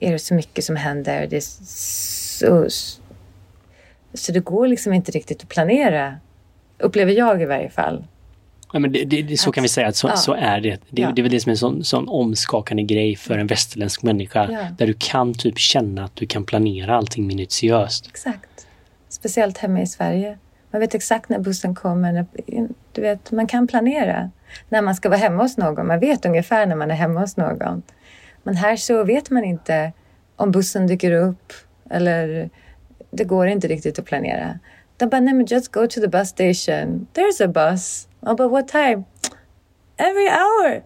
är 0.00 0.12
det 0.12 0.18
så 0.18 0.34
mycket 0.34 0.64
som 0.64 0.76
händer. 0.76 1.26
Det 1.30 1.44
så, 1.44 2.68
så 4.14 4.32
det 4.32 4.40
går 4.40 4.66
liksom 4.66 4.92
inte 4.92 5.12
riktigt 5.12 5.42
att 5.42 5.48
planera. 5.48 6.16
Upplever 6.78 7.12
jag 7.12 7.42
i 7.42 7.44
varje 7.44 7.70
fall. 7.70 8.04
Ja, 8.72 8.78
men 8.78 8.92
det, 8.92 9.04
det, 9.04 9.40
så 9.40 9.52
kan 9.52 9.62
vi 9.62 9.68
säga 9.68 9.88
att 9.88 9.96
så, 9.96 10.08
Ja. 10.08 10.16
så 10.16 10.32
är 10.34 10.60
det. 10.60 10.80
Det, 10.90 11.02
Ja. 11.02 11.12
det 11.14 11.20
är 11.20 11.22
väl 11.22 11.32
det 11.32 11.40
som 11.40 11.50
är 11.50 11.52
en 11.52 11.58
sån, 11.58 11.84
sån 11.84 12.08
omskakande 12.08 12.82
grej 12.82 13.16
för 13.16 13.38
en 13.38 13.46
västerländsk 13.46 14.02
människa. 14.02 14.48
Ja. 14.52 14.66
Där 14.78 14.86
du 14.86 14.94
kan 14.98 15.34
typ 15.34 15.58
känna 15.58 16.04
att 16.04 16.16
du 16.16 16.26
kan 16.26 16.44
planera 16.44 16.96
allting 16.96 17.26
minutiöst. 17.26 18.06
Exakt. 18.06 18.66
Speciellt 19.08 19.58
hemma 19.58 19.80
i 19.82 19.86
Sverige. 19.86 20.38
Man 20.76 20.80
vet 20.80 20.94
exakt 20.94 21.28
när 21.28 21.38
bussen 21.38 21.74
kommer. 21.74 22.26
Du 22.92 23.00
vet, 23.02 23.32
man 23.32 23.46
kan 23.46 23.66
planera 23.66 24.30
när 24.68 24.82
man 24.82 24.94
ska 24.94 25.08
vara 25.08 25.18
hemma 25.18 25.42
hos 25.42 25.56
någon. 25.56 25.86
Man 25.86 26.00
vet 26.00 26.26
ungefär 26.26 26.66
när 26.66 26.76
man 26.76 26.90
är 26.90 26.94
hemma 26.94 27.20
hos 27.20 27.36
någon. 27.36 27.82
Men 28.42 28.56
här 28.56 28.76
så 28.76 29.04
vet 29.04 29.30
man 29.30 29.44
inte 29.44 29.92
om 30.36 30.50
bussen 30.50 30.86
dyker 30.86 31.12
upp 31.12 31.52
eller 31.90 32.50
det 33.10 33.24
går 33.24 33.46
inte 33.46 33.68
riktigt 33.68 33.98
att 33.98 34.04
planera. 34.04 34.58
De 34.96 35.08
bara, 35.08 35.20
nej 35.20 35.34
men 35.34 35.46
just 35.46 35.72
go 35.72 35.86
to 35.86 36.00
the 36.00 36.08
bus 36.08 36.28
station. 36.28 37.06
There's 37.14 37.44
a 37.44 37.48
bus. 37.48 38.08
Oh, 38.20 38.36
but 38.36 38.50
what 38.50 38.68
time? 38.68 39.04
Every 39.96 40.28
hour. 40.28 40.82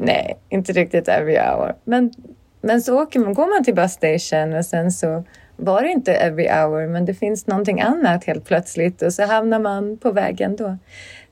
nej, 0.00 0.38
inte 0.48 0.72
riktigt 0.72 1.08
every 1.08 1.38
hour. 1.38 1.74
Men, 1.84 2.12
men 2.60 2.82
så 2.82 3.02
åker 3.02 3.20
man, 3.20 3.34
går 3.34 3.46
man 3.46 3.64
till 3.64 3.74
bus 3.74 3.92
station 3.92 4.52
och 4.52 4.64
sen 4.64 4.92
så 4.92 5.24
var 5.64 5.82
det 5.82 5.88
inte 5.88 6.14
every 6.14 6.48
hour 6.48 6.88
men 6.88 7.04
det 7.04 7.14
finns 7.14 7.46
någonting 7.46 7.80
annat 7.80 8.24
helt 8.24 8.44
plötsligt 8.44 9.02
och 9.02 9.12
så 9.12 9.26
hamnar 9.26 9.58
man 9.58 9.96
på 9.96 10.10
vägen 10.10 10.56
då. 10.56 10.76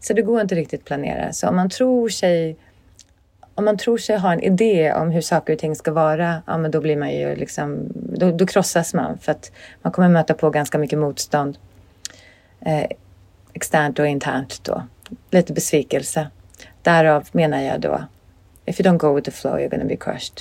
Så 0.01 0.13
det 0.13 0.23
går 0.23 0.41
inte 0.41 0.55
riktigt 0.55 0.81
att 0.81 0.87
planera. 0.87 1.33
Så 1.33 1.49
om 1.49 1.57
man 1.57 1.71
tror 1.71 2.09
sig 2.09 2.57
om 3.55 3.65
man 3.65 3.77
tror 3.77 3.99
sig 3.99 4.17
ha 4.17 4.33
en 4.33 4.41
idé 4.41 4.93
om 4.93 5.11
hur 5.11 5.21
saker 5.21 5.53
och 5.53 5.59
ting 5.59 5.77
ska 5.77 5.93
vara, 5.93 6.43
ja 6.47 6.59
men 6.59 6.71
då 6.71 6.81
blir 6.81 6.97
man 6.97 7.11
ju 7.11 7.37
liksom, 7.37 7.89
då, 7.95 8.31
då 8.31 8.47
krossas 8.47 8.95
man 8.95 9.19
för 9.19 9.33
att 9.33 9.53
man 9.83 9.93
kommer 9.93 10.09
möta 10.09 10.35
på 10.35 10.51
ganska 10.51 10.79
mycket 10.79 10.99
motstånd. 10.99 11.59
Eh, 12.61 12.87
externt 13.53 13.99
och 13.99 14.07
internt 14.07 14.65
då. 14.65 14.83
Lite 15.31 15.53
besvikelse. 15.53 16.31
Därav 16.83 17.29
menar 17.33 17.61
jag 17.61 17.81
då, 17.81 18.05
if 18.65 18.81
you 18.81 18.91
don't 18.91 18.99
go 18.99 19.15
with 19.15 19.25
the 19.25 19.31
flow 19.31 19.59
you're 19.59 19.71
gonna 19.71 19.85
be 19.85 19.97
crushed. 19.97 20.41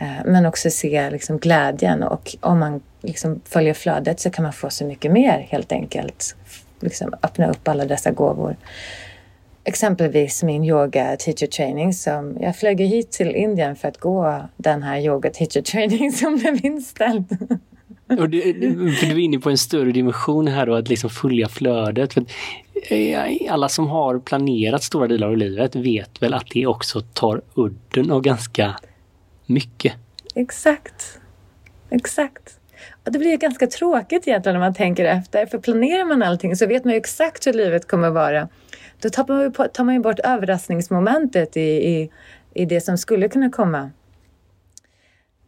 Eh, 0.00 0.24
men 0.24 0.46
också 0.46 0.70
se 0.70 1.10
liksom 1.10 1.38
glädjen 1.38 2.02
och 2.02 2.36
om 2.40 2.58
man 2.58 2.80
liksom 3.00 3.40
följer 3.44 3.74
flödet 3.74 4.20
så 4.20 4.30
kan 4.30 4.42
man 4.42 4.52
få 4.52 4.70
så 4.70 4.84
mycket 4.84 5.12
mer 5.12 5.46
helt 5.50 5.72
enkelt. 5.72 6.36
Liksom 6.80 7.14
öppna 7.22 7.50
upp 7.50 7.68
alla 7.68 7.84
dessa 7.84 8.10
gåvor 8.10 8.56
exempelvis 9.64 10.42
min 10.42 10.64
yoga 10.64 11.16
teacher 11.16 11.46
training 11.46 11.92
som 11.92 12.36
jag 12.40 12.56
flög 12.56 12.80
hit 12.80 13.12
till 13.12 13.36
Indien 13.36 13.76
för 13.76 13.88
att 13.88 13.98
gå 13.98 14.42
den 14.56 14.82
här 14.82 15.00
yoga 15.00 15.30
teacher 15.30 15.62
training 15.62 16.12
som 16.20 16.36
blev 16.36 16.64
inställd. 16.64 17.58
Och 18.18 18.30
du, 18.30 18.40
för 19.00 19.06
du 19.06 19.12
är 19.12 19.18
inne 19.18 19.38
på 19.38 19.50
en 19.50 19.58
större 19.58 19.92
dimension 19.92 20.46
här 20.46 20.66
då, 20.66 20.74
att 20.74 20.88
liksom 20.88 21.10
följa 21.10 21.48
flödet. 21.48 22.12
För 22.12 22.24
eh, 22.88 23.52
alla 23.52 23.68
som 23.68 23.88
har 23.88 24.18
planerat 24.18 24.82
stora 24.82 25.06
delar 25.06 25.28
av 25.28 25.36
livet 25.36 25.76
vet 25.76 26.22
väl 26.22 26.34
att 26.34 26.46
det 26.54 26.66
också 26.66 27.00
tar 27.00 27.42
udden 27.54 28.10
av 28.10 28.20
ganska 28.20 28.76
mycket. 29.46 29.92
Exakt. 30.34 31.18
Exakt. 31.90 32.59
Det 33.04 33.18
blir 33.18 33.36
ganska 33.36 33.66
tråkigt 33.66 34.28
egentligen 34.28 34.54
när 34.54 34.66
man 34.66 34.74
tänker 34.74 35.04
efter. 35.04 35.46
För 35.46 35.58
planerar 35.58 36.04
man 36.04 36.22
allting 36.22 36.56
så 36.56 36.66
vet 36.66 36.84
man 36.84 36.92
ju 36.92 36.98
exakt 36.98 37.46
hur 37.46 37.52
livet 37.52 37.88
kommer 37.88 38.08
att 38.08 38.14
vara. 38.14 38.48
Då 39.00 39.10
tar 39.10 39.24
man, 39.28 39.42
ju, 39.42 39.50
tar 39.50 39.84
man 39.84 39.94
ju 39.94 40.00
bort 40.00 40.18
överraskningsmomentet 40.18 41.56
i, 41.56 41.60
i, 41.60 42.10
i 42.54 42.64
det 42.64 42.80
som 42.80 42.98
skulle 42.98 43.28
kunna 43.28 43.50
komma. 43.50 43.90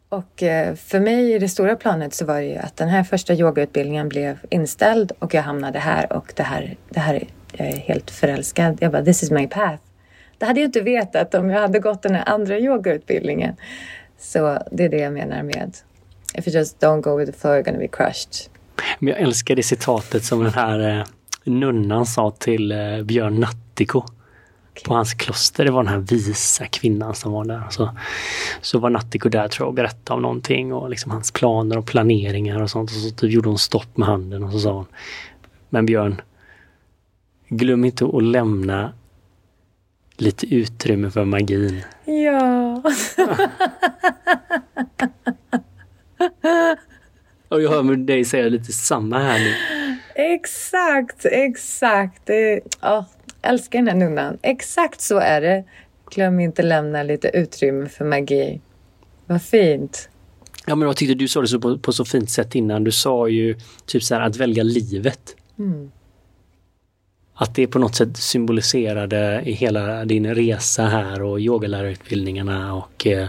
Och 0.09 0.43
eh, 0.43 0.75
för 0.75 0.99
mig 0.99 1.33
i 1.33 1.39
det 1.39 1.49
stora 1.49 1.75
planet 1.75 2.13
så 2.13 2.25
var 2.25 2.35
det 2.35 2.45
ju 2.45 2.57
att 2.57 2.77
den 2.77 2.89
här 2.89 3.03
första 3.03 3.33
yogautbildningen 3.33 4.09
blev 4.09 4.39
inställd 4.49 5.11
och 5.19 5.33
jag 5.33 5.41
hamnade 5.41 5.79
här 5.79 6.13
och 6.13 6.33
det 6.35 6.43
här, 6.43 6.75
det 6.89 6.99
här 6.99 7.23
jag 7.53 7.67
är 7.67 7.77
helt 7.77 8.11
förälskad. 8.11 8.77
Jag 8.81 8.91
bara, 8.91 9.05
this 9.05 9.23
is 9.23 9.31
my 9.31 9.47
path. 9.47 9.83
Det 10.37 10.45
hade 10.45 10.59
jag 10.59 10.67
inte 10.67 10.81
vetat 10.81 11.33
om 11.35 11.49
jag 11.49 11.61
hade 11.61 11.79
gått 11.79 12.01
den 12.01 12.15
här 12.15 12.29
andra 12.29 12.59
yogautbildningen. 12.59 13.55
Så 14.17 14.59
det 14.71 14.83
är 14.83 14.89
det 14.89 14.97
jag 14.97 15.13
menar 15.13 15.43
med 15.43 15.77
If 16.33 16.47
you 16.47 16.53
just 16.53 16.79
don't 16.79 17.01
go 17.01 17.19
with 17.19 17.31
the 17.31 17.37
flow 17.37 17.51
you're 17.51 17.63
gonna 17.63 17.77
be 17.77 17.87
crushed. 17.87 18.49
Men 18.99 19.09
jag 19.09 19.21
älskar 19.21 19.55
det 19.55 19.63
citatet 19.63 20.23
som 20.23 20.43
den 20.43 20.53
här 20.53 20.99
eh, 20.99 21.05
nunnan 21.43 22.05
sa 22.05 22.31
till 22.31 22.71
eh, 22.71 23.03
Björn 23.03 23.39
Nattiko 23.39 23.97
okay. 23.97 24.83
på 24.85 24.93
hans 24.93 25.13
kloster. 25.13 25.65
Det 25.65 25.71
var 25.71 25.83
den 25.83 25.93
här 25.93 25.99
visa 25.99 26.65
kvinnan 26.65 27.15
som 27.15 27.31
var 27.31 27.45
där. 27.45 27.63
Så, 27.69 27.97
så 28.61 28.79
var 28.79 28.89
Nattiko 28.89 29.29
där 29.29 29.47
tror 29.47 29.65
jag 29.65 29.67
och 29.67 29.73
berättade 29.73 30.15
om 30.15 30.21
någonting 30.21 30.73
och 30.73 30.89
liksom 30.89 31.11
hans 31.11 31.31
planer 31.31 31.77
och 31.77 31.85
planeringar 31.85 32.61
och 32.61 32.69
sånt. 32.69 32.89
Och 32.89 32.95
så 32.97 33.09
typ 33.09 33.31
gjorde 33.31 33.49
hon 33.49 33.57
stopp 33.57 33.97
med 33.97 34.07
handen 34.07 34.43
och 34.43 34.51
så 34.51 34.59
sa 34.59 34.71
hon 34.71 34.85
Men 35.69 35.85
Björn, 35.85 36.21
glöm 37.47 37.85
inte 37.85 38.05
att 38.05 38.23
lämna 38.23 38.93
lite 40.17 40.55
utrymme 40.55 41.11
för 41.11 41.25
magin. 41.25 41.83
Ja. 42.05 42.81
och 47.49 47.61
jag 47.61 47.69
hör 47.69 47.83
med 47.83 47.99
dig 47.99 48.25
säga 48.25 48.49
lite 48.49 48.73
samma 48.73 49.19
här 49.19 49.39
nu. 49.39 49.53
Exakt, 50.15 51.25
exakt. 51.25 52.25
Det, 52.25 52.61
oh, 52.81 53.03
älskar 53.41 53.79
den 53.79 53.87
här 53.87 53.95
nunnan. 53.95 54.37
Exakt 54.41 55.01
så 55.01 55.17
är 55.17 55.41
det. 55.41 55.63
Glöm 56.11 56.39
inte 56.39 56.63
lämna 56.63 57.03
lite 57.03 57.27
utrymme 57.27 57.89
för 57.89 58.05
magi. 58.05 58.61
Vad 59.25 59.41
fint. 59.41 60.09
Ja, 60.65 60.75
men 60.75 60.87
jag 60.87 60.97
tyckte 60.97 61.13
du 61.13 61.27
sa 61.27 61.41
det 61.41 61.47
så 61.47 61.59
på, 61.59 61.77
på 61.77 61.93
så 61.93 62.05
fint 62.05 62.29
sätt 62.29 62.55
innan. 62.55 62.83
Du 62.83 62.91
sa 62.91 63.27
ju 63.27 63.55
typ 63.85 64.03
så 64.03 64.15
här 64.15 64.21
att 64.21 64.37
välja 64.37 64.63
livet. 64.63 65.35
Mm. 65.59 65.91
Att 67.35 67.55
det 67.55 67.67
på 67.67 67.79
något 67.79 67.95
sätt 67.95 68.17
symboliserade 68.17 69.41
i 69.45 69.51
hela 69.51 70.05
din 70.05 70.35
resa 70.35 70.83
här 70.83 71.21
och 71.21 71.39
yogalärarutbildningarna 71.39 72.73
och 72.73 73.07
eh, 73.07 73.27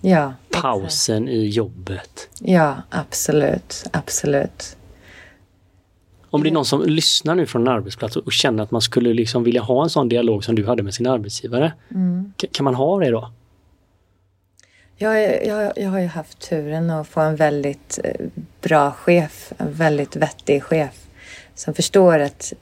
ja, 0.00 0.34
pausen 0.50 1.22
exakt. 1.22 1.34
i 1.34 1.48
jobbet. 1.48 2.28
Ja, 2.38 2.76
absolut, 2.90 3.84
absolut. 3.92 4.76
Om 6.30 6.42
det 6.42 6.48
är 6.48 6.52
någon 6.52 6.64
som 6.64 6.82
lyssnar 6.82 7.34
nu 7.34 7.46
från 7.46 7.62
en 7.62 7.68
arbetsplats 7.68 8.16
och 8.16 8.32
känner 8.32 8.62
att 8.62 8.70
man 8.70 8.80
skulle 8.80 9.14
liksom 9.14 9.44
vilja 9.44 9.62
ha 9.62 9.82
en 9.82 9.90
sån 9.90 10.08
dialog 10.08 10.44
som 10.44 10.54
du 10.54 10.66
hade 10.66 10.82
med 10.82 10.94
sin 10.94 11.06
arbetsgivare. 11.06 11.72
Mm. 11.90 12.32
Kan 12.52 12.64
man 12.64 12.74
ha 12.74 12.98
det 12.98 13.10
då? 13.10 13.32
Jag, 14.96 15.46
jag, 15.46 15.72
jag 15.76 15.90
har 15.90 15.98
ju 15.98 16.06
haft 16.06 16.48
turen 16.48 16.90
att 16.90 17.08
få 17.08 17.20
en 17.20 17.36
väldigt 17.36 17.98
eh, 18.04 18.26
bra 18.60 18.90
chef, 18.90 19.52
en 19.58 19.72
väldigt 19.72 20.16
vettig 20.16 20.62
chef 20.62 21.06
som 21.54 21.74
förstår 21.74 22.18
att 22.18 22.52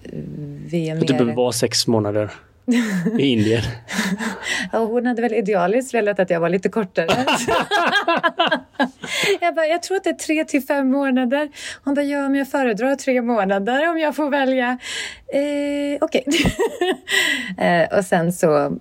vi 0.67 0.89
är 0.89 0.95
mer... 0.95 1.01
Du 1.01 1.13
behöver 1.13 1.35
vara 1.35 1.53
sex 1.53 1.87
månader 1.87 2.33
i 3.19 3.23
Indien. 3.23 3.63
ja, 4.73 4.79
hon 4.79 5.07
hade 5.07 5.23
väl 5.23 5.35
idealiskt 5.35 5.95
velat 5.95 6.21
att 6.21 6.31
jag 6.31 6.41
var 6.41 6.49
lite 6.49 6.69
kortare. 6.69 7.07
jag, 9.41 9.55
bara, 9.55 9.67
jag 9.67 9.83
tror 9.83 9.97
att 9.97 10.05
det 10.05 10.11
är 10.11 10.15
tre 10.15 10.45
till 10.45 10.63
fem 10.63 10.91
månader. 10.91 11.49
Hon 11.85 11.95
bara, 11.95 12.05
ja 12.05 12.29
men 12.29 12.35
jag 12.35 12.49
föredrar 12.49 12.97
tre 12.97 13.23
månader 13.23 13.91
om 13.91 13.99
jag 13.99 14.17
får 14.17 14.31
välja. 14.31 14.79
Eh, 15.33 15.99
Okej. 16.01 16.25
Okay. 16.27 16.35
eh, 17.67 17.99
och 17.99 18.05
sen 18.05 18.33
så 18.33 18.79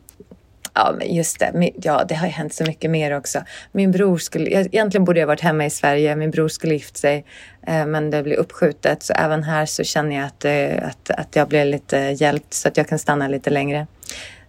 Ja, 0.78 0.96
men 0.98 1.16
just 1.16 1.40
det. 1.40 1.72
Ja, 1.76 2.04
det 2.08 2.16
har 2.16 2.28
ju 2.28 2.34
hänt 2.34 2.54
så 2.54 2.64
mycket 2.64 2.92
mer 2.92 3.18
också. 3.18 3.44
Min 3.72 3.92
bror 3.92 4.18
skulle... 4.18 4.50
Egentligen 4.50 5.06
borde 5.06 5.20
jag 5.20 5.28
varit 5.28 5.42
hemma 5.42 5.66
i 5.66 5.70
Sverige. 5.70 6.16
Min 6.16 6.32
bror 6.32 6.48
skulle 6.48 6.74
gift 6.74 6.98
sig, 6.98 7.26
eh, 7.68 7.86
men 7.86 8.10
det 8.12 8.24
blev 8.24 8.38
uppskjutet. 8.38 9.04
Så 9.04 9.14
även 9.14 9.44
här 9.44 9.66
så 9.66 9.84
känner 9.84 10.16
jag 10.16 10.26
att, 10.26 10.46
eh, 10.46 10.88
att, 10.88 11.10
att 11.10 11.36
jag 11.36 11.48
blev 11.48 11.66
lite 11.66 11.98
hjälpt 11.98 12.54
så 12.54 12.68
att 12.68 12.78
jag 12.78 12.88
kan 12.88 13.00
stanna 13.00 13.28
lite 13.28 13.50
längre. 13.50 13.88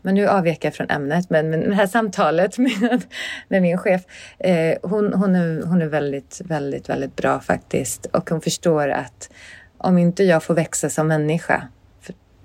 Men 0.03 0.15
nu 0.15 0.29
avvek 0.29 0.65
jag 0.65 0.75
från 0.75 0.91
ämnet. 0.91 1.31
Men, 1.31 1.51
men 1.51 1.61
det 1.61 1.75
här 1.75 1.87
samtalet 1.87 2.59
med, 2.59 3.03
med 3.49 3.63
min 3.63 3.79
chef, 3.79 4.03
eh, 4.39 4.79
hon, 4.83 5.13
hon, 5.13 5.35
är, 5.35 5.63
hon 5.67 5.83
är 5.83 5.87
väldigt, 5.87 6.41
väldigt, 6.45 6.89
väldigt 6.89 7.17
bra 7.17 7.41
faktiskt. 7.41 8.07
Och 8.07 8.31
hon 8.31 8.41
förstår 8.41 8.89
att 8.89 9.31
om 9.79 9.99
inte 9.99 10.25
jag 10.25 10.43
får 10.43 10.55
växa 10.55 10.91
som 10.91 11.09
människa 11.09 11.69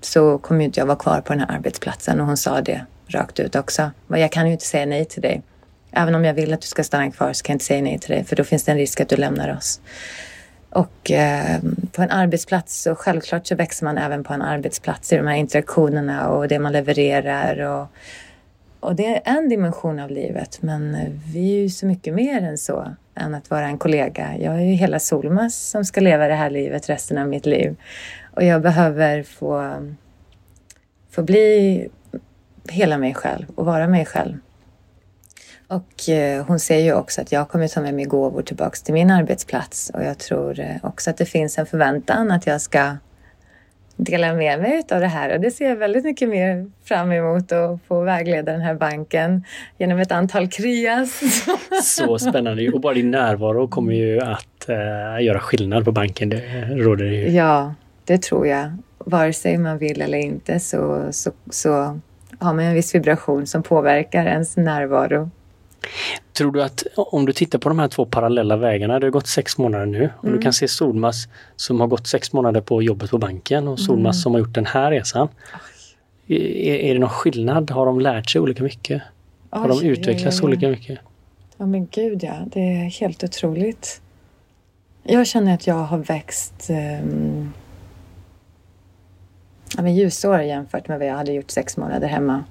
så 0.00 0.38
kommer 0.38 0.64
inte 0.64 0.80
jag 0.80 0.86
vara 0.86 0.98
kvar 0.98 1.20
på 1.20 1.32
den 1.32 1.40
här 1.40 1.56
arbetsplatsen. 1.56 2.20
Och 2.20 2.26
hon 2.26 2.36
sa 2.36 2.60
det 2.60 2.84
rakt 3.08 3.40
ut 3.40 3.56
också. 3.56 3.90
Jag 4.08 4.32
kan 4.32 4.46
ju 4.46 4.52
inte 4.52 4.64
säga 4.64 4.86
nej 4.86 5.04
till 5.04 5.22
dig. 5.22 5.42
Även 5.92 6.14
om 6.14 6.24
jag 6.24 6.34
vill 6.34 6.52
att 6.52 6.60
du 6.60 6.66
ska 6.66 6.84
stanna 6.84 7.10
kvar 7.10 7.32
så 7.32 7.42
kan 7.42 7.52
jag 7.52 7.54
inte 7.54 7.64
säga 7.64 7.82
nej 7.82 7.98
till 7.98 8.10
dig 8.10 8.24
för 8.24 8.36
då 8.36 8.44
finns 8.44 8.64
det 8.64 8.72
en 8.72 8.78
risk 8.78 9.00
att 9.00 9.08
du 9.08 9.16
lämnar 9.16 9.56
oss. 9.56 9.80
Och 10.70 11.10
eh, 11.10 11.60
på 11.92 12.02
en 12.02 12.10
arbetsplats 12.10 12.82
så 12.82 12.94
självklart 12.94 13.46
så 13.46 13.54
växer 13.54 13.84
man 13.84 13.98
även 13.98 14.24
på 14.24 14.32
en 14.32 14.42
arbetsplats 14.42 15.12
i 15.12 15.16
de 15.16 15.26
här 15.26 15.36
interaktionerna 15.36 16.28
och 16.28 16.48
det 16.48 16.58
man 16.58 16.72
levererar. 16.72 17.60
Och, 17.60 17.86
och 18.80 18.94
det 18.94 19.06
är 19.06 19.20
en 19.24 19.48
dimension 19.48 19.98
av 19.98 20.10
livet 20.10 20.62
men 20.62 20.94
eh, 20.94 21.10
vi 21.32 21.56
är 21.56 21.62
ju 21.62 21.70
så 21.70 21.86
mycket 21.86 22.14
mer 22.14 22.42
än 22.42 22.58
så 22.58 22.94
än 23.14 23.34
att 23.34 23.50
vara 23.50 23.66
en 23.66 23.78
kollega. 23.78 24.34
Jag 24.38 24.54
är 24.54 24.60
ju 24.64 24.72
hela 24.72 24.98
Solmas 24.98 25.56
som 25.56 25.84
ska 25.84 26.00
leva 26.00 26.28
det 26.28 26.34
här 26.34 26.50
livet 26.50 26.88
resten 26.88 27.18
av 27.18 27.28
mitt 27.28 27.46
liv. 27.46 27.76
Och 28.30 28.44
jag 28.44 28.62
behöver 28.62 29.22
få, 29.22 29.74
få 31.10 31.22
bli 31.22 31.88
hela 32.68 32.98
mig 32.98 33.14
själv 33.14 33.46
och 33.54 33.66
vara 33.66 33.88
mig 33.88 34.06
själv. 34.06 34.38
Och 35.68 36.08
eh, 36.08 36.46
hon 36.46 36.60
säger 36.60 36.84
ju 36.84 36.94
också 36.94 37.20
att 37.20 37.32
jag 37.32 37.48
kommer 37.48 37.68
ta 37.68 37.80
med 37.80 37.94
mig 37.94 38.04
gåvor 38.04 38.42
tillbaks 38.42 38.82
till 38.82 38.94
min 38.94 39.10
arbetsplats 39.10 39.90
och 39.94 40.04
jag 40.04 40.18
tror 40.18 40.60
eh, 40.60 40.76
också 40.82 41.10
att 41.10 41.16
det 41.16 41.26
finns 41.26 41.58
en 41.58 41.66
förväntan 41.66 42.30
att 42.30 42.46
jag 42.46 42.60
ska 42.60 42.96
dela 43.96 44.34
med 44.34 44.60
mig 44.60 44.82
av 44.90 45.00
det 45.00 45.06
här 45.06 45.34
och 45.34 45.40
det 45.40 45.50
ser 45.50 45.68
jag 45.68 45.76
väldigt 45.76 46.04
mycket 46.04 46.28
mer 46.28 46.70
fram 46.84 47.12
emot 47.12 47.52
att 47.52 47.80
få 47.88 48.02
vägleda 48.02 48.52
den 48.52 48.60
här 48.60 48.74
banken 48.74 49.44
genom 49.78 49.98
ett 49.98 50.12
antal 50.12 50.48
krias. 50.48 51.20
Så 51.82 52.18
spännande 52.18 52.70
och 52.70 52.80
bara 52.80 52.94
din 52.94 53.10
närvaro 53.10 53.68
kommer 53.68 53.92
ju 53.92 54.20
att 54.20 54.66
uh, 54.68 55.24
göra 55.24 55.40
skillnad 55.40 55.84
på 55.84 55.92
banken. 55.92 56.28
Det 56.28 56.64
råder 56.70 57.04
det 57.04 57.16
ju. 57.16 57.28
Ja, 57.30 57.74
det 58.04 58.22
tror 58.22 58.46
jag. 58.46 58.76
Vare 58.98 59.32
sig 59.32 59.58
man 59.58 59.78
vill 59.78 60.00
eller 60.00 60.18
inte 60.18 60.60
så, 60.60 61.08
så, 61.10 61.32
så 61.50 62.00
har 62.44 62.54
man 62.54 62.64
en 62.64 62.74
viss 62.74 62.94
vibration 62.94 63.46
som 63.46 63.62
påverkar 63.62 64.26
ens 64.26 64.56
närvaro. 64.56 65.30
Tror 66.32 66.52
du 66.52 66.62
att 66.62 66.82
om 66.96 67.26
du 67.26 67.32
tittar 67.32 67.58
på 67.58 67.68
de 67.68 67.78
här 67.78 67.88
två 67.88 68.04
parallella 68.06 68.56
vägarna, 68.56 68.98
det 68.98 69.06
har 69.06 69.10
gått 69.10 69.26
sex 69.26 69.58
månader 69.58 69.86
nu 69.86 70.10
och 70.18 70.24
Mm. 70.24 70.36
du 70.36 70.42
kan 70.42 70.52
se 70.52 70.68
Solmas 70.68 71.28
som 71.56 71.80
har 71.80 71.86
gått 71.86 72.06
sex 72.06 72.32
månader 72.32 72.60
på 72.60 72.82
jobbet 72.82 73.10
på 73.10 73.18
banken 73.18 73.68
och 73.68 73.80
Solmas 73.80 74.16
Mm. 74.16 74.22
som 74.22 74.32
har 74.32 74.38
gjort 74.38 74.54
den 74.54 74.66
här 74.66 74.90
resan. 74.90 75.28
Är, 76.26 76.36
är 76.74 76.94
det 76.94 77.00
någon 77.00 77.10
skillnad? 77.10 77.70
Har 77.70 77.86
de 77.86 78.00
lärt 78.00 78.30
sig 78.30 78.40
olika 78.40 78.62
mycket? 78.62 79.02
Har 79.50 79.68
de 79.68 79.78
Oj, 79.78 79.86
utvecklats 79.86 80.40
oj, 80.40 80.44
oj. 80.44 80.48
olika 80.48 80.68
mycket? 80.68 80.98
Ja 81.56 81.66
men 81.66 81.86
gud 81.86 82.22
ja, 82.22 82.34
det 82.46 82.60
är 82.60 83.00
helt 83.00 83.24
otroligt. 83.24 84.00
Jag 85.02 85.26
känner 85.26 85.54
att 85.54 85.66
jag 85.66 85.74
har 85.74 85.98
växt 85.98 86.70
um, 87.02 87.52
ja, 89.76 89.82
men 89.82 89.94
ljusår 89.94 90.40
jämfört 90.40 90.88
med 90.88 90.98
vad 90.98 91.08
jag 91.08 91.14
hade 91.14 91.32
gjort 91.32 91.50
sex 91.50 91.76
månader 91.76 92.08
hemma. 92.08 92.44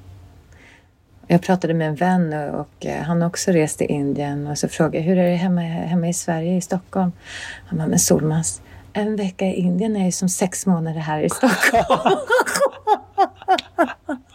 Jag 1.28 1.42
pratade 1.42 1.74
med 1.74 1.88
en 1.88 1.96
vän 1.96 2.34
och, 2.34 2.60
och 2.60 2.86
eh, 2.86 3.04
han 3.04 3.22
också 3.22 3.52
rest 3.52 3.78
till 3.78 3.92
Indien 3.92 4.48
och 4.48 4.58
så 4.58 4.68
frågade 4.68 4.98
jag 4.98 5.04
hur 5.04 5.18
är 5.18 5.30
det 5.30 5.36
hemma, 5.36 5.62
hemma 5.62 6.08
i 6.08 6.14
Sverige, 6.14 6.58
i 6.58 6.62
Stockholm? 6.62 7.12
Han 7.66 7.78
bara, 7.78 7.88
men 7.88 8.00
Solmas, 8.00 8.62
en 8.94 9.16
vecka 9.16 9.46
i 9.46 9.54
Indien 9.54 9.96
är 9.96 10.06
ju 10.06 10.12
som 10.12 10.30
sex 10.30 10.66
månader 10.66 11.00
här 11.00 11.22
i 11.22 11.30
Stockholm. 11.30 12.18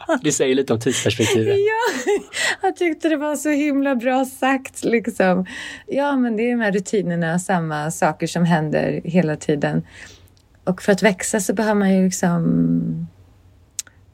Det 0.23 0.33
säger 0.33 0.55
lite 0.55 0.73
om 0.73 0.81
tidsperspektivet. 0.81 1.57
Ja, 1.59 2.13
jag 2.63 2.77
tyckte 2.77 3.09
det 3.09 3.17
var 3.17 3.37
så 3.37 3.51
himla 3.51 3.95
bra 3.95 4.25
sagt. 4.25 4.85
Liksom. 4.85 5.47
Ja, 5.87 6.17
men 6.17 6.37
det 6.37 6.43
är 6.43 6.51
de 6.51 6.61
här 6.61 6.73
rutinerna, 6.73 7.39
samma 7.39 7.91
saker 7.91 8.27
som 8.27 8.45
händer 8.45 9.01
hela 9.05 9.37
tiden. 9.37 9.83
Och 10.69 10.83
för 10.83 10.93
att 10.93 11.03
växa 11.03 11.41
så 11.41 11.55
behöver 11.55 11.79
man 11.79 11.95
ju 11.95 12.05
liksom 12.05 13.09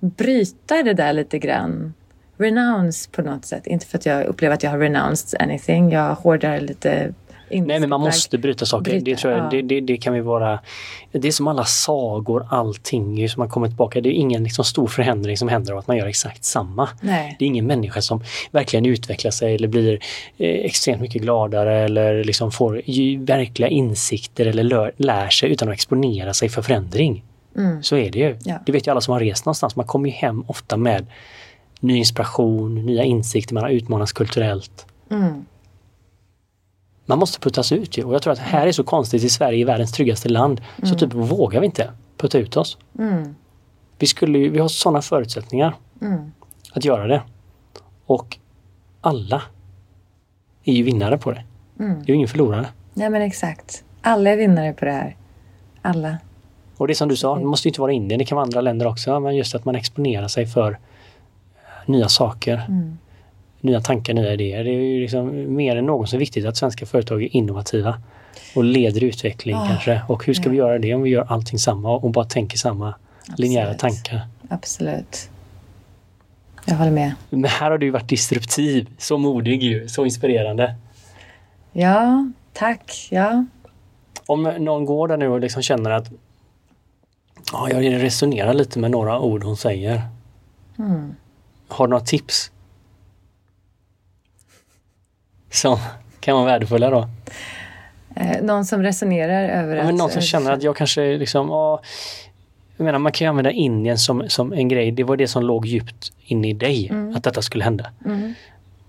bryta 0.01 0.83
det 0.83 0.95
där 0.95 1.13
lite 1.13 1.39
grann. 1.39 1.95
Renounce 2.37 3.11
på 3.11 3.23
något 3.23 3.45
sätt. 3.45 3.67
Inte 3.67 3.87
för 3.87 3.99
att 3.99 4.07
jag 4.07 4.25
upplever 4.25 4.55
att 4.55 4.63
jag 4.63 4.71
har 4.71 4.79
renounced 4.79 5.43
anything. 5.43 5.93
Jag 5.93 6.15
hårdar 6.15 6.61
lite 6.61 7.15
Nej 7.51 7.81
men 7.81 7.89
man 7.89 8.01
måste 8.01 8.39
bryta 8.39 8.67
saker. 8.67 8.91
Bryta, 8.91 9.05
det, 9.05 9.17
tror 9.17 9.33
jag, 9.33 9.45
ja. 9.45 9.49
det, 9.51 9.63
det, 9.63 9.81
det 9.81 9.97
kan 9.97 10.15
vi 10.15 10.21
vara... 10.21 10.61
Det 11.13 11.29
är 11.29 11.33
som 11.33 11.49
alla 11.49 11.65
sagor, 11.65 12.47
allting 12.51 13.29
som 13.29 13.41
har 13.41 13.49
kommit 13.49 13.71
tillbaka. 13.71 14.01
Det 14.01 14.09
är 14.09 14.13
ingen 14.13 14.45
liksom 14.45 14.65
stor 14.65 14.87
förändring 14.87 15.37
som 15.37 15.49
händer 15.49 15.73
av 15.73 15.79
att 15.79 15.87
man 15.87 15.97
gör 15.97 16.07
exakt 16.07 16.45
samma. 16.45 16.89
Nej. 17.01 17.37
Det 17.39 17.45
är 17.45 17.47
ingen 17.47 17.67
människa 17.67 18.03
som 18.03 18.25
verkligen 18.51 18.87
utvecklar 18.87 19.31
sig 19.31 19.55
eller 19.55 19.69
blir 19.69 19.99
eh, 20.39 20.49
extremt 20.49 21.01
mycket 21.01 21.23
gladare 21.23 21.85
eller 21.85 22.25
liksom 22.25 22.53
får 22.53 22.83
verkliga 23.27 23.69
insikter 23.69 24.47
eller 24.47 24.63
lär, 24.63 24.93
lär 24.97 25.29
sig 25.29 25.51
utan 25.53 25.69
att 25.69 25.75
exponera 25.75 26.35
sig 26.35 26.49
för 26.49 26.63
förändring. 26.63 27.25
Mm. 27.57 27.83
Så 27.83 27.97
är 27.97 28.11
det 28.11 28.19
ju. 28.19 28.37
Ja. 28.45 28.59
Det 28.67 28.73
vet 28.73 28.87
ju 28.87 28.91
alla 28.91 29.01
som 29.01 29.13
har 29.13 29.21
rest 29.21 29.45
någonstans. 29.45 29.77
Man 29.77 29.87
kommer 29.87 30.09
ju 30.09 30.15
hem 30.15 30.45
ofta 30.47 30.77
med 30.77 31.07
ny 31.81 31.97
inspiration, 31.97 32.87
nya 32.87 33.05
insikter, 33.05 33.55
man 33.55 33.63
har 33.63 33.71
utmanats 33.71 34.13
kulturellt. 34.13 34.87
Mm. 35.11 35.45
Man 37.07 37.19
måste 37.19 37.41
puttas 37.41 37.73
ut 37.73 37.99
ju. 37.99 38.05
Och 38.05 38.15
jag 38.15 38.23
tror 38.23 38.33
att 38.33 38.39
här 38.39 38.67
är 38.67 38.73
så 38.73 38.85
konstigt 38.85 39.23
i 39.25 39.29
Sverige, 39.29 39.59
i 39.59 39.65
världens 39.65 39.93
tryggaste 39.93 40.29
land, 40.29 40.61
så 40.83 40.95
typ 40.95 41.15
vågar 41.15 41.61
vi 41.61 41.67
inte 41.67 41.91
putta 42.17 42.39
ut 42.39 42.57
oss. 42.57 42.79
Mm. 42.99 43.35
Vi, 43.99 44.07
skulle, 44.07 44.39
vi 44.49 44.59
har 44.59 44.69
sådana 44.69 45.03
förutsättningar 45.03 45.75
Mm. 46.03 46.33
att 46.73 46.85
göra 46.85 47.07
det. 47.07 47.23
Och 48.07 48.39
alla 49.01 49.43
är 50.65 50.73
ju 50.73 50.83
vinnare 50.83 51.19
på 51.19 51.33
det. 51.33 51.45
Mm. 51.81 51.95
Det 51.99 52.05
är 52.05 52.09
ju 52.09 52.15
ingen 52.15 52.29
förlorare. 52.29 52.67
Nej 52.95 53.11
men 53.11 53.23
exakt. 53.23 53.85
Alla 54.03 54.31
är 54.31 54.37
vinnare 54.37 54.73
på 54.73 54.85
det 54.85 54.93
här. 54.93 55.17
Alla. 55.83 56.17
Och 56.77 56.89
det 56.89 56.95
som 56.95 57.09
du 57.09 57.17
sa, 57.17 57.39
det 57.39 57.45
måste 57.45 57.69
ju 57.69 57.71
inte 57.71 57.81
vara 57.81 57.93
Indien, 57.93 58.19
det 58.19 58.25
kan 58.25 58.37
vara 58.37 58.45
andra 58.45 58.61
länder 58.61 58.87
också. 58.87 59.21
Men 59.21 59.37
just 59.37 59.55
att 59.55 59.65
man 59.65 59.75
exponerar 59.75 60.29
sig 60.29 60.47
för 60.47 60.79
nya 61.87 62.09
saker, 62.09 62.65
Mm. 62.69 62.99
Nya 63.65 63.81
tankar, 63.81 64.15
nya 64.15 64.33
idéer. 64.33 64.65
Det 64.65 64.71
är 64.71 64.81
ju 64.81 65.01
liksom 65.01 65.55
mer 65.55 65.77
än 65.77 65.87
någonsin 65.87 66.19
viktigt 66.19 66.47
att 66.47 66.57
svenska 66.57 66.87
företag 66.87 67.23
är 67.23 67.37
innovativa 67.37 68.03
och 68.55 68.65
leder 68.65 69.05
utveckling 69.05 69.57
Ah, 69.57 69.67
kanske. 69.69 70.01
Och 70.09 70.27
hur 70.27 70.35
ska 70.35 70.45
ja. 70.45 70.51
vi 70.51 70.57
göra 70.57 70.79
det 70.79 70.95
om 70.95 71.03
vi 71.03 71.11
gör 71.11 71.27
allting 71.29 71.59
samma 71.59 71.91
och 71.93 72.11
bara 72.11 72.25
tänker 72.25 72.59
samma 72.59 72.95
linjära 73.37 73.71
Absolut. 73.71 73.81
tankar? 74.05 74.27
Absolut. 74.49 75.31
Jag 76.65 76.75
håller 76.75 76.91
med. 76.91 77.15
Men 77.31 77.45
här 77.45 77.71
har 77.71 77.79
du 77.79 77.91
varit 77.91 78.09
disruptiv, 78.09 78.89
så 78.99 79.19
modig 79.19 79.63
ju, 79.63 79.89
så 79.89 80.05
inspirerande. 80.05 80.75
Ja, 81.73 82.31
tack. 82.53 83.09
Ja. 83.11 83.45
Om 84.27 84.43
någon 84.43 84.85
går 84.85 85.09
där 85.09 85.17
nu 85.17 85.29
och 85.29 85.41
liksom 85.41 85.63
känner 85.63 85.91
att 85.91 86.11
ja, 87.53 87.71
jag 87.71 88.03
resonerar 88.03 88.55
lite 88.55 88.79
med 88.79 88.91
några 88.91 89.21
ord 89.21 89.45
hon 89.45 89.57
säger. 89.57 90.03
Mm. 90.79 91.15
Har 91.69 91.87
du 91.87 91.91
några 91.91 92.05
tips? 92.05 92.51
Som 95.55 95.79
kan 96.21 96.35
vara 96.37 96.47
värdefulla 96.47 96.91
då? 96.91 97.09
Eh, 98.17 98.43
någon 98.43 98.65
som 98.65 98.83
resonerar 98.83 99.49
över 99.49 99.75
Ja, 99.77 99.81
att... 99.81 99.87
men 99.87 99.97
någon 99.97 100.11
som 100.11 100.23
känner 100.23 100.53
att 100.53 100.63
jag 100.63 100.77
kanske 100.77 101.17
liksom, 101.17 101.49
ja, 101.49 101.81
jag 102.77 102.85
menar 102.85 102.99
man 102.99 103.13
kan 103.13 103.25
ju 103.25 103.29
använda 103.29 103.51
Indien 103.51 103.99
som, 103.99 104.29
som 104.29 104.53
en 104.53 104.69
grej, 104.69 104.91
det 104.91 105.05
var 105.05 105.17
det 105.17 105.29
som 105.29 105.43
låg 105.43 105.67
djupt 105.67 106.13
inne 106.25 106.49
i 106.49 106.53
dig, 106.53 106.89
Mm. 106.91 107.17
att 107.17 107.25
detta 107.25 107.43
skulle 107.43 107.65
hända. 107.65 107.91
Mm, 108.05 108.35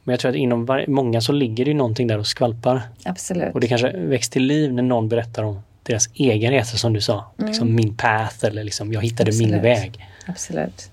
Men 0.04 0.14
jag 0.14 0.20
tror 0.20 0.30
att 0.30 0.36
inom 0.38 0.66
var, 0.66 0.86
många 0.88 1.22
så 1.22 1.32
ligger 1.32 1.66
det 1.66 1.72
ju 1.72 1.78
någonting 1.78 2.08
där 2.08 2.18
och 2.18 2.28
skvalpar. 2.28 2.82
absolut. 3.06 3.54
Och 3.54 3.60
det 3.60 3.68
kanske 3.68 3.92
väcks 3.98 4.30
till 4.30 4.44
liv 4.44 4.74
när 4.74 4.84
någon 4.84 5.10
berättar 5.10 5.44
om 5.44 5.62
deras 5.84 6.10
egen 6.14 6.52
resa 6.52 6.78
som 6.78 6.94
du 6.94 7.02
sa. 7.02 7.26
Liksom 7.38 7.76
min 7.76 7.98
path 7.98 8.46
eller 8.46 8.64
liksom 8.64 8.94
jag 8.94 9.02
hittade 9.02 9.32
min 9.32 9.54
Mm. 9.54 9.60
Absolut. 9.60 9.78
väg. 9.84 10.06
Absolut. 10.28 10.92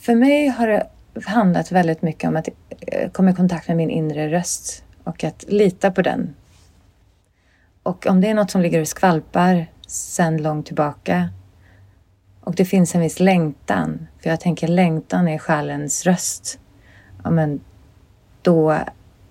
För 0.00 0.14
mig 0.14 0.46
har 0.48 0.66
det 0.68 0.86
handlat 1.24 1.72
väldigt 1.72 2.02
mycket 2.02 2.28
om 2.28 2.36
att 2.36 2.48
eh, 2.80 3.10
komma 3.10 3.30
i 3.30 3.34
kontakt 3.34 3.68
med 3.68 3.76
min 3.76 3.90
inre 3.90 4.30
röst 4.30 4.84
och 5.04 5.24
att 5.24 5.44
lita 5.48 5.90
på 5.90 6.02
den. 6.02 6.34
Och 7.82 8.06
om 8.06 8.20
det 8.20 8.28
är 8.28 8.34
något 8.34 8.50
som 8.50 8.60
ligger 8.60 8.80
och 8.80 8.88
skvalpar 8.88 9.66
sedan 9.86 10.36
långt 10.36 10.66
tillbaka 10.66 11.28
och 12.44 12.54
det 12.54 12.64
finns 12.64 12.94
en 12.94 13.00
viss 13.00 13.20
längtan, 13.20 14.06
för 14.22 14.30
jag 14.30 14.40
tänker 14.40 14.68
längtan 14.68 15.28
är 15.28 15.38
själens 15.38 16.06
röst, 16.06 16.58
ja, 17.24 17.30
men 17.30 17.60
då 18.42 18.78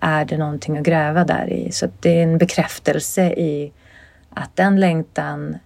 är 0.00 0.24
det 0.24 0.38
någonting 0.38 0.78
att 0.78 0.84
gräva 0.84 1.24
där 1.24 1.52
i. 1.52 1.72
Så 1.72 1.88
det 2.00 2.18
är 2.18 2.22
en 2.22 2.38
bekräftelse 2.38 3.22
i 3.32 3.72
att 4.30 4.56
den 4.56 4.80
längtan 4.80 5.58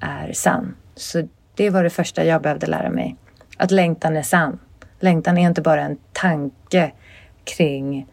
är 0.00 0.32
sann. 0.32 0.76
Så 0.94 1.28
det 1.54 1.70
var 1.70 1.84
det 1.84 1.90
första 1.90 2.24
jag 2.24 2.42
behövde 2.42 2.66
lära 2.66 2.90
mig. 2.90 3.16
Att 3.56 3.70
längtan 3.70 4.16
är 4.16 4.22
sann. 4.22 4.58
Längtan 5.00 5.38
är 5.38 5.46
inte 5.46 5.62
bara 5.62 5.82
en 5.82 5.96
tanke 6.12 6.92
kring 7.44 8.06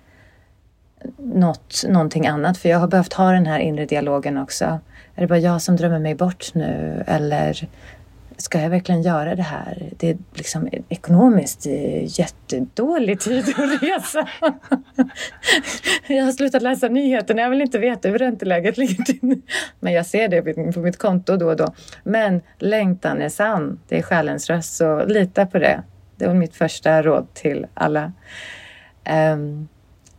något, 1.17 1.83
någonting 1.87 2.27
annat. 2.27 2.57
För 2.57 2.69
jag 2.69 2.79
har 2.79 2.87
behövt 2.87 3.13
ha 3.13 3.31
den 3.31 3.45
här 3.45 3.59
inre 3.59 3.85
dialogen 3.85 4.37
också. 4.37 4.79
Är 5.15 5.21
det 5.21 5.27
bara 5.27 5.39
jag 5.39 5.61
som 5.61 5.75
drömmer 5.75 5.99
mig 5.99 6.15
bort 6.15 6.53
nu? 6.53 7.03
Eller 7.07 7.67
ska 8.37 8.61
jag 8.61 8.69
verkligen 8.69 9.01
göra 9.01 9.35
det 9.35 9.43
här? 9.43 9.89
Det 9.97 10.09
är 10.09 10.17
liksom 10.33 10.69
ekonomiskt 10.89 11.65
jättedålig 12.19 13.19
tid 13.19 13.49
att 13.49 13.83
resa. 13.83 14.27
jag 16.07 16.23
har 16.25 16.31
slutat 16.31 16.61
läsa 16.61 16.87
nyheterna. 16.87 17.41
Jag 17.41 17.49
vill 17.49 17.61
inte 17.61 17.79
veta 17.79 18.09
hur 18.09 18.17
ränteläget 18.17 18.77
ligger 18.77 19.03
till. 19.03 19.41
Men 19.79 19.93
jag 19.93 20.05
ser 20.05 20.27
det 20.27 20.73
på 20.73 20.79
mitt 20.79 20.97
konto 20.97 21.37
då 21.37 21.47
och 21.47 21.55
då. 21.55 21.73
Men 22.03 22.41
längtan 22.57 23.21
är 23.21 23.29
sann. 23.29 23.79
Det 23.87 23.97
är 23.97 24.01
själens 24.01 24.49
röst, 24.49 24.75
så 24.75 25.05
lita 25.05 25.45
på 25.45 25.59
det. 25.59 25.83
Det 26.17 26.27
var 26.27 26.33
mitt 26.33 26.55
första 26.55 27.01
råd 27.01 27.33
till 27.33 27.67
alla. 27.73 28.11
Ehm, 29.03 29.67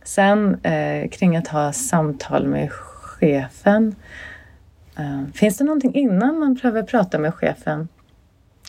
sen 0.03 0.59
eh, 0.63 1.09
kring 1.09 1.37
att 1.37 1.47
ha 1.47 1.73
samtal 1.73 2.47
med 2.47 2.71
chefen. 2.71 3.95
Eh, 4.97 5.23
finns 5.33 5.57
det 5.57 5.63
någonting 5.63 5.93
innan 5.95 6.39
man 6.39 6.53
behöver 6.53 6.83
prata 6.83 7.19
med 7.19 7.33
chefen? 7.33 7.87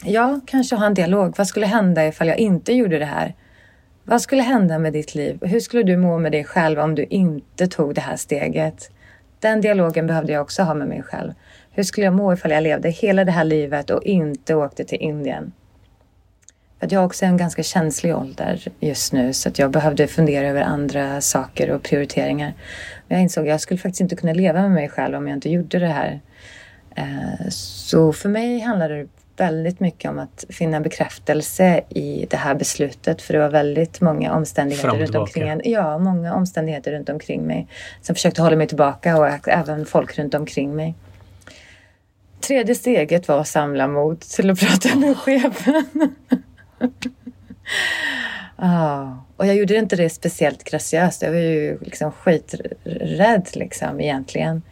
Ja, 0.04 0.40
kanske 0.46 0.76
ha 0.76 0.86
en 0.86 0.94
dialog. 0.94 1.34
Vad 1.38 1.46
skulle 1.46 1.66
hända 1.66 2.06
ifall 2.06 2.28
jag 2.28 2.38
inte 2.38 2.72
gjorde 2.72 2.98
det 2.98 3.04
här? 3.04 3.34
Vad 4.04 4.22
skulle 4.22 4.42
hända 4.42 4.78
med 4.78 4.92
ditt 4.92 5.14
liv? 5.14 5.38
Hur 5.42 5.60
skulle 5.60 5.82
du 5.82 5.96
må 5.96 6.18
med 6.18 6.32
dig 6.32 6.44
själv 6.44 6.78
om 6.78 6.94
du 6.94 7.04
inte 7.04 7.66
tog 7.66 7.94
det 7.94 8.00
här 8.00 8.16
steget? 8.16 8.90
Den 9.40 9.60
dialogen 9.60 10.06
behövde 10.06 10.32
jag 10.32 10.42
också 10.42 10.62
ha 10.62 10.74
med 10.74 10.88
mig 10.88 11.02
själv. 11.02 11.32
Hur 11.70 11.82
skulle 11.82 12.04
jag 12.04 12.14
må 12.14 12.32
ifall 12.32 12.50
jag 12.50 12.62
levde 12.62 12.90
hela 12.90 13.24
det 13.24 13.32
här 13.32 13.44
livet 13.44 13.90
och 13.90 14.02
inte 14.02 14.54
åkte 14.54 14.84
till 14.84 14.98
Indien? 14.98 15.52
Att 16.80 16.92
jag 16.92 17.02
är 17.02 17.06
också 17.06 17.24
i 17.24 17.28
en 17.28 17.36
ganska 17.36 17.62
känslig 17.62 18.16
ålder 18.16 18.68
just 18.80 19.12
nu 19.12 19.32
så 19.32 19.48
att 19.48 19.58
jag 19.58 19.70
behövde 19.70 20.06
fundera 20.06 20.48
över 20.48 20.62
andra 20.62 21.20
saker 21.20 21.70
och 21.70 21.82
prioriteringar. 21.82 22.54
Men 23.08 23.18
jag 23.18 23.22
insåg 23.22 23.44
att 23.44 23.50
jag 23.50 23.60
skulle 23.60 23.78
faktiskt 23.78 24.00
inte 24.00 24.16
kunna 24.16 24.32
leva 24.32 24.62
med 24.62 24.70
mig 24.70 24.88
själv 24.88 25.16
om 25.16 25.28
jag 25.28 25.36
inte 25.36 25.50
gjorde 25.50 25.78
det 25.78 25.86
här. 25.86 26.20
Eh, 26.96 27.48
Så 27.50 28.12
för 28.12 28.28
mig 28.28 28.60
handlar 28.60 28.88
det 28.88 29.06
väldigt 29.36 29.80
mycket 29.80 30.10
om 30.10 30.18
att 30.18 30.44
finna 30.48 30.80
bekräftelse 30.80 31.80
i 31.88 32.26
det 32.30 32.36
här 32.36 32.54
beslutet 32.54 33.22
för 33.22 33.32
det 33.32 33.38
var 33.40 33.48
väldigt 33.50 34.00
många 34.00 34.34
omständigheter 34.34 34.98
runt 34.98 35.14
omkring 35.14 35.48
en. 35.48 35.60
Ja, 35.64 35.98
många 35.98 36.34
omständigheter 36.34 36.92
runt 36.92 37.08
omkring 37.08 37.42
mig 37.46 37.68
som 38.02 38.14
försökte 38.14 38.42
hålla 38.42 38.56
mig 38.56 38.66
tillbaka 38.66 39.18
och 39.18 39.48
även 39.48 39.86
folk 39.86 40.18
runt 40.18 40.34
omkring 40.34 40.76
mig. 40.76 40.94
Tredje 42.40 42.74
steget 42.74 43.28
var 43.28 43.40
att 43.40 43.48
samla 43.48 43.88
mod 43.88 44.20
till 44.20 44.50
att 44.50 44.60
prata 44.60 44.98
med 44.98 45.16
chefen. 45.16 46.14
ah, 48.56 49.08
och 49.36 49.46
jag 49.46 49.56
gjorde 49.56 49.76
inte 49.76 49.96
det 49.96 50.10
speciellt 50.10 50.64
graciöst. 50.64 51.22
Jag 51.22 51.30
var 51.30 51.38
ju 51.38 51.78
liksom 51.80 52.12
skiträdd 52.12 53.48
liksom 53.54 54.00
egentligen. 54.00 54.62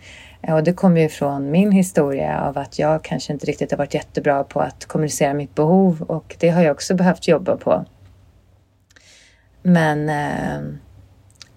Och 0.49 0.63
det 0.63 0.73
kommer 0.73 1.01
ju 1.01 1.09
från 1.09 1.51
min 1.51 1.73
historia 1.73 2.41
av 2.41 2.59
att 2.59 2.79
jag 2.79 3.05
kanske 3.05 3.33
inte 3.33 3.47
riktigt 3.47 3.71
har 3.71 3.79
varit 3.79 3.95
jättebra 3.95 4.45
på 4.45 4.61
att 4.61 4.87
kommunicera 4.87 5.35
mitt 5.35 5.55
behov 5.55 6.03
och 6.03 6.37
det 6.39 6.49
har 6.49 6.63
jag 6.63 6.73
också 6.73 6.95
behövt 6.95 7.29
jobba 7.29 7.57
på. 7.57 7.85
Men 9.63 10.09
eh, 10.09 10.79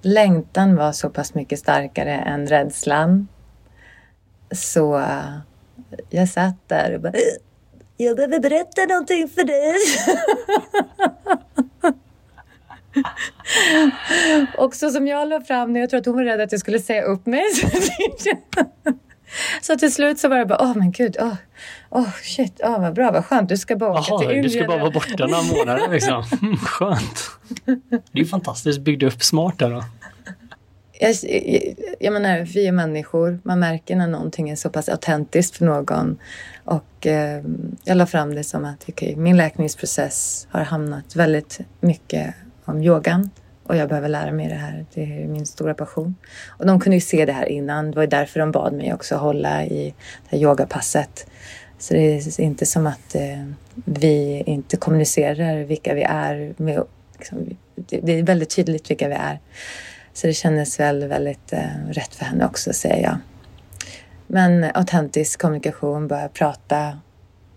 längtan 0.02 0.76
var 0.76 0.91
så 0.91 1.10
pass 1.10 1.34
mycket 1.34 1.60
starkare 1.60 2.16
än 2.16 2.48
rädslan. 2.48 3.28
Så 4.52 5.00
eh, 5.00 5.38
jag 6.10 6.30
satt 6.30 6.56
där 6.68 6.95
och 6.95 7.02
bara 7.02 7.14
jag 7.98 8.16
behöver 8.16 8.39
berätta 8.39 8.86
någonting 8.86 9.30
för 9.30 9.43
dig. 9.43 9.76
och 14.58 14.76
så 14.76 14.89
som 14.89 15.08
jag 15.08 15.30
la 15.30 15.41
fram 15.41 15.74
det, 15.74 15.80
jag 15.80 15.89
tror 15.89 16.00
att 16.00 16.06
hon 16.06 16.16
var 16.16 16.24
rädd 16.24 16.41
att 16.41 16.52
jag 16.52 16.62
skulle 16.62 16.80
säga 16.80 17.04
upp 17.04 17.26
mig. 17.26 17.43
så 19.62 19.76
till 19.76 19.93
slut 19.93 20.20
så 20.20 20.30
var 20.30 20.38
det 20.38 20.45
bara, 20.45 20.62
åh 20.62 20.72
oh, 20.72 20.78
men 20.78 20.91
gud, 20.91 21.18
åh, 21.20 21.34
oh, 21.89 22.02
oh, 22.02 22.10
shit, 22.24 22.62
åh 22.64 22.76
oh, 22.76 22.82
vad 22.82 22.93
bra, 22.93 23.12
vad 23.12 23.26
skönt, 23.26 23.50
du 23.50 23.58
ska 23.58 23.76
bara 23.76 23.91
åka 23.91 24.04
Jaha, 24.08 24.20
till 24.20 24.28
Indien. 24.28 24.43
du 24.43 24.50
ska 24.50 24.68
bara 24.68 24.80
vara 24.80 24.91
borta 24.91 25.28
några 25.28 25.43
månader 25.43 25.88
liksom. 25.91 26.24
Mm, 26.41 26.58
Skönt. 26.58 27.30
Det 27.66 27.72
är 28.14 28.20
ju 28.20 28.26
fantastiskt, 28.26 28.80
byggde 28.80 29.06
upp 29.06 29.24
smart 29.24 29.60
där 29.60 29.70
då. 29.70 29.84
Jag, 31.00 31.16
jag, 31.24 31.76
jag 32.00 32.14
menar, 32.14 32.39
vi 32.39 32.68
är 32.68 32.72
människor. 32.72 33.39
Man 33.43 33.60
märker 33.60 33.95
när 33.95 34.08
någonting 34.08 34.50
är 34.50 34.56
så 34.56 34.70
pass 34.70 34.89
autentiskt 34.89 35.58
för 35.58 35.66
någon. 35.66 36.18
Och 36.66 37.08
eh, 37.08 37.43
jag 37.84 37.98
la 37.98 38.06
fram 38.06 38.36
det 38.36 38.43
som 38.43 38.66
att 38.66 38.89
okay, 38.89 39.16
min 39.16 39.38
läkningsprocess 39.38 40.48
har 40.52 40.62
hamnat 40.62 41.16
väldigt 41.16 41.60
mycket 41.82 42.36
om 42.66 42.82
yogan. 42.82 43.30
Och 43.64 43.76
jag 43.76 43.89
behöver 43.89 44.10
lära 44.10 44.32
mig 44.32 44.48
det 44.48 44.56
här. 44.56 44.86
Det 44.93 45.02
är 45.02 45.28
min 45.28 45.45
stora 45.45 45.74
passion. 45.74 46.16
Och 46.48 46.66
de 46.66 46.80
kunde 46.80 46.95
ju 46.95 47.02
se 47.02 47.26
det 47.26 47.34
här 47.34 47.45
innan. 47.45 47.91
Det 47.91 47.95
var 47.95 48.04
ju 48.04 48.10
därför 48.10 48.39
de 48.39 48.52
bad 48.52 48.74
mig 48.74 48.93
också 48.93 49.16
hålla 49.16 49.66
i 49.66 49.93
det 50.30 50.38
här 50.38 50.43
yogapasset. 50.43 51.28
Så 51.80 51.93
det 51.93 52.00
är 52.00 52.41
inte 52.41 52.66
som 52.66 52.88
att 52.88 53.16
eh, 53.16 53.43
vi 53.86 54.43
inte 54.45 54.78
kommunicerar 54.78 55.64
vilka 55.64 55.93
vi 55.93 56.04
är. 56.04 56.54
Med, 56.58 56.84
liksom, 57.18 57.58
det, 57.76 58.00
det 58.00 58.12
är 58.12 58.24
väldigt 58.24 58.56
tydligt 58.56 58.91
vilka 58.91 59.08
vi 59.08 59.16
är. 59.16 59.39
Så 60.18 60.28
det 60.28 60.34
kändes 60.34 60.80
väl 60.80 61.07
väldigt 61.07 61.53
eh, 61.53 61.88
rätt 61.89 62.15
för 62.15 62.26
henne 62.26 62.45
också, 62.45 62.74
säger 62.74 63.03
jag. 63.03 63.18
Men 64.28 64.72
autentisk 64.74 65.41
kommunikation, 65.41 66.07
börja 66.07 66.30
prata 66.30 66.99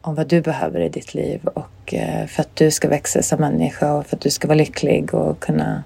om 0.00 0.14
vad 0.14 0.28
du 0.28 0.40
behöver 0.40 0.80
i 0.80 0.88
ditt 0.88 1.14
liv 1.14 1.44
och 1.44 1.94
eh, 1.94 2.26
för 2.26 2.42
att 2.42 2.56
du 2.56 2.70
ska 2.70 2.88
växa 2.88 3.22
som 3.22 3.40
människa 3.40 3.92
och 3.92 4.06
för 4.06 4.16
att 4.16 4.22
du 4.22 4.30
ska 4.30 4.48
vara 4.48 4.58
lycklig 4.58 5.14
och 5.14 5.40
kunna 5.40 5.84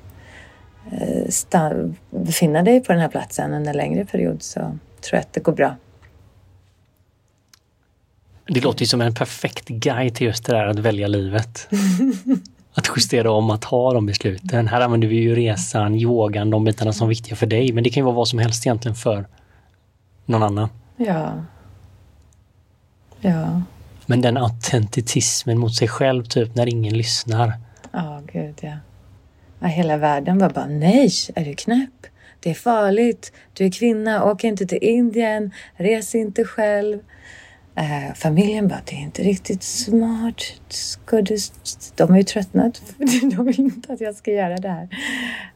eh, 0.93 1.71
befinna 2.11 2.63
dig 2.63 2.81
på 2.81 2.93
den 2.93 3.01
här 3.01 3.09
platsen 3.09 3.55
under 3.55 3.71
en 3.71 3.77
längre 3.77 4.05
period 4.05 4.43
så 4.43 4.61
tror 4.61 4.79
jag 5.11 5.21
att 5.21 5.33
det 5.33 5.41
går 5.41 5.53
bra. 5.53 5.77
Det 8.47 8.61
låter 8.61 8.81
ju 8.81 8.87
som 8.87 9.01
en 9.01 9.15
perfekt 9.15 9.69
guide 9.69 10.15
till 10.15 10.27
just 10.27 10.45
det 10.45 10.53
där 10.53 10.67
att 10.67 10.79
välja 10.79 11.07
livet. 11.07 11.69
Att 12.75 12.91
justera 12.97 13.31
om, 13.31 13.51
att 13.51 13.65
ha 13.65 13.93
de 13.93 14.07
besluten. 14.07 14.69
Här 14.69 14.81
använder 14.81 15.09
vi 15.09 15.17
ju 15.17 15.35
resan, 15.35 15.95
yogan, 15.95 16.51
de 16.51 16.65
bitarna 16.65 16.93
som 16.93 17.05
är 17.05 17.09
viktiga 17.09 17.37
för 17.37 17.47
dig. 17.47 17.73
Men 17.73 17.85
det 17.85 17.91
kan 17.91 18.01
ju 18.01 18.05
vara 18.05 18.15
vad 18.15 18.29
som 18.29 18.39
helst 18.39 18.67
egentligen 18.67 18.95
för 18.95 19.27
någon 20.27 20.43
annan. 20.43 20.69
Ja. 20.97 21.45
Ja. 23.21 23.63
Men 24.07 24.21
den 24.21 24.37
autentitismen 24.37 25.59
mot 25.59 25.75
sig 25.75 25.89
själv, 25.89 26.25
typ 26.25 26.55
när 26.55 26.69
ingen 26.69 26.99
lyssnar. 26.99 27.53
Ja, 27.93 28.23
gud 28.33 28.55
ja. 28.61 28.77
ja. 29.61 29.67
Hela 29.67 29.97
världen 29.97 30.39
var 30.39 30.51
bara, 30.51 30.67
nej, 30.67 31.11
är 31.35 31.45
du 31.45 31.55
knäpp? 31.55 32.07
Det 32.41 32.51
är 32.51 32.55
farligt. 32.55 33.33
Du 33.53 33.65
är 33.65 33.71
kvinna, 33.71 34.25
åk 34.25 34.45
inte 34.45 34.67
till 34.67 34.79
Indien, 34.83 35.51
res 35.77 36.15
inte 36.15 36.45
själv. 36.45 36.99
Eh, 37.77 38.15
familjen 38.15 38.69
bara, 38.69 38.81
det 38.85 38.97
är 38.97 39.01
inte 39.01 39.23
riktigt 39.23 39.63
smart. 39.63 40.43
Ska 40.69 41.23
du... 41.23 41.37
De 41.95 42.11
har 42.11 42.17
ju 42.17 42.23
tröttnat. 42.23 42.83
De 43.37 43.47
vill 43.47 43.61
inte 43.61 43.93
att 43.93 44.01
jag 44.01 44.15
ska 44.15 44.31
göra 44.31 44.57
det 44.57 44.69
här. 44.69 44.89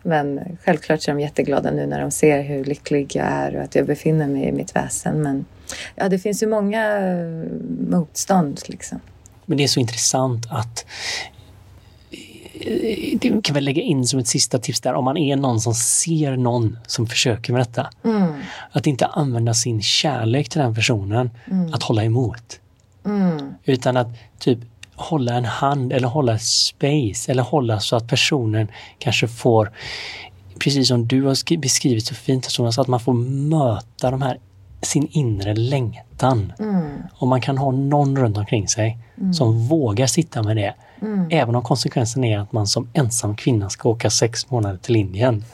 Men 0.02 0.58
självklart 0.64 1.02
så 1.02 1.10
är 1.10 1.14
de 1.14 1.20
jätteglada 1.20 1.70
nu 1.70 1.86
när 1.86 2.00
de 2.00 2.10
ser 2.10 2.42
hur 2.42 2.64
lycklig 2.64 3.16
jag 3.16 3.26
är 3.26 3.56
och 3.56 3.62
att 3.62 3.74
jag 3.74 3.86
befinner 3.86 4.26
mig 4.26 4.44
i 4.44 4.52
mitt 4.52 4.76
väsen. 4.76 5.22
Men 5.22 5.44
ja, 5.94 6.08
det 6.08 6.18
finns 6.18 6.42
ju 6.42 6.46
många 6.46 6.98
eh, 6.98 7.44
motstånd 7.90 8.60
liksom. 8.66 9.00
Men 9.46 9.58
det 9.58 9.64
är 9.64 9.68
så 9.68 9.80
intressant 9.80 10.46
att 10.50 10.86
det 13.20 13.42
kan 13.44 13.54
väl 13.54 13.64
lägga 13.64 13.82
in 13.82 14.06
som 14.06 14.18
ett 14.20 14.26
sista 14.28 14.58
tips 14.58 14.80
där 14.80 14.94
om 14.94 15.04
man 15.04 15.16
är 15.16 15.36
någon 15.36 15.60
som 15.60 15.74
ser 15.74 16.36
någon 16.36 16.78
som 16.86 17.06
försöker 17.06 17.52
med 17.52 17.60
detta. 17.60 17.90
Mm. 18.04 18.32
Att 18.72 18.86
inte 18.86 19.06
använda 19.06 19.54
sin 19.54 19.82
kärlek 19.82 20.48
till 20.48 20.60
den 20.60 20.74
personen 20.74 21.30
Mm. 21.50 21.74
att 21.74 21.82
hålla 21.82 22.04
emot. 22.04 22.60
Mm. 23.06 23.38
Utan 23.64 23.96
att 23.96 24.08
typ 24.38 24.58
hålla 24.94 25.34
en 25.34 25.44
hand 25.44 25.92
eller 25.92 26.08
hålla 26.08 26.38
space 26.38 27.32
eller 27.32 27.42
hålla 27.42 27.80
så 27.80 27.96
att 27.96 28.08
personen 28.08 28.68
kanske 28.98 29.28
får, 29.28 29.72
precis 30.58 30.88
som 30.88 31.08
du 31.08 31.22
har 31.22 31.34
skri- 31.34 31.58
beskrivit 31.58 32.06
så 32.06 32.14
fint, 32.14 32.44
så 32.44 32.66
att 32.80 32.88
man 32.88 33.00
får 33.00 33.12
möta 33.48 34.10
de 34.10 34.22
här, 34.22 34.38
sin 34.82 35.08
inre 35.10 35.54
längtan. 35.54 36.52
Mm. 36.58 36.90
Och 37.12 37.28
man 37.28 37.40
kan 37.40 37.58
ha 37.58 37.70
någon 37.70 38.16
runt 38.16 38.36
omkring 38.36 38.68
sig 38.68 38.98
som 39.32 39.66
vågar 39.66 40.06
sitta 40.06 40.42
med 40.42 40.56
det. 40.56 40.74
Mm. 41.00 41.28
Även 41.30 41.54
om 41.54 41.62
konsekvensen 41.62 42.24
är 42.24 42.38
att 42.38 42.52
man 42.52 42.66
som 42.66 42.88
ensam 42.92 43.36
kvinna 43.36 43.70
ska 43.70 43.88
åka 43.88 44.10
sex 44.10 44.50
månader 44.50 44.78
till 44.78 44.96
Indien. 44.96 45.44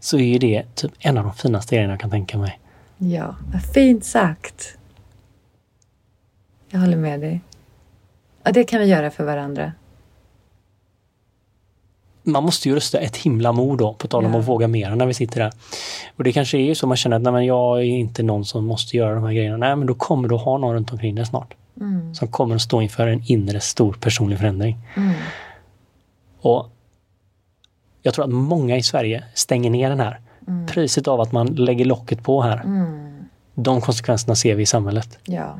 Så 0.00 0.18
är 0.18 0.22
ju 0.22 0.38
det 0.38 0.74
typ 0.74 0.92
en 0.98 1.18
av 1.18 1.24
de 1.24 1.34
finaste 1.34 1.74
grejerna 1.74 1.92
jag 1.92 2.00
kan 2.00 2.10
tänka 2.10 2.38
mig. 2.38 2.60
Ja, 2.98 3.36
vad 3.52 3.62
fint 3.62 4.04
sagt. 4.04 4.76
Jag 6.70 6.80
håller 6.80 6.96
med 6.96 7.20
dig. 7.20 7.40
Ja, 8.42 8.52
det 8.52 8.64
kan 8.64 8.80
vi 8.80 8.86
göra 8.86 9.10
för 9.10 9.24
varandra. 9.24 9.72
Man 12.32 12.44
måste 12.44 12.68
ju 12.68 12.74
rösta 12.74 12.98
ett 12.98 13.16
himla 13.16 13.52
mod 13.52 13.78
då, 13.78 13.94
på 13.94 14.08
tal 14.08 14.24
om 14.24 14.32
Ja. 14.34 14.38
att 14.40 14.48
våga 14.48 14.68
mer 14.68 14.90
när 14.90 15.06
vi 15.06 15.14
sitter 15.14 15.40
där. 15.40 15.52
Och 16.16 16.24
det 16.24 16.32
kanske 16.32 16.58
är 16.58 16.74
så 16.74 16.86
man 16.86 16.96
känner 16.96 17.16
att 17.16 17.22
nej, 17.22 17.32
men 17.32 17.46
jag 17.46 17.78
är 17.78 17.84
inte 17.84 18.22
någon 18.22 18.44
som 18.44 18.64
måste 18.64 18.96
göra 18.96 19.14
de 19.14 19.24
här 19.24 19.32
grejerna. 19.32 19.56
Nej, 19.56 19.76
men 19.76 19.86
då 19.86 19.94
kommer 19.94 20.28
du 20.28 20.34
ha 20.36 20.58
någon 20.58 20.74
runt 20.74 20.92
omkring 20.92 21.14
dig 21.14 21.26
snart. 21.26 21.54
Mm. 21.80 22.14
Som 22.14 22.28
kommer 22.28 22.54
att 22.54 22.62
stå 22.62 22.82
inför 22.82 23.06
en 23.06 23.22
inre 23.26 23.60
stor 23.60 23.92
personlig 24.00 24.38
förändring. 24.38 24.78
Mm. 24.96 25.14
Och 26.40 26.70
jag 28.02 28.14
tror 28.14 28.24
att 28.24 28.30
många 28.30 28.76
i 28.76 28.82
Sverige 28.82 29.24
stänger 29.34 29.70
ner 29.70 29.90
den 29.90 30.00
här. 30.00 30.20
Mm. 30.48 30.66
Priset 30.66 31.08
av 31.08 31.20
att 31.20 31.32
man 31.32 31.46
lägger 31.46 31.84
locket 31.84 32.22
på 32.22 32.42
här. 32.42 32.60
Mm. 32.60 33.24
De 33.54 33.80
konsekvenserna 33.80 34.34
ser 34.34 34.54
vi 34.54 34.62
i 34.62 34.66
samhället. 34.66 35.18
Ja. 35.24 35.58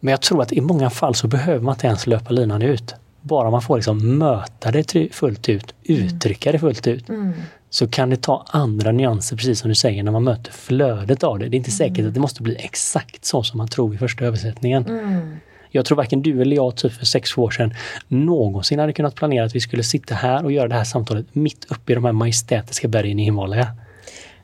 Men 0.00 0.10
jag 0.10 0.22
tror 0.22 0.42
att 0.42 0.52
i 0.52 0.60
många 0.60 0.90
fall 0.90 1.14
så 1.14 1.28
behöver 1.28 1.60
man 1.60 1.74
inte 1.74 1.86
ens 1.86 2.06
löpa 2.06 2.30
linan 2.30 2.62
ut. 2.62 2.94
Bara 3.24 3.50
man 3.50 3.62
får 3.62 3.76
liksom 3.76 4.18
möta 4.18 4.70
det 4.70 5.14
fullt 5.14 5.48
ut, 5.48 5.74
uttrycka 5.82 6.52
det 6.52 6.58
fullt 6.58 6.86
ut, 6.86 7.08
Mm. 7.08 7.32
så 7.70 7.88
kan 7.88 8.10
det 8.10 8.22
ta 8.22 8.44
andra 8.48 8.92
nyanser, 8.92 9.36
precis 9.36 9.58
som 9.60 9.68
du 9.68 9.74
säger, 9.74 10.02
när 10.02 10.12
man 10.12 10.24
möter 10.24 10.52
flödet 10.52 11.24
av 11.24 11.38
det. 11.38 11.48
Det 11.48 11.54
är 11.56 11.58
inte 11.58 11.70
säkert 11.70 12.06
att 12.06 12.14
det 12.14 12.20
måste 12.20 12.42
bli 12.42 12.56
exakt 12.58 13.24
så 13.24 13.42
som 13.42 13.58
man 13.58 13.68
tror 13.68 13.94
i 13.94 13.98
första 13.98 14.24
översättningen. 14.24 14.86
Mm. 14.86 15.36
Jag 15.70 15.84
tror 15.84 15.96
varken 15.96 16.22
du 16.22 16.42
eller 16.42 16.56
jag 16.56 16.76
typ 16.76 16.92
för 16.92 17.06
sex 17.06 17.32
sju 17.32 17.42
år 17.42 17.50
sedan 17.50 17.74
någonsin 18.08 18.78
hade 18.78 18.92
kunnat 18.92 19.14
planera 19.14 19.44
att 19.44 19.54
vi 19.54 19.60
skulle 19.60 19.82
sitta 19.82 20.14
här 20.14 20.44
och 20.44 20.52
göra 20.52 20.68
det 20.68 20.74
här 20.74 20.84
samtalet 20.84 21.26
mitt 21.34 21.64
uppe 21.68 21.92
i 21.92 21.94
de 21.94 22.04
här 22.04 22.12
majestätiska 22.12 22.88
bergen 22.88 23.18
i 23.20 23.24
Himalaya. 23.24 23.68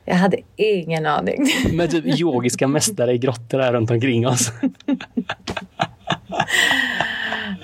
Jag 0.05 0.15
hade 0.15 0.37
ingen 0.55 1.05
aning. 1.05 1.47
Med 1.73 1.91
typ 1.91 2.05
yogiska 2.19 2.67
mästare 2.67 3.13
i 3.13 3.17
grottor 3.17 3.57
där 3.57 3.73
runt 3.73 3.91
omkring 3.91 4.27
oss. 4.27 4.51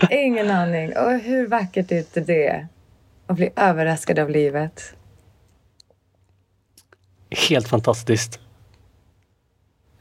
ingen 0.09 0.51
aning. 0.51 0.97
Och 0.97 1.11
hur 1.11 1.47
vackert 1.47 1.91
är 1.91 1.97
inte 1.97 2.19
det? 2.19 2.67
Att 3.27 3.35
bli 3.35 3.49
överraskad 3.55 4.19
av 4.19 4.29
livet. 4.29 4.95
Helt 7.49 7.67
fantastiskt. 7.67 8.39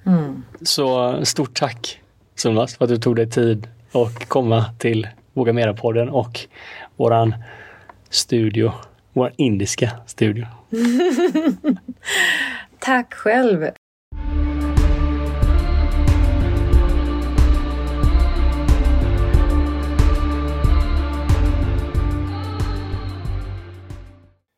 Mm. 0.07 0.45
Så 0.62 1.24
stort 1.24 1.55
tack 1.55 2.01
Sumas 2.37 2.77
för 2.77 2.85
att 2.85 2.89
du 2.89 2.99
tog 2.99 3.16
dig 3.16 3.31
tid 3.31 3.68
att 3.93 4.29
komma 4.29 4.64
till 4.79 5.09
Våga 5.33 5.53
Mera-podden 5.53 6.09
och 6.09 6.41
våran 6.97 7.35
studio, 8.11 8.72
vår 9.12 9.33
indiska 9.37 9.91
studio. 10.07 10.47
Tack 12.79 13.14
själv. 13.14 13.70